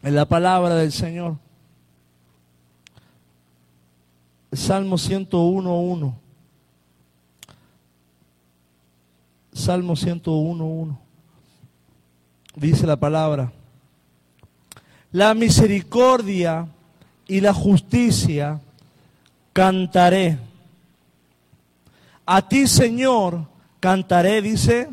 en 0.03 0.15
la 0.15 0.25
palabra 0.27 0.75
del 0.75 0.91
Señor. 0.91 1.39
Salmo 4.53 4.97
101.1. 4.97 6.13
Salmo 9.53 9.95
101.1. 9.95 10.99
Dice 12.57 12.85
la 12.85 12.97
palabra 12.97 13.51
la 15.11 15.33
misericordia 15.33 16.67
y 17.27 17.41
la 17.41 17.55
justicia 17.55 18.61
cantaré. 19.51 20.37
A 22.23 22.47
ti, 22.47 22.67
Señor, 22.67 23.47
cantaré, 23.79 24.43
dice, 24.43 24.89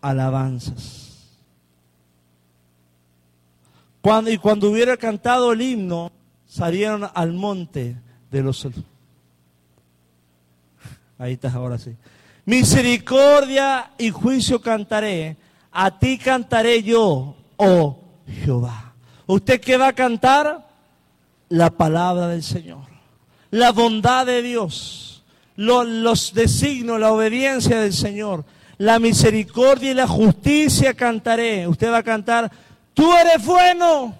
alabanzas. 0.00 1.06
Cuando, 4.00 4.30
y 4.30 4.38
cuando 4.38 4.70
hubiera 4.70 4.96
cantado 4.96 5.52
el 5.52 5.62
himno, 5.62 6.12
salieron 6.46 7.08
al 7.12 7.32
monte 7.32 7.96
de 8.30 8.42
los... 8.42 8.68
Ahí 11.18 11.32
estás 11.32 11.54
ahora 11.54 11.78
sí. 11.78 11.96
Misericordia 12.44 13.90
y 13.98 14.10
juicio 14.10 14.60
cantaré. 14.60 15.36
A 15.72 15.98
ti 15.98 16.18
cantaré 16.18 16.82
yo, 16.82 17.36
oh 17.56 18.04
Jehová. 18.28 18.94
¿Usted 19.26 19.60
qué 19.60 19.76
va 19.76 19.88
a 19.88 19.92
cantar? 19.92 20.66
La 21.48 21.70
palabra 21.70 22.28
del 22.28 22.42
Señor, 22.42 22.86
la 23.50 23.70
bondad 23.70 24.26
de 24.26 24.42
Dios, 24.42 25.22
los, 25.54 25.86
los 25.86 26.34
designos, 26.34 26.98
la 26.98 27.12
obediencia 27.12 27.80
del 27.80 27.92
Señor, 27.92 28.44
la 28.78 28.98
misericordia 28.98 29.90
y 29.90 29.94
la 29.94 30.06
justicia 30.06 30.94
cantaré. 30.94 31.66
Usted 31.66 31.90
va 31.90 31.98
a 31.98 32.02
cantar, 32.02 32.50
tú 32.94 33.12
eres 33.14 33.44
bueno, 33.44 34.14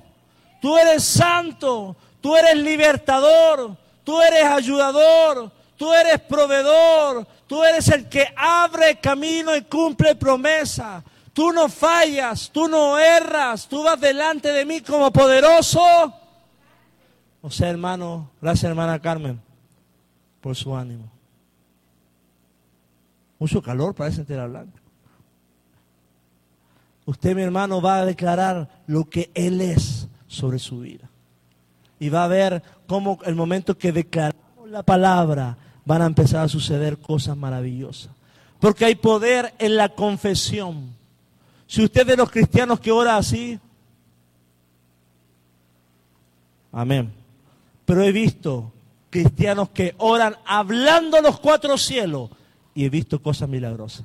tú 0.60 0.76
eres 0.76 1.04
santo, 1.04 1.96
tú 2.20 2.36
eres 2.36 2.56
libertador, 2.56 3.76
tú 4.04 4.20
eres 4.20 4.44
ayudador, 4.44 5.50
tú 5.76 5.92
eres 5.92 6.20
proveedor, 6.20 7.26
tú 7.46 7.62
eres 7.64 7.88
el 7.88 8.08
que 8.08 8.26
abre 8.36 8.98
camino 9.00 9.54
y 9.54 9.62
cumple 9.62 10.14
promesa. 10.14 11.02
Tú 11.32 11.52
no 11.52 11.68
fallas, 11.68 12.50
tú 12.50 12.66
no 12.66 12.98
erras, 12.98 13.68
tú 13.68 13.82
vas 13.82 14.00
delante 14.00 14.52
de 14.52 14.64
mí 14.64 14.80
como 14.80 15.12
poderoso. 15.12 15.82
O 17.42 17.50
sea, 17.50 17.68
hermano, 17.68 18.30
gracias 18.40 18.70
hermana 18.70 18.98
Carmen 18.98 19.38
por 20.40 20.56
su 20.56 20.74
ánimo. 20.74 21.15
Mucho 23.38 23.62
calor 23.62 23.94
parece 23.94 24.20
entera 24.20 24.46
blanca. 24.46 24.80
usted, 27.04 27.36
mi 27.36 27.42
hermano, 27.42 27.80
va 27.80 27.98
a 27.98 28.04
declarar 28.04 28.82
lo 28.86 29.04
que 29.04 29.30
Él 29.34 29.60
es 29.60 30.08
sobre 30.26 30.58
su 30.58 30.80
vida. 30.80 31.08
Y 32.00 32.08
va 32.08 32.24
a 32.24 32.28
ver 32.28 32.62
cómo 32.86 33.18
el 33.24 33.34
momento 33.34 33.78
que 33.78 33.92
declaramos 33.92 34.68
la 34.68 34.82
palabra 34.82 35.56
van 35.84 36.02
a 36.02 36.06
empezar 36.06 36.44
a 36.44 36.48
suceder 36.48 36.98
cosas 36.98 37.36
maravillosas. 37.36 38.10
Porque 38.58 38.84
hay 38.84 38.96
poder 38.96 39.54
en 39.58 39.76
la 39.76 39.90
confesión. 39.90 40.94
Si 41.66 41.84
usted 41.84 42.02
es 42.02 42.06
de 42.08 42.16
los 42.16 42.30
cristianos 42.30 42.80
que 42.80 42.90
ora 42.90 43.16
así, 43.16 43.58
amén. 46.72 47.12
Pero 47.84 48.02
he 48.02 48.12
visto 48.12 48.72
cristianos 49.10 49.70
que 49.70 49.94
oran 49.98 50.36
hablando 50.44 51.20
los 51.20 51.38
cuatro 51.38 51.78
cielos 51.78 52.30
y 52.76 52.84
he 52.84 52.90
visto 52.90 53.20
cosas 53.20 53.48
milagrosas. 53.48 54.04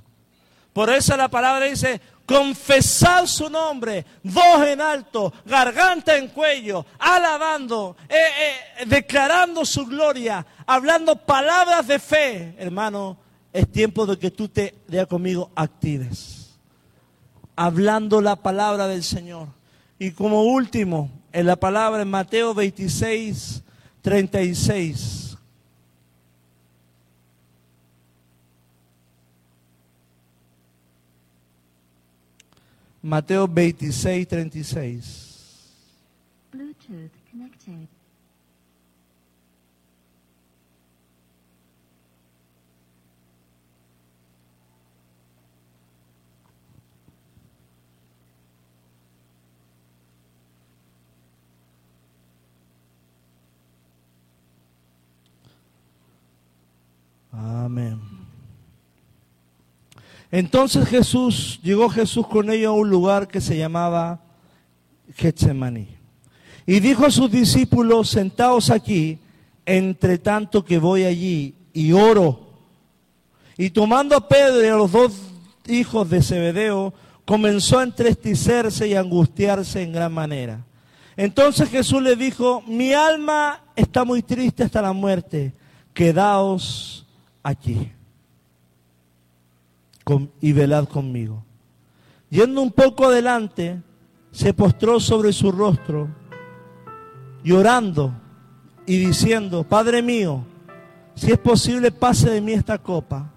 Por 0.73 0.89
eso 0.89 1.17
la 1.17 1.27
palabra 1.27 1.65
dice, 1.65 1.99
confesar 2.25 3.27
su 3.27 3.49
nombre, 3.49 4.05
voz 4.23 4.65
en 4.65 4.79
alto, 4.79 5.33
garganta 5.45 6.17
en 6.17 6.29
cuello, 6.29 6.85
alabando, 6.97 7.97
eh, 8.07 8.15
eh, 8.15 8.85
declarando 8.85 9.65
su 9.65 9.85
gloria, 9.85 10.45
hablando 10.65 11.17
palabras 11.17 11.85
de 11.85 11.99
fe. 11.99 12.55
Hermano, 12.57 13.17
es 13.51 13.69
tiempo 13.69 14.05
de 14.05 14.17
que 14.17 14.31
tú 14.31 14.47
te, 14.47 14.75
ya 14.87 15.05
conmigo, 15.05 15.51
actives. 15.53 16.57
Hablando 17.57 18.21
la 18.21 18.37
palabra 18.37 18.87
del 18.87 19.03
Señor. 19.03 19.49
Y 19.99 20.11
como 20.11 20.43
último, 20.43 21.11
en 21.33 21.45
la 21.45 21.57
palabra 21.57 22.01
en 22.01 22.09
Mateo 22.09 22.53
26, 22.53 23.61
36. 24.01 25.20
Mateo 33.03 33.47
26, 33.47 34.25
36. 34.25 35.31
Bluetooth 36.51 37.09
connected. 37.31 37.87
Amén. 57.33 57.99
Entonces 60.31 60.87
Jesús, 60.87 61.59
llegó 61.61 61.89
Jesús 61.89 62.25
con 62.25 62.49
ellos 62.49 62.69
a 62.69 62.71
un 62.71 62.89
lugar 62.89 63.27
que 63.27 63.41
se 63.41 63.57
llamaba 63.57 64.21
Getsemaní. 65.15 65.89
Y 66.65 66.79
dijo 66.79 67.05
a 67.05 67.11
sus 67.11 67.29
discípulos, 67.29 68.09
sentaos 68.09 68.69
aquí, 68.69 69.19
entre 69.65 70.17
tanto 70.17 70.63
que 70.63 70.79
voy 70.79 71.03
allí 71.03 71.53
y 71.73 71.91
oro. 71.91 72.47
Y 73.57 73.71
tomando 73.71 74.15
a 74.15 74.27
Pedro 74.27 74.63
y 74.63 74.67
a 74.67 74.75
los 74.75 74.91
dos 74.91 75.11
hijos 75.67 76.09
de 76.09 76.23
Zebedeo, 76.23 76.93
comenzó 77.25 77.79
a 77.79 77.83
entristecerse 77.83 78.87
y 78.87 78.95
angustiarse 78.95 79.83
en 79.83 79.91
gran 79.91 80.13
manera. 80.13 80.65
Entonces 81.17 81.69
Jesús 81.69 82.01
le 82.01 82.15
dijo, 82.15 82.63
mi 82.65 82.93
alma 82.93 83.61
está 83.75 84.05
muy 84.05 84.23
triste 84.23 84.63
hasta 84.63 84.81
la 84.81 84.93
muerte, 84.93 85.53
quedaos 85.93 87.05
aquí 87.43 87.91
y 90.39 90.53
velad 90.53 90.87
conmigo. 90.87 91.43
Yendo 92.29 92.61
un 92.61 92.71
poco 92.71 93.05
adelante, 93.05 93.81
se 94.31 94.53
postró 94.53 94.99
sobre 94.99 95.33
su 95.33 95.51
rostro, 95.51 96.07
llorando 97.43 98.13
y 98.85 98.97
diciendo, 98.97 99.63
Padre 99.63 100.01
mío, 100.01 100.45
si 101.15 101.31
es 101.31 101.37
posible, 101.37 101.91
pase 101.91 102.29
de 102.29 102.41
mí 102.41 102.53
esta 102.53 102.77
copa, 102.77 103.31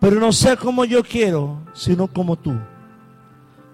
pero 0.00 0.20
no 0.20 0.32
sea 0.32 0.56
como 0.56 0.84
yo 0.84 1.02
quiero, 1.02 1.60
sino 1.74 2.06
como 2.06 2.36
tú. 2.36 2.54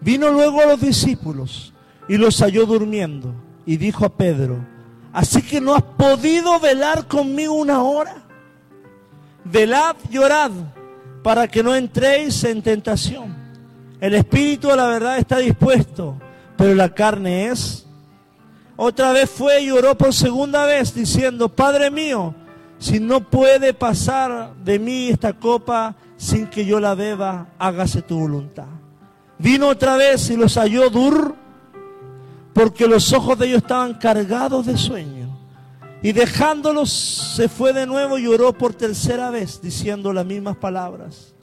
Vino 0.01 0.31
luego 0.31 0.61
a 0.61 0.67
los 0.67 0.81
discípulos 0.81 1.73
y 2.09 2.17
los 2.17 2.41
halló 2.41 2.67
durmiendo 2.67 3.35
y 3.67 3.77
dijo 3.77 4.05
a 4.05 4.11
Pedro, 4.11 4.65
así 5.13 5.43
que 5.43 5.61
no 5.61 5.75
has 5.75 5.83
podido 5.83 6.59
velar 6.61 7.07
conmigo 7.07 7.55
una 7.55 7.83
hora. 7.83 8.17
Velad, 9.45 9.97
llorad 10.11 10.51
para 11.25 11.49
que 11.49 11.63
no 11.63 11.75
entréis 11.75 12.45
en 12.45 12.61
tentación. 12.61 13.35
El 13.99 14.15
espíritu 14.15 14.69
de 14.69 14.77
la 14.77 14.87
verdad 14.87 15.17
está 15.17 15.39
dispuesto, 15.39 16.21
pero 16.55 16.75
la 16.75 16.91
carne 16.91 17.47
es. 17.47 17.87
Otra 18.77 19.11
vez 19.13 19.31
fue 19.31 19.63
y 19.63 19.71
oró 19.71 19.97
por 19.97 20.13
segunda 20.13 20.67
vez 20.67 20.95
diciendo, 20.95 21.49
Padre 21.49 21.91
mío, 21.91 22.35
si 22.79 23.01
no 23.01 23.31
puede 23.31 23.73
pasar 23.73 24.53
de 24.63 24.79
mí 24.79 25.09
esta 25.09 25.33
copa 25.33 25.97
sin 26.19 26.47
que 26.49 26.67
yo 26.67 26.79
la 26.79 26.95
beba, 26.95 27.47
hágase 27.59 28.03
tu 28.03 28.19
voluntad. 28.19 28.67
Vino 29.39 29.69
otra 29.69 29.97
vez 29.97 30.29
y 30.29 30.37
los 30.37 30.59
halló 30.59 30.91
dur, 30.91 31.37
porque 32.53 32.87
los 32.87 33.15
ojos 33.15 33.39
de 33.39 33.47
ellos 33.47 33.63
estaban 33.63 33.95
cargados 33.95 34.67
de 34.67 34.77
sueño. 34.77 35.24
Y 36.05 36.13
dejándolos 36.13 36.91
se 37.35 37.49
fue 37.49 37.73
de 37.73 37.87
nuevo 37.87 38.19
y 38.19 38.27
oró 38.27 38.53
por 38.53 38.75
tercera 38.75 39.31
vez 39.31 39.63
diciendo 39.63 40.13
las 40.13 40.27
mismas 40.27 40.55
palabras. 40.55 41.35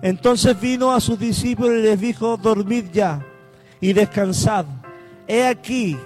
Entonces 0.00 0.58
vino 0.58 0.90
a 0.94 1.02
sus 1.02 1.18
discípulos 1.18 1.74
y 1.74 1.82
les 1.82 2.00
dijo, 2.00 2.38
dormid 2.38 2.86
ya 2.90 3.22
y 3.78 3.92
descansad. 3.92 4.64
He 5.28 5.46
aquí, 5.46 5.98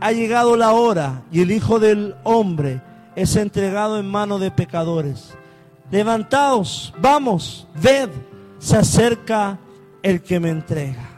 ha 0.00 0.10
llegado 0.10 0.56
la 0.56 0.72
hora 0.72 1.22
y 1.30 1.42
el 1.42 1.52
Hijo 1.52 1.78
del 1.78 2.16
Hombre 2.24 2.82
es 3.14 3.36
entregado 3.36 4.00
en 4.00 4.10
manos 4.10 4.40
de 4.40 4.50
pecadores. 4.50 5.32
Levantaos, 5.92 6.92
vamos, 7.00 7.68
ved, 7.80 8.08
se 8.58 8.78
acerca 8.78 9.60
el 10.02 10.22
que 10.22 10.40
me 10.40 10.50
entrega. 10.50 11.08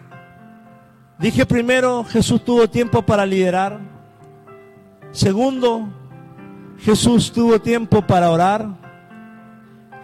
Dije 1.18 1.46
primero, 1.46 2.04
Jesús 2.04 2.44
tuvo 2.44 2.68
tiempo 2.68 3.00
para 3.00 3.24
liderar. 3.24 3.80
Segundo, 5.12 5.88
Jesús 6.78 7.32
tuvo 7.32 7.60
tiempo 7.60 8.02
para 8.02 8.30
orar. 8.30 8.68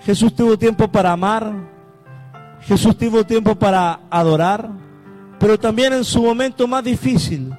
Jesús 0.03 0.35
tuvo 0.35 0.59
tiempo 0.59 0.89
para 0.89 1.13
amar. 1.13 1.53
Jesús 2.63 2.97
tuvo 2.97 3.25
tiempo 3.25 3.55
para 3.55 4.01
adorar. 4.11 4.71
Pero 5.39 5.59
también 5.59 5.93
en 5.93 6.05
su 6.05 6.23
momento 6.23 6.69
más 6.69 6.85
difícil, 6.85 7.53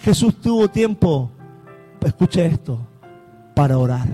Jesús 0.00 0.40
tuvo 0.40 0.68
tiempo, 0.68 1.30
escuche 2.04 2.44
esto, 2.44 2.86
para 3.54 3.78
orar. 3.78 4.08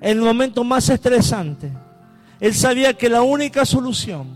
En 0.00 0.18
el 0.18 0.20
momento 0.20 0.64
más 0.64 0.88
estresante, 0.90 1.72
Él 2.40 2.52
sabía 2.54 2.92
que 2.94 3.08
la 3.08 3.22
única 3.22 3.64
solución, 3.64 4.26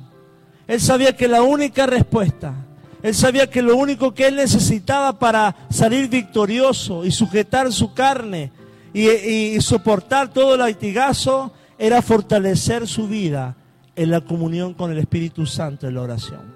Él 0.66 0.80
sabía 0.80 1.14
que 1.14 1.28
la 1.28 1.43
única 1.43 1.87
respuesta 1.87 2.66
él 3.07 3.14
sabía 3.14 3.48
que 3.48 3.62
lo 3.62 3.76
único 3.76 4.12
que 4.12 4.26
él 4.26 4.34
necesitaba 4.34 5.16
para 5.16 5.54
salir 5.70 6.09
victorioso 6.09 7.04
y 7.04 7.12
sujetar 7.12 7.72
su 7.72 7.94
carne 7.94 8.50
y, 8.92 9.61
soportar 9.61 10.32
todo 10.32 10.54
el 10.54 10.59
latigazo 10.59 11.52
era 11.78 12.02
fortalecer 12.02 12.88
su 12.88 13.07
vida 13.07 13.54
en 13.94 14.11
la 14.11 14.22
comunión 14.22 14.74
con 14.74 14.90
el 14.90 14.98
Espíritu 14.98 15.46
Santo 15.46 15.86
en 15.86 15.94
la 15.94 16.02
oración. 16.02 16.52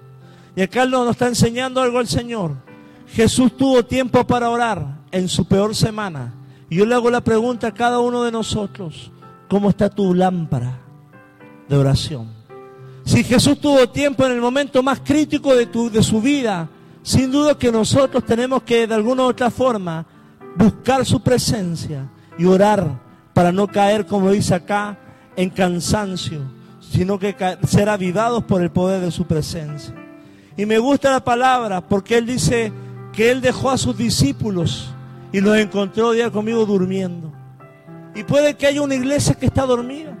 Y 0.53 0.61
acá 0.61 0.85
nos 0.85 1.11
está 1.11 1.29
enseñando 1.29 1.79
algo 1.79 2.01
el 2.01 2.07
Señor. 2.07 2.57
Jesús 3.07 3.55
tuvo 3.55 3.85
tiempo 3.85 4.27
para 4.27 4.49
orar 4.49 4.97
en 5.13 5.29
su 5.29 5.45
peor 5.45 5.73
semana. 5.73 6.33
Y 6.69 6.75
yo 6.75 6.85
le 6.85 6.95
hago 6.95 7.09
la 7.09 7.21
pregunta 7.21 7.67
a 7.67 7.73
cada 7.73 7.99
uno 7.99 8.23
de 8.23 8.31
nosotros, 8.33 9.09
¿cómo 9.47 9.69
está 9.69 9.89
tu 9.89 10.13
lámpara 10.13 10.81
de 11.69 11.77
oración? 11.77 12.40
Si 13.03 13.23
Jesús 13.23 13.59
tuvo 13.59 13.89
tiempo 13.89 14.25
en 14.25 14.33
el 14.33 14.41
momento 14.41 14.83
más 14.83 14.99
crítico 14.99 15.55
de, 15.55 15.65
tu, 15.65 15.89
su 16.03 16.21
vida, 16.21 16.69
sin 17.01 17.31
duda 17.31 17.57
que 17.57 17.71
nosotros 17.71 18.23
tenemos 18.25 18.63
que 18.63 18.87
de 18.87 18.93
alguna 18.93 19.23
u 19.23 19.27
otra 19.27 19.49
forma 19.49 20.05
buscar 20.55 21.05
su 21.05 21.21
presencia 21.21 22.09
y 22.37 22.45
orar 22.45 22.99
para 23.33 23.51
no 23.51 23.67
caer, 23.67 24.05
como 24.05 24.31
dice 24.31 24.55
acá, 24.55 24.97
en 25.35 25.49
cansancio, 25.49 26.41
sino 26.79 27.17
que 27.17 27.35
ser 27.65 27.89
avivados 27.89 28.43
por 28.43 28.61
el 28.61 28.69
poder 28.69 29.01
de 29.01 29.11
su 29.11 29.25
presencia. 29.25 29.95
Y 30.57 30.65
me 30.65 30.77
gusta 30.77 31.11
la 31.11 31.23
palabra 31.23 31.81
porque 31.81 32.17
Él 32.17 32.25
dice 32.25 32.71
que 33.13 33.31
Él 33.31 33.41
dejó 33.41 33.71
a 33.71 33.77
sus 33.77 33.97
discípulos 33.97 34.93
y 35.31 35.41
los 35.41 35.57
encontró 35.57 36.11
día 36.11 36.29
conmigo 36.29 36.65
durmiendo. 36.65 37.31
Y 38.13 38.23
puede 38.23 38.55
que 38.55 38.67
haya 38.67 38.81
una 38.81 38.95
iglesia 38.95 39.35
que 39.35 39.45
está 39.45 39.65
dormida. 39.65 40.17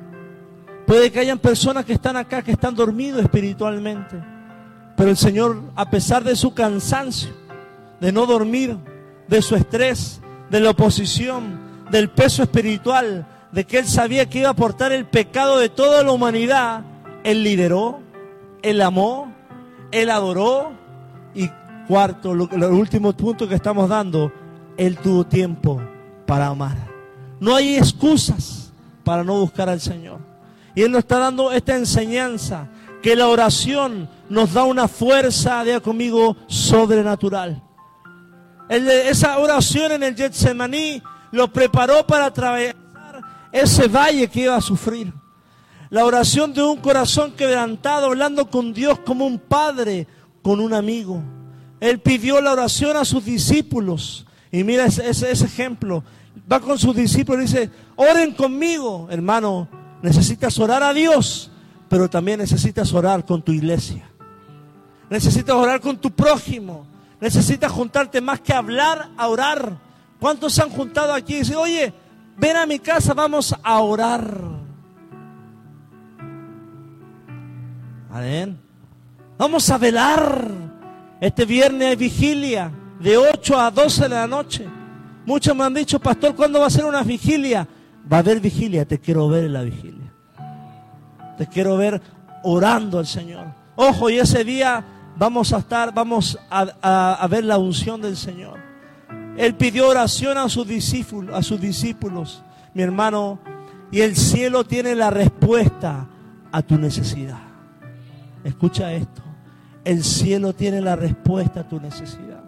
Puede 0.91 1.09
que 1.09 1.21
hayan 1.21 1.39
personas 1.39 1.85
que 1.85 1.93
están 1.93 2.17
acá 2.17 2.41
que 2.41 2.51
están 2.51 2.75
dormidos 2.75 3.21
espiritualmente. 3.21 4.21
Pero 4.97 5.09
el 5.09 5.15
Señor, 5.15 5.61
a 5.73 5.89
pesar 5.89 6.21
de 6.21 6.35
su 6.35 6.53
cansancio, 6.53 7.29
de 8.01 8.11
no 8.11 8.25
dormir, 8.25 8.75
de 9.25 9.41
su 9.41 9.55
estrés, 9.55 10.19
de 10.49 10.59
la 10.59 10.71
oposición, 10.71 11.61
del 11.89 12.09
peso 12.09 12.43
espiritual, 12.43 13.25
de 13.53 13.63
que 13.63 13.79
Él 13.79 13.87
sabía 13.87 14.27
que 14.29 14.39
iba 14.39 14.49
a 14.49 14.51
aportar 14.51 14.91
el 14.91 15.05
pecado 15.05 15.59
de 15.59 15.69
toda 15.69 16.03
la 16.03 16.11
humanidad, 16.11 16.83
Él 17.23 17.41
lideró, 17.41 18.01
Él 18.61 18.81
amó, 18.81 19.33
Él 19.93 20.09
adoró 20.09 20.73
y 21.33 21.49
cuarto, 21.87 22.33
el 22.33 22.63
último 22.65 23.13
punto 23.13 23.47
que 23.47 23.55
estamos 23.55 23.87
dando, 23.87 24.29
Él 24.75 24.97
tuvo 24.97 25.25
tiempo 25.25 25.81
para 26.25 26.47
amar. 26.47 26.75
No 27.39 27.55
hay 27.55 27.77
excusas 27.77 28.73
para 29.05 29.23
no 29.23 29.39
buscar 29.39 29.69
al 29.69 29.79
Señor. 29.79 30.30
Y 30.75 30.83
Él 30.83 30.91
nos 30.91 30.99
está 30.99 31.19
dando 31.19 31.51
esta 31.51 31.75
enseñanza, 31.75 32.67
que 33.01 33.15
la 33.15 33.27
oración 33.27 34.09
nos 34.29 34.53
da 34.53 34.63
una 34.63 34.87
fuerza, 34.87 35.63
diga 35.63 35.79
conmigo, 35.79 36.37
sobrenatural. 36.47 37.61
esa 38.69 39.39
oración 39.39 39.93
en 39.93 40.03
el 40.03 40.15
Getsemaní 40.15 41.01
lo 41.31 41.51
preparó 41.51 42.05
para 42.05 42.27
atravesar 42.27 42.75
ese 43.51 43.87
valle 43.87 44.27
que 44.27 44.41
iba 44.41 44.55
a 44.55 44.61
sufrir. 44.61 45.13
La 45.89 46.05
oración 46.05 46.53
de 46.53 46.63
un 46.63 46.77
corazón 46.77 47.33
quebrantado, 47.33 48.05
hablando 48.05 48.49
con 48.49 48.73
Dios 48.73 48.99
como 48.99 49.25
un 49.25 49.39
padre, 49.39 50.07
con 50.41 50.61
un 50.61 50.73
amigo. 50.73 51.21
Él 51.81 51.99
pidió 51.99 52.39
la 52.39 52.53
oración 52.53 52.95
a 52.95 53.03
sus 53.03 53.25
discípulos. 53.25 54.25
Y 54.51 54.63
mira 54.63 54.85
ese, 54.85 55.09
ese, 55.09 55.45
ejemplo. 55.45 56.03
Va 56.49 56.59
con 56.61 56.77
sus 56.77 56.95
discípulos 56.95 57.41
y 57.41 57.47
dice, 57.47 57.69
oren 57.97 58.33
conmigo, 58.33 59.07
hermano. 59.09 59.67
Necesitas 60.01 60.57
orar 60.59 60.83
a 60.83 60.93
Dios, 60.93 61.51
pero 61.89 62.09
también 62.09 62.39
necesitas 62.39 62.93
orar 62.93 63.25
con 63.25 63.41
tu 63.41 63.51
iglesia. 63.51 64.09
Necesitas 65.09 65.55
orar 65.55 65.81
con 65.81 65.97
tu 65.97 66.11
prójimo. 66.11 66.87
Necesitas 67.19 67.71
juntarte 67.71 68.21
más 68.21 68.39
que 68.41 68.53
hablar, 68.53 69.09
a 69.17 69.27
orar. 69.27 69.77
¿Cuántos 70.19 70.53
se 70.53 70.63
han 70.63 70.69
juntado 70.69 71.13
aquí 71.13 71.35
y 71.35 71.39
dicen, 71.39 71.57
oye, 71.57 71.93
ven 72.37 72.57
a 72.57 72.65
mi 72.65 72.79
casa, 72.79 73.13
vamos 73.13 73.55
a 73.61 73.79
orar? 73.79 74.37
Amén. 78.09 78.59
Vamos 79.37 79.69
a 79.69 79.77
velar. 79.77 80.47
Este 81.19 81.45
viernes 81.45 81.89
hay 81.89 81.95
vigilia 81.95 82.71
de 82.99 83.17
8 83.17 83.59
a 83.59 83.69
12 83.69 84.03
de 84.03 84.09
la 84.09 84.27
noche. 84.27 84.67
Muchos 85.25 85.55
me 85.55 85.63
han 85.63 85.73
dicho, 85.73 85.99
pastor, 85.99 86.35
¿cuándo 86.35 86.59
va 86.59 86.67
a 86.67 86.71
ser 86.71 86.85
una 86.85 87.03
vigilia? 87.03 87.67
Va 88.11 88.17
a 88.17 88.19
haber 88.19 88.39
vigilia, 88.39 88.85
te 88.85 88.99
quiero 88.99 89.27
ver 89.27 89.45
en 89.45 89.53
la 89.53 89.63
vigilia. 89.63 90.13
Te 91.37 91.47
quiero 91.47 91.77
ver 91.77 92.01
orando 92.43 92.99
al 92.99 93.07
Señor. 93.07 93.47
Ojo, 93.75 94.09
y 94.09 94.19
ese 94.19 94.43
día 94.43 94.85
vamos 95.17 95.53
a 95.53 95.57
estar, 95.57 95.93
vamos 95.93 96.37
a, 96.49 96.61
a 97.13 97.27
ver 97.27 97.43
la 97.43 97.57
unción 97.57 98.01
del 98.01 98.15
Señor. 98.15 98.59
Él 99.37 99.55
pidió 99.55 99.87
oración 99.89 100.37
a 100.37 100.49
sus 100.49 100.67
discípulos, 100.67 101.35
a 101.35 101.41
sus 101.41 101.59
discípulos, 101.59 102.43
mi 102.73 102.83
hermano, 102.83 103.39
y 103.91 104.01
el 104.01 104.15
cielo 104.15 104.63
tiene 104.63 104.95
la 104.95 105.09
respuesta 105.09 106.07
a 106.51 106.61
tu 106.61 106.77
necesidad. 106.77 107.39
Escucha 108.43 108.93
esto. 108.93 109.21
El 109.83 110.03
cielo 110.03 110.53
tiene 110.53 110.81
la 110.81 110.95
respuesta 110.95 111.61
a 111.61 111.67
tu 111.67 111.79
necesidad. 111.79 112.43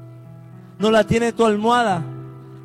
No 0.79 0.91
la 0.91 1.03
tiene 1.03 1.33
tu 1.33 1.45
almohada. 1.45 2.03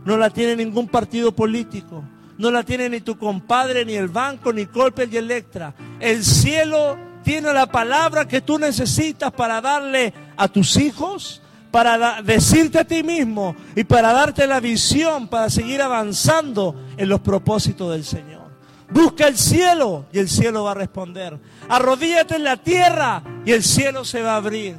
No 0.04 0.16
la 0.16 0.30
tiene 0.30 0.56
ningún 0.56 0.88
partido 0.88 1.32
político. 1.32 2.04
No 2.38 2.50
la 2.50 2.62
tiene 2.62 2.88
ni 2.88 3.00
tu 3.00 3.18
compadre, 3.18 3.84
ni 3.84 3.94
el 3.94 4.08
banco, 4.08 4.52
ni 4.52 4.66
Colpe 4.66 5.08
y 5.10 5.16
Electra. 5.16 5.74
El 6.00 6.24
cielo 6.24 6.96
tiene 7.24 7.52
la 7.52 7.66
palabra 7.66 8.26
que 8.26 8.40
tú 8.40 8.58
necesitas 8.58 9.32
para 9.32 9.60
darle 9.60 10.14
a 10.36 10.48
tus 10.48 10.76
hijos, 10.76 11.42
para 11.70 12.22
decirte 12.22 12.78
a 12.78 12.84
ti 12.84 13.02
mismo 13.02 13.54
y 13.76 13.84
para 13.84 14.12
darte 14.12 14.46
la 14.46 14.60
visión 14.60 15.28
para 15.28 15.50
seguir 15.50 15.82
avanzando 15.82 16.74
en 16.96 17.08
los 17.08 17.20
propósitos 17.20 17.92
del 17.92 18.04
Señor. 18.04 18.48
Busca 18.90 19.26
el 19.26 19.36
cielo 19.36 20.06
y 20.12 20.18
el 20.18 20.28
cielo 20.28 20.64
va 20.64 20.70
a 20.70 20.74
responder. 20.74 21.38
Arrodíllate 21.68 22.36
en 22.36 22.44
la 22.44 22.56
tierra 22.56 23.22
y 23.44 23.52
el 23.52 23.62
cielo 23.62 24.04
se 24.04 24.22
va 24.22 24.34
a 24.34 24.36
abrir. 24.36 24.76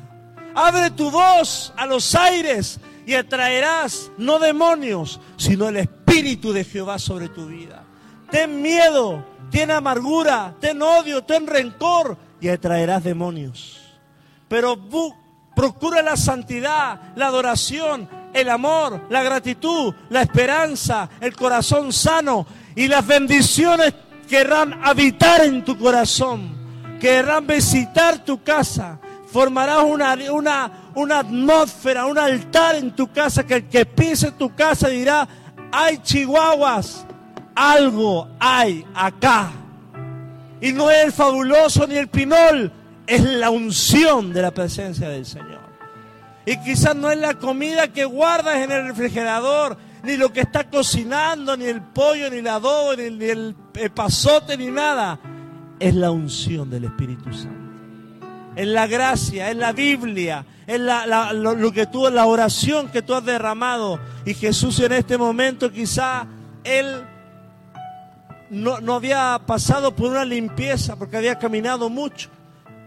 Abre 0.56 0.90
tu 0.90 1.12
voz 1.12 1.74
a 1.78 1.86
los 1.86 2.16
aires 2.16 2.80
y 3.06 3.14
atraerás 3.14 4.12
no 4.18 4.40
demonios, 4.40 5.20
sino 5.38 5.70
el 5.70 5.78
Espíritu 5.78 5.99
de 6.22 6.66
Jehová 6.66 7.00
sobre 7.00 7.30
tu 7.30 7.46
vida. 7.48 7.84
Ten 8.30 8.62
miedo, 8.62 9.26
ten 9.50 9.72
amargura, 9.72 10.54
ten 10.60 10.82
odio, 10.82 11.24
ten 11.24 11.48
rencor 11.48 12.18
y 12.42 12.50
atraerás 12.50 13.04
demonios. 13.04 13.80
Pero 14.48 14.78
procura 15.56 16.02
la 16.02 16.18
santidad, 16.18 17.14
la 17.16 17.28
adoración, 17.28 18.10
el 18.34 18.50
amor, 18.50 19.02
la 19.10 19.24
gratitud, 19.24 19.94
la 20.10 20.22
esperanza, 20.22 21.10
el 21.22 21.36
corazón 21.36 21.94
sano 21.94 22.46
y 22.76 22.88
las 22.88 23.06
bendiciones 23.08 23.94
querrán 24.28 24.80
habitar 24.84 25.46
en 25.46 25.64
tu 25.64 25.78
corazón, 25.78 26.98
querrán 27.00 27.48
visitar 27.48 28.24
tu 28.26 28.44
casa. 28.44 29.00
Formarás 29.32 29.84
una, 29.84 30.18
una, 30.32 30.92
una 30.96 31.20
atmósfera, 31.20 32.08
un 32.08 32.18
altar 32.18 32.76
en 32.76 32.96
tu 32.96 33.12
casa 33.12 33.46
que 33.46 33.56
el 33.56 33.70
que 33.70 33.86
pise 33.86 34.32
tu 34.32 34.56
casa 34.56 34.90
dirá, 34.90 35.28
hay 35.72 35.98
chihuahuas, 36.00 37.06
algo 37.56 38.28
hay 38.40 38.86
acá. 38.94 39.52
Y 40.62 40.74
no 40.74 40.90
es 40.92 41.06
el 41.06 41.12
fabuloso 41.12 41.88
ni 41.88 41.96
el 41.96 42.08
pinol, 42.08 42.72
es 43.08 43.24
la 43.24 43.50
unción 43.50 44.34
de 44.34 44.42
la 44.42 44.52
presencia 44.52 45.10
del 45.10 45.26
Señor. 45.26 45.60
Y 46.46 46.58
quizás 46.62 46.96
no 46.96 47.12
es 47.12 47.18
la 47.18 47.36
comida 47.36 47.90
que 47.90 48.06
guardas 48.06 48.58
en 48.58 48.72
el 48.72 48.88
refrigerador, 48.88 49.78
ni 50.04 50.18
lo 50.18 50.34
que 50.34 50.42
está 50.42 50.70
cocinando, 50.70 51.56
ni 51.56 51.66
el 51.66 51.82
pollo, 51.82 52.30
ni 52.30 52.38
el 52.38 52.48
adobo, 52.48 52.96
ni, 52.96 53.26
el, 53.26 53.56
pasote, 53.94 54.58
ni 54.58 54.68
nada. 54.68 55.20
Es 55.80 55.94
la 55.94 56.12
unción 56.12 56.70
del 56.70 56.86
Espíritu 56.86 57.32
Santo. 57.34 57.59
Es 58.60 58.68
la 58.68 58.88
gracia, 58.88 59.50
es 59.50 59.58
la 59.58 59.72
Biblia, 59.72 60.46
es 60.68 60.80
la, 60.80 61.32
lo, 61.34 61.72
que 61.72 61.86
tú, 61.86 62.10
la 62.10 62.26
oración 62.26 62.90
que 62.90 63.02
tú 63.02 63.14
has 63.14 63.24
derramado. 63.24 64.00
Y 64.26 64.34
Jesús 64.34 64.80
en 64.80 64.92
este 64.92 65.18
momento 65.18 65.72
quizá 65.72 66.28
Él 66.64 67.04
no, 68.50 68.80
no 68.82 68.96
había 68.96 69.40
pasado 69.46 69.96
por 69.96 70.12
una 70.12 70.26
limpieza 70.26 70.98
porque 70.98 71.18
había 71.18 71.40
caminado 71.40 71.90
mucho. 71.90 72.30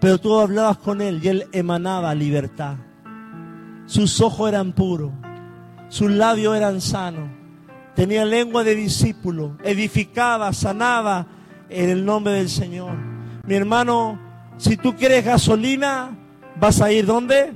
Pero 0.00 0.18
tú 0.18 0.38
hablabas 0.38 0.78
con 0.78 1.00
Él 1.00 1.20
y 1.22 1.28
Él 1.28 1.46
emanaba 1.52 2.14
libertad. 2.14 2.76
Sus 3.86 4.20
ojos 4.20 4.48
eran 4.48 4.72
puros 4.72 5.12
sus 5.92 6.10
labios 6.10 6.56
eran 6.56 6.80
sanos. 6.80 7.28
Tenía 7.94 8.24
lengua 8.24 8.64
de 8.64 8.74
discípulo. 8.74 9.58
Edificaba, 9.62 10.54
sanaba 10.54 11.26
en 11.68 11.90
el 11.90 12.02
nombre 12.06 12.32
del 12.32 12.48
Señor. 12.48 12.96
Mi 13.46 13.56
hermano, 13.56 14.18
si 14.62 14.76
tú 14.76 14.94
quieres 14.94 15.24
gasolina, 15.24 16.16
vas 16.54 16.80
a 16.80 16.92
ir 16.92 17.04
¿dónde? 17.04 17.52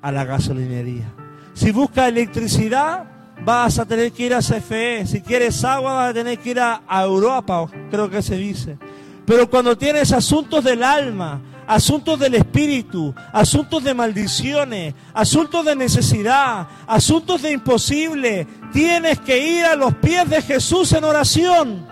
A 0.00 0.12
la 0.12 0.24
gasolinería. 0.24 1.12
Si 1.52 1.72
buscas 1.72 2.08
electricidad, 2.08 3.04
vas 3.44 3.80
a 3.80 3.86
tener 3.86 4.12
que 4.12 4.26
ir 4.26 4.34
a 4.34 4.38
CFE. 4.38 5.04
Si 5.04 5.20
quieres 5.20 5.64
agua, 5.64 5.94
vas 5.94 6.10
a 6.10 6.14
tener 6.14 6.38
que 6.38 6.50
ir 6.50 6.60
a, 6.60 6.82
a 6.86 7.02
Europa, 7.02 7.66
creo 7.90 8.08
que 8.08 8.22
se 8.22 8.36
dice. 8.36 8.78
Pero 9.26 9.50
cuando 9.50 9.76
tienes 9.76 10.12
asuntos 10.12 10.62
del 10.62 10.84
alma, 10.84 11.40
asuntos 11.66 12.20
del 12.20 12.36
espíritu, 12.36 13.12
asuntos 13.32 13.82
de 13.82 13.94
maldiciones, 13.94 14.94
asuntos 15.12 15.64
de 15.64 15.74
necesidad, 15.74 16.68
asuntos 16.86 17.42
de 17.42 17.50
imposible. 17.50 18.46
Tienes 18.72 19.18
que 19.18 19.38
ir 19.38 19.64
a 19.64 19.74
los 19.74 19.92
pies 19.94 20.30
de 20.30 20.40
Jesús 20.40 20.92
en 20.92 21.02
oración. 21.02 21.84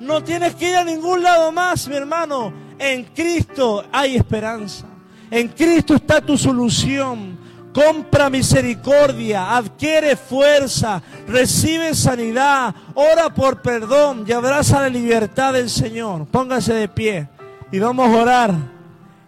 No 0.00 0.24
tienes 0.24 0.56
que 0.56 0.70
ir 0.70 0.76
a 0.76 0.82
ningún 0.82 1.22
lado 1.22 1.52
más, 1.52 1.86
mi 1.86 1.94
hermano. 1.94 2.61
En 2.82 3.04
Cristo 3.04 3.84
hay 3.92 4.16
esperanza. 4.16 4.86
En 5.30 5.46
Cristo 5.46 5.94
está 5.94 6.20
tu 6.20 6.36
solución. 6.36 7.38
Compra 7.72 8.28
misericordia, 8.28 9.56
adquiere 9.56 10.16
fuerza, 10.16 11.00
recibe 11.26 11.94
sanidad, 11.94 12.74
ora 12.92 13.32
por 13.32 13.62
perdón 13.62 14.26
y 14.26 14.32
abraza 14.32 14.80
la 14.80 14.88
libertad 14.90 15.54
del 15.54 15.70
Señor. 15.70 16.26
Póngase 16.26 16.74
de 16.74 16.88
pie 16.88 17.28
y 17.70 17.78
vamos 17.78 18.08
a 18.08 18.20
orar 18.20 18.54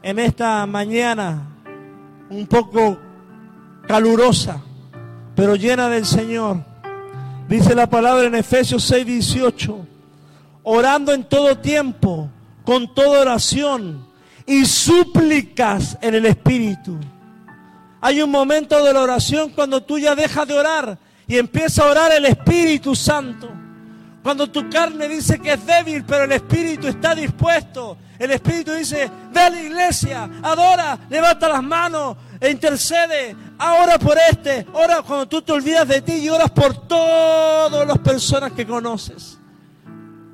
en 0.03 0.19
esta 0.19 0.67
mañana 0.67 1.47
un 2.29 2.47
poco 2.47 2.99
calurosa, 3.87 4.61
pero 5.37 5.55
llena 5.55 5.89
del 5.89 6.05
Señor. 6.05 6.59
Dice 7.49 7.75
la 7.75 7.89
palabra 7.89 8.27
en 8.27 8.35
Efesios 8.35 8.83
6, 8.83 9.07
18, 9.07 9.87
orando 10.65 11.15
en 11.15 11.25
todo 11.25 11.57
tiempo, 11.57 12.29
con 12.65 12.95
toda 12.95 13.21
oración 13.21 14.07
y 14.47 14.65
súplicas 14.65 15.99
en 16.01 16.15
el 16.15 16.27
Espíritu. 16.27 16.99
Hay 18.01 18.21
un 18.21 18.31
momento 18.31 18.83
de 18.85 18.93
la 18.93 19.01
oración 19.01 19.51
cuando 19.51 19.83
tú 19.83 19.99
ya 19.99 20.15
dejas 20.15 20.47
de 20.47 20.55
orar 20.55 20.99
y 21.27 21.39
empieza 21.39 21.85
a 21.85 21.91
orar 21.91 22.13
el 22.13 22.27
Espíritu 22.27 22.95
Santo. 22.95 23.51
Cuando 24.23 24.51
tu 24.51 24.69
carne 24.71 25.09
dice 25.09 25.39
que 25.39 25.53
es 25.53 25.67
débil, 25.67 26.05
pero 26.05 26.25
el 26.25 26.33
Espíritu 26.33 26.89
está 26.89 27.15
dispuesto 27.15 27.99
el 28.19 28.31
Espíritu 28.31 28.73
dice, 28.73 29.11
ve 29.33 29.41
a 29.41 29.51
la 29.51 29.61
iglesia, 29.61 30.31
adora, 30.43 30.99
levanta 31.11 31.49
las 31.49 31.63
manos 31.63 32.17
e 32.41 32.51
intercede. 32.51 33.37
Ahora 33.59 33.99
por 33.99 34.17
este, 34.31 34.67
ora 34.73 35.03
cuando 35.03 35.27
tú 35.27 35.43
te 35.43 35.53
olvidas 35.53 35.87
de 35.89 36.01
ti 36.01 36.15
y 36.15 36.29
oras 36.29 36.51
por 36.51 36.87
todas 36.87 37.87
las 37.87 37.99
personas 37.99 38.53
que 38.53 38.67
conoces. 38.67 39.39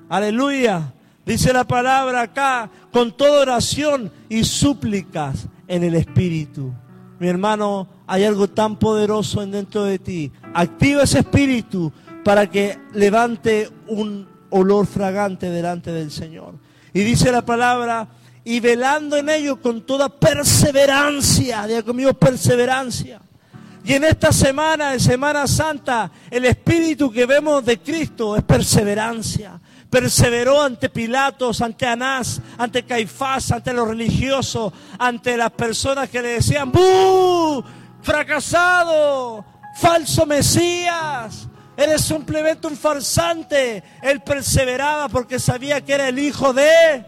Aleluya. 0.09 0.93
Dice 1.31 1.53
la 1.53 1.63
palabra 1.63 2.23
acá, 2.23 2.69
con 2.93 3.17
toda 3.17 3.43
oración 3.43 4.11
y 4.29 4.43
súplicas 4.43 5.47
en 5.69 5.85
el 5.85 5.95
espíritu. 5.95 6.73
Mi 7.21 7.29
hermano, 7.29 7.87
hay 8.09 8.25
algo 8.25 8.49
tan 8.49 8.81
poderoso 8.81 9.47
dentro 9.47 9.85
de 9.85 10.01
ti. 10.01 10.33
Activa 10.53 11.05
ese 11.05 11.21
espíritu 11.21 11.93
para 12.25 12.51
que 12.51 12.77
levante 12.95 13.71
un 13.87 14.27
olor 14.51 14.89
fragante 14.89 15.51
delante 15.51 15.93
del 15.93 16.11
Señor. 16.11 16.55
Y 16.93 17.03
dice 17.03 17.31
la 17.31 17.47
palabra, 17.47 18.09
y 18.43 18.59
velando 18.59 19.17
en 19.17 19.29
ello 19.29 19.61
con 19.61 19.83
toda 19.83 20.09
perseverancia, 20.09 21.65
diga 21.69 21.85
conmigo 21.85 22.13
perseverancia. 22.13 23.21
Y 23.85 23.93
en 23.93 24.03
esta 24.03 24.33
semana, 24.33 24.95
en 24.95 24.99
Semana 24.99 25.47
Santa, 25.47 26.11
el 26.29 26.45
espíritu 26.47 27.09
que 27.09 27.25
vemos 27.25 27.65
de 27.65 27.79
Cristo 27.79 28.37
es 28.37 28.43
perseverancia. 28.43 29.61
Perseveró 29.91 30.63
ante 30.63 30.89
Pilatos, 30.89 31.61
ante 31.61 31.87
Anás, 31.87 32.41
ante 32.57 32.85
Caifás, 32.85 33.51
ante 33.51 33.73
los 33.73 33.89
religiosos, 33.89 34.73
ante 34.99 35.37
las 35.37 35.51
personas 35.51 36.09
que 36.09 36.23
le 36.23 36.29
decían, 36.29 36.71
¡Bú! 36.71 37.65
¡Fracasado! 38.01 39.45
¡Falso 39.81 40.27
Mesías! 40.27 41.49
Eres 41.77 42.03
simplemente 42.03 42.67
un 42.67 42.77
farsante. 42.77 43.83
Él 44.03 44.21
perseveraba 44.21 45.09
porque 45.09 45.39
sabía 45.39 45.81
que 45.81 45.95
era 45.95 46.09
el 46.09 46.19
hijo 46.19 46.53
de... 46.53 47.07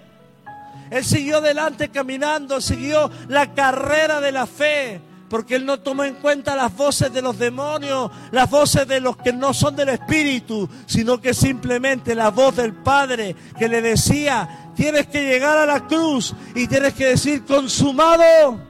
Él 0.91 1.05
siguió 1.05 1.39
adelante 1.39 1.89
caminando, 1.91 2.61
siguió 2.61 3.11
la 3.29 3.55
carrera 3.55 4.21
de 4.21 4.33
la 4.33 4.47
fe, 4.47 5.01
porque 5.33 5.55
él 5.55 5.65
no 5.65 5.81
tomó 5.81 6.05
en 6.05 6.17
cuenta 6.17 6.55
las 6.55 6.77
voces 6.77 7.11
de 7.11 7.23
los 7.23 7.39
demonios, 7.39 8.11
las 8.33 8.51
voces 8.51 8.87
de 8.87 9.01
los 9.01 9.17
que 9.17 9.33
no 9.33 9.55
son 9.55 9.75
del 9.75 9.89
Espíritu, 9.89 10.69
sino 10.85 11.23
que 11.23 11.33
simplemente 11.33 12.15
la 12.15 12.31
voz 12.31 12.57
del 12.57 12.75
Padre 12.75 13.35
que 13.59 13.67
le 13.67 13.81
decía, 13.81 14.73
tienes 14.77 15.07
que 15.07 15.25
llegar 15.25 15.57
a 15.57 15.65
la 15.65 15.87
cruz 15.87 16.35
y 16.55 16.67
tienes 16.67 16.93
que 16.93 17.07
decir, 17.07 17.47
consumado 17.47 18.61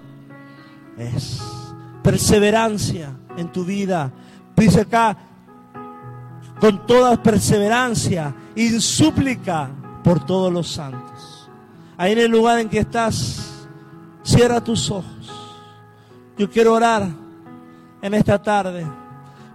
es 0.97 1.41
perseverancia 2.01 3.11
en 3.37 3.51
tu 3.51 3.65
vida. 3.65 4.13
Dice 4.55 4.83
acá, 4.83 5.17
con 6.61 6.87
toda 6.87 7.21
perseverancia 7.21 8.37
y 8.55 8.69
súplica 8.79 9.69
por 10.05 10.25
todos 10.25 10.53
los 10.53 10.71
santos. 10.71 11.51
Ahí 11.97 12.13
en 12.13 12.21
el 12.21 12.31
lugar 12.31 12.61
en 12.61 12.69
que 12.69 12.79
estás, 12.79 13.67
cierra 14.23 14.63
tus 14.63 14.93
ojos. 14.93 15.22
Yo 16.39 16.51
quiero 16.51 16.73
orar 16.73 17.07
en 18.01 18.15
esta 18.15 18.43
tarde 18.43 18.87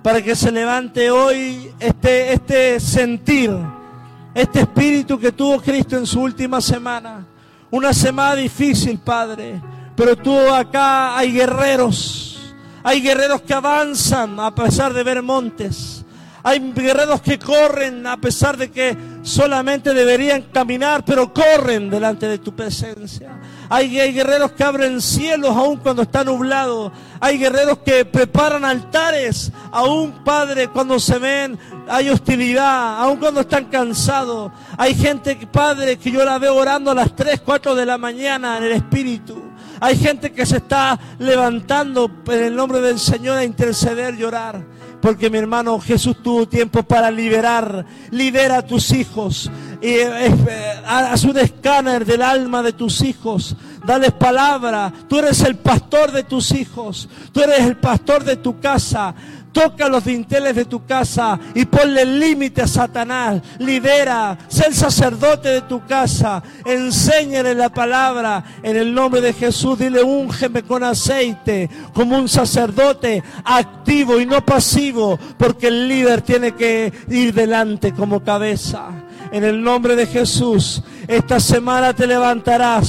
para 0.04 0.22
que 0.22 0.36
se 0.36 0.52
levante 0.52 1.10
hoy 1.10 1.74
este, 1.80 2.34
este 2.34 2.80
sentir, 2.80 3.52
este 4.36 4.60
espíritu 4.60 5.20
que 5.20 5.32
tuvo 5.32 5.60
Cristo 5.60 5.98
en 5.98 6.06
su 6.06 6.22
última 6.22 6.62
semana. 6.62 7.26
Una 7.72 7.94
semana 7.94 8.36
difícil, 8.36 9.00
Padre, 9.00 9.60
pero 9.96 10.16
tú 10.16 10.38
acá 10.38 11.18
hay 11.18 11.34
guerreros, 11.34 12.54
hay 12.84 13.02
guerreros 13.02 13.42
que 13.42 13.56
avanzan 13.56 14.40
a 14.40 14.54
pesar 14.54 14.94
de 14.94 15.04
ver 15.04 15.24
montes. 15.24 16.06
Hay 16.44 16.72
guerreros 16.72 17.22
que 17.22 17.40
corren 17.40 18.08
a 18.08 18.16
pesar 18.16 18.56
de 18.56 18.72
que 18.72 18.96
solamente 19.24 19.94
deberían 19.94 20.44
caminar, 20.44 21.04
pero 21.04 21.34
corren 21.34 21.90
delante 21.90 22.28
de 22.28 22.38
tu 22.38 22.56
presencia. 22.56 23.38
Hay, 23.70 23.90
guerreros 23.90 24.52
que 24.52 24.64
abren 24.64 25.02
cielos 25.02 25.56
aún 25.56 25.78
cuando 25.78 26.04
está 26.04 26.24
nublado. 26.24 26.92
Hay 27.20 27.38
guerreros 27.38 27.80
que 27.80 28.06
preparan 28.06 28.64
altares 28.64 29.52
aún, 29.72 30.24
Padre, 30.24 30.70
cuando 30.70 31.00
se 31.00 31.20
ven, 31.20 31.58
hay 31.90 32.10
hostilidad, 32.10 33.02
aún 33.02 33.18
cuando 33.18 33.42
están 33.42 33.66
cansados. 33.66 34.52
Hay 34.78 34.96
gente, 34.96 35.36
Padre, 35.52 35.98
que 35.98 36.12
yo 36.12 36.24
la 36.24 36.38
veo 36.38 36.56
orando 36.56 36.92
a 36.92 36.96
las 36.96 37.16
3, 37.16 37.42
4 37.42 37.76
de 37.76 37.86
la 37.86 37.98
mañana 37.98 38.58
en 38.58 38.64
el 38.64 38.72
Espíritu. 38.74 39.44
Hay 39.80 39.98
gente 39.98 40.32
que 40.32 40.46
se 40.46 40.58
está 40.58 41.00
levantando 41.20 42.10
en 42.28 42.44
el 42.44 42.56
nombre 42.56 42.82
del 42.82 43.00
Señor 43.00 43.38
a 43.38 43.44
interceder 43.44 44.16
y 44.16 44.24
orar. 44.24 44.77
Porque 45.02 45.30
mi 45.30 45.38
hermano 45.38 45.80
Jesús 45.80 46.18
tuvo 46.24 46.48
tiempo 46.48 46.84
para 46.84 47.12
liberar. 47.12 47.86
Libera 48.12 48.58
a 48.58 48.62
tus 48.66 48.92
hijos. 48.92 49.52
Y, 49.82 49.90
eh, 49.90 50.34
haz 50.86 51.24
un 51.24 51.38
escáner 51.38 52.06
del 52.06 52.22
alma 52.22 52.64
de 52.64 52.74
tus 52.74 53.02
hijos. 53.02 53.56
Dales 53.86 54.12
palabra. 54.14 54.92
Tú 55.08 55.20
eres 55.20 55.42
el 55.42 55.58
pastor 55.58 56.12
de 56.12 56.24
tus 56.24 56.52
hijos. 56.52 57.08
Tú 57.32 57.42
eres 57.42 57.60
el 57.60 57.78
pastor 57.78 58.24
de 58.24 58.38
tu 58.38 58.60
casa. 58.60 59.14
Toca 59.58 59.90
los 59.90 60.06
dinteles 60.06 60.56
de 60.56 60.66
tu 60.66 60.86
casa 60.86 61.40
y 61.56 61.66
ponle 61.66 62.06
límite 62.06 62.62
a 62.62 62.68
Satanás. 62.68 63.42
Libera, 63.58 64.38
sé 64.48 64.68
el 64.68 64.76
sacerdote 64.76 65.50
de 65.50 65.62
tu 65.62 65.84
casa. 65.84 66.44
Enséñale 66.64 67.56
la 67.56 67.70
palabra 67.70 68.44
en 68.62 68.78
el 68.78 68.94
nombre 68.94 69.20
de 69.20 69.34
Jesús. 69.34 69.80
Dile, 69.80 70.04
úngeme 70.04 70.62
con 70.62 70.84
aceite 70.84 71.72
como 71.92 72.20
un 72.20 72.30
sacerdote 72.30 73.24
activo 73.44 74.20
y 74.20 74.28
no 74.28 74.46
pasivo, 74.46 75.18
porque 75.40 75.70
el 75.70 75.88
líder 75.88 76.22
tiene 76.22 76.52
que 76.52 76.94
ir 77.10 77.34
delante 77.34 77.94
como 77.94 78.24
cabeza. 78.24 78.92
En 79.32 79.44
el 79.44 79.60
nombre 79.64 79.96
de 79.96 80.06
Jesús, 80.06 80.84
esta 81.08 81.40
semana 81.40 81.96
te 81.96 82.06
levantarás 82.06 82.88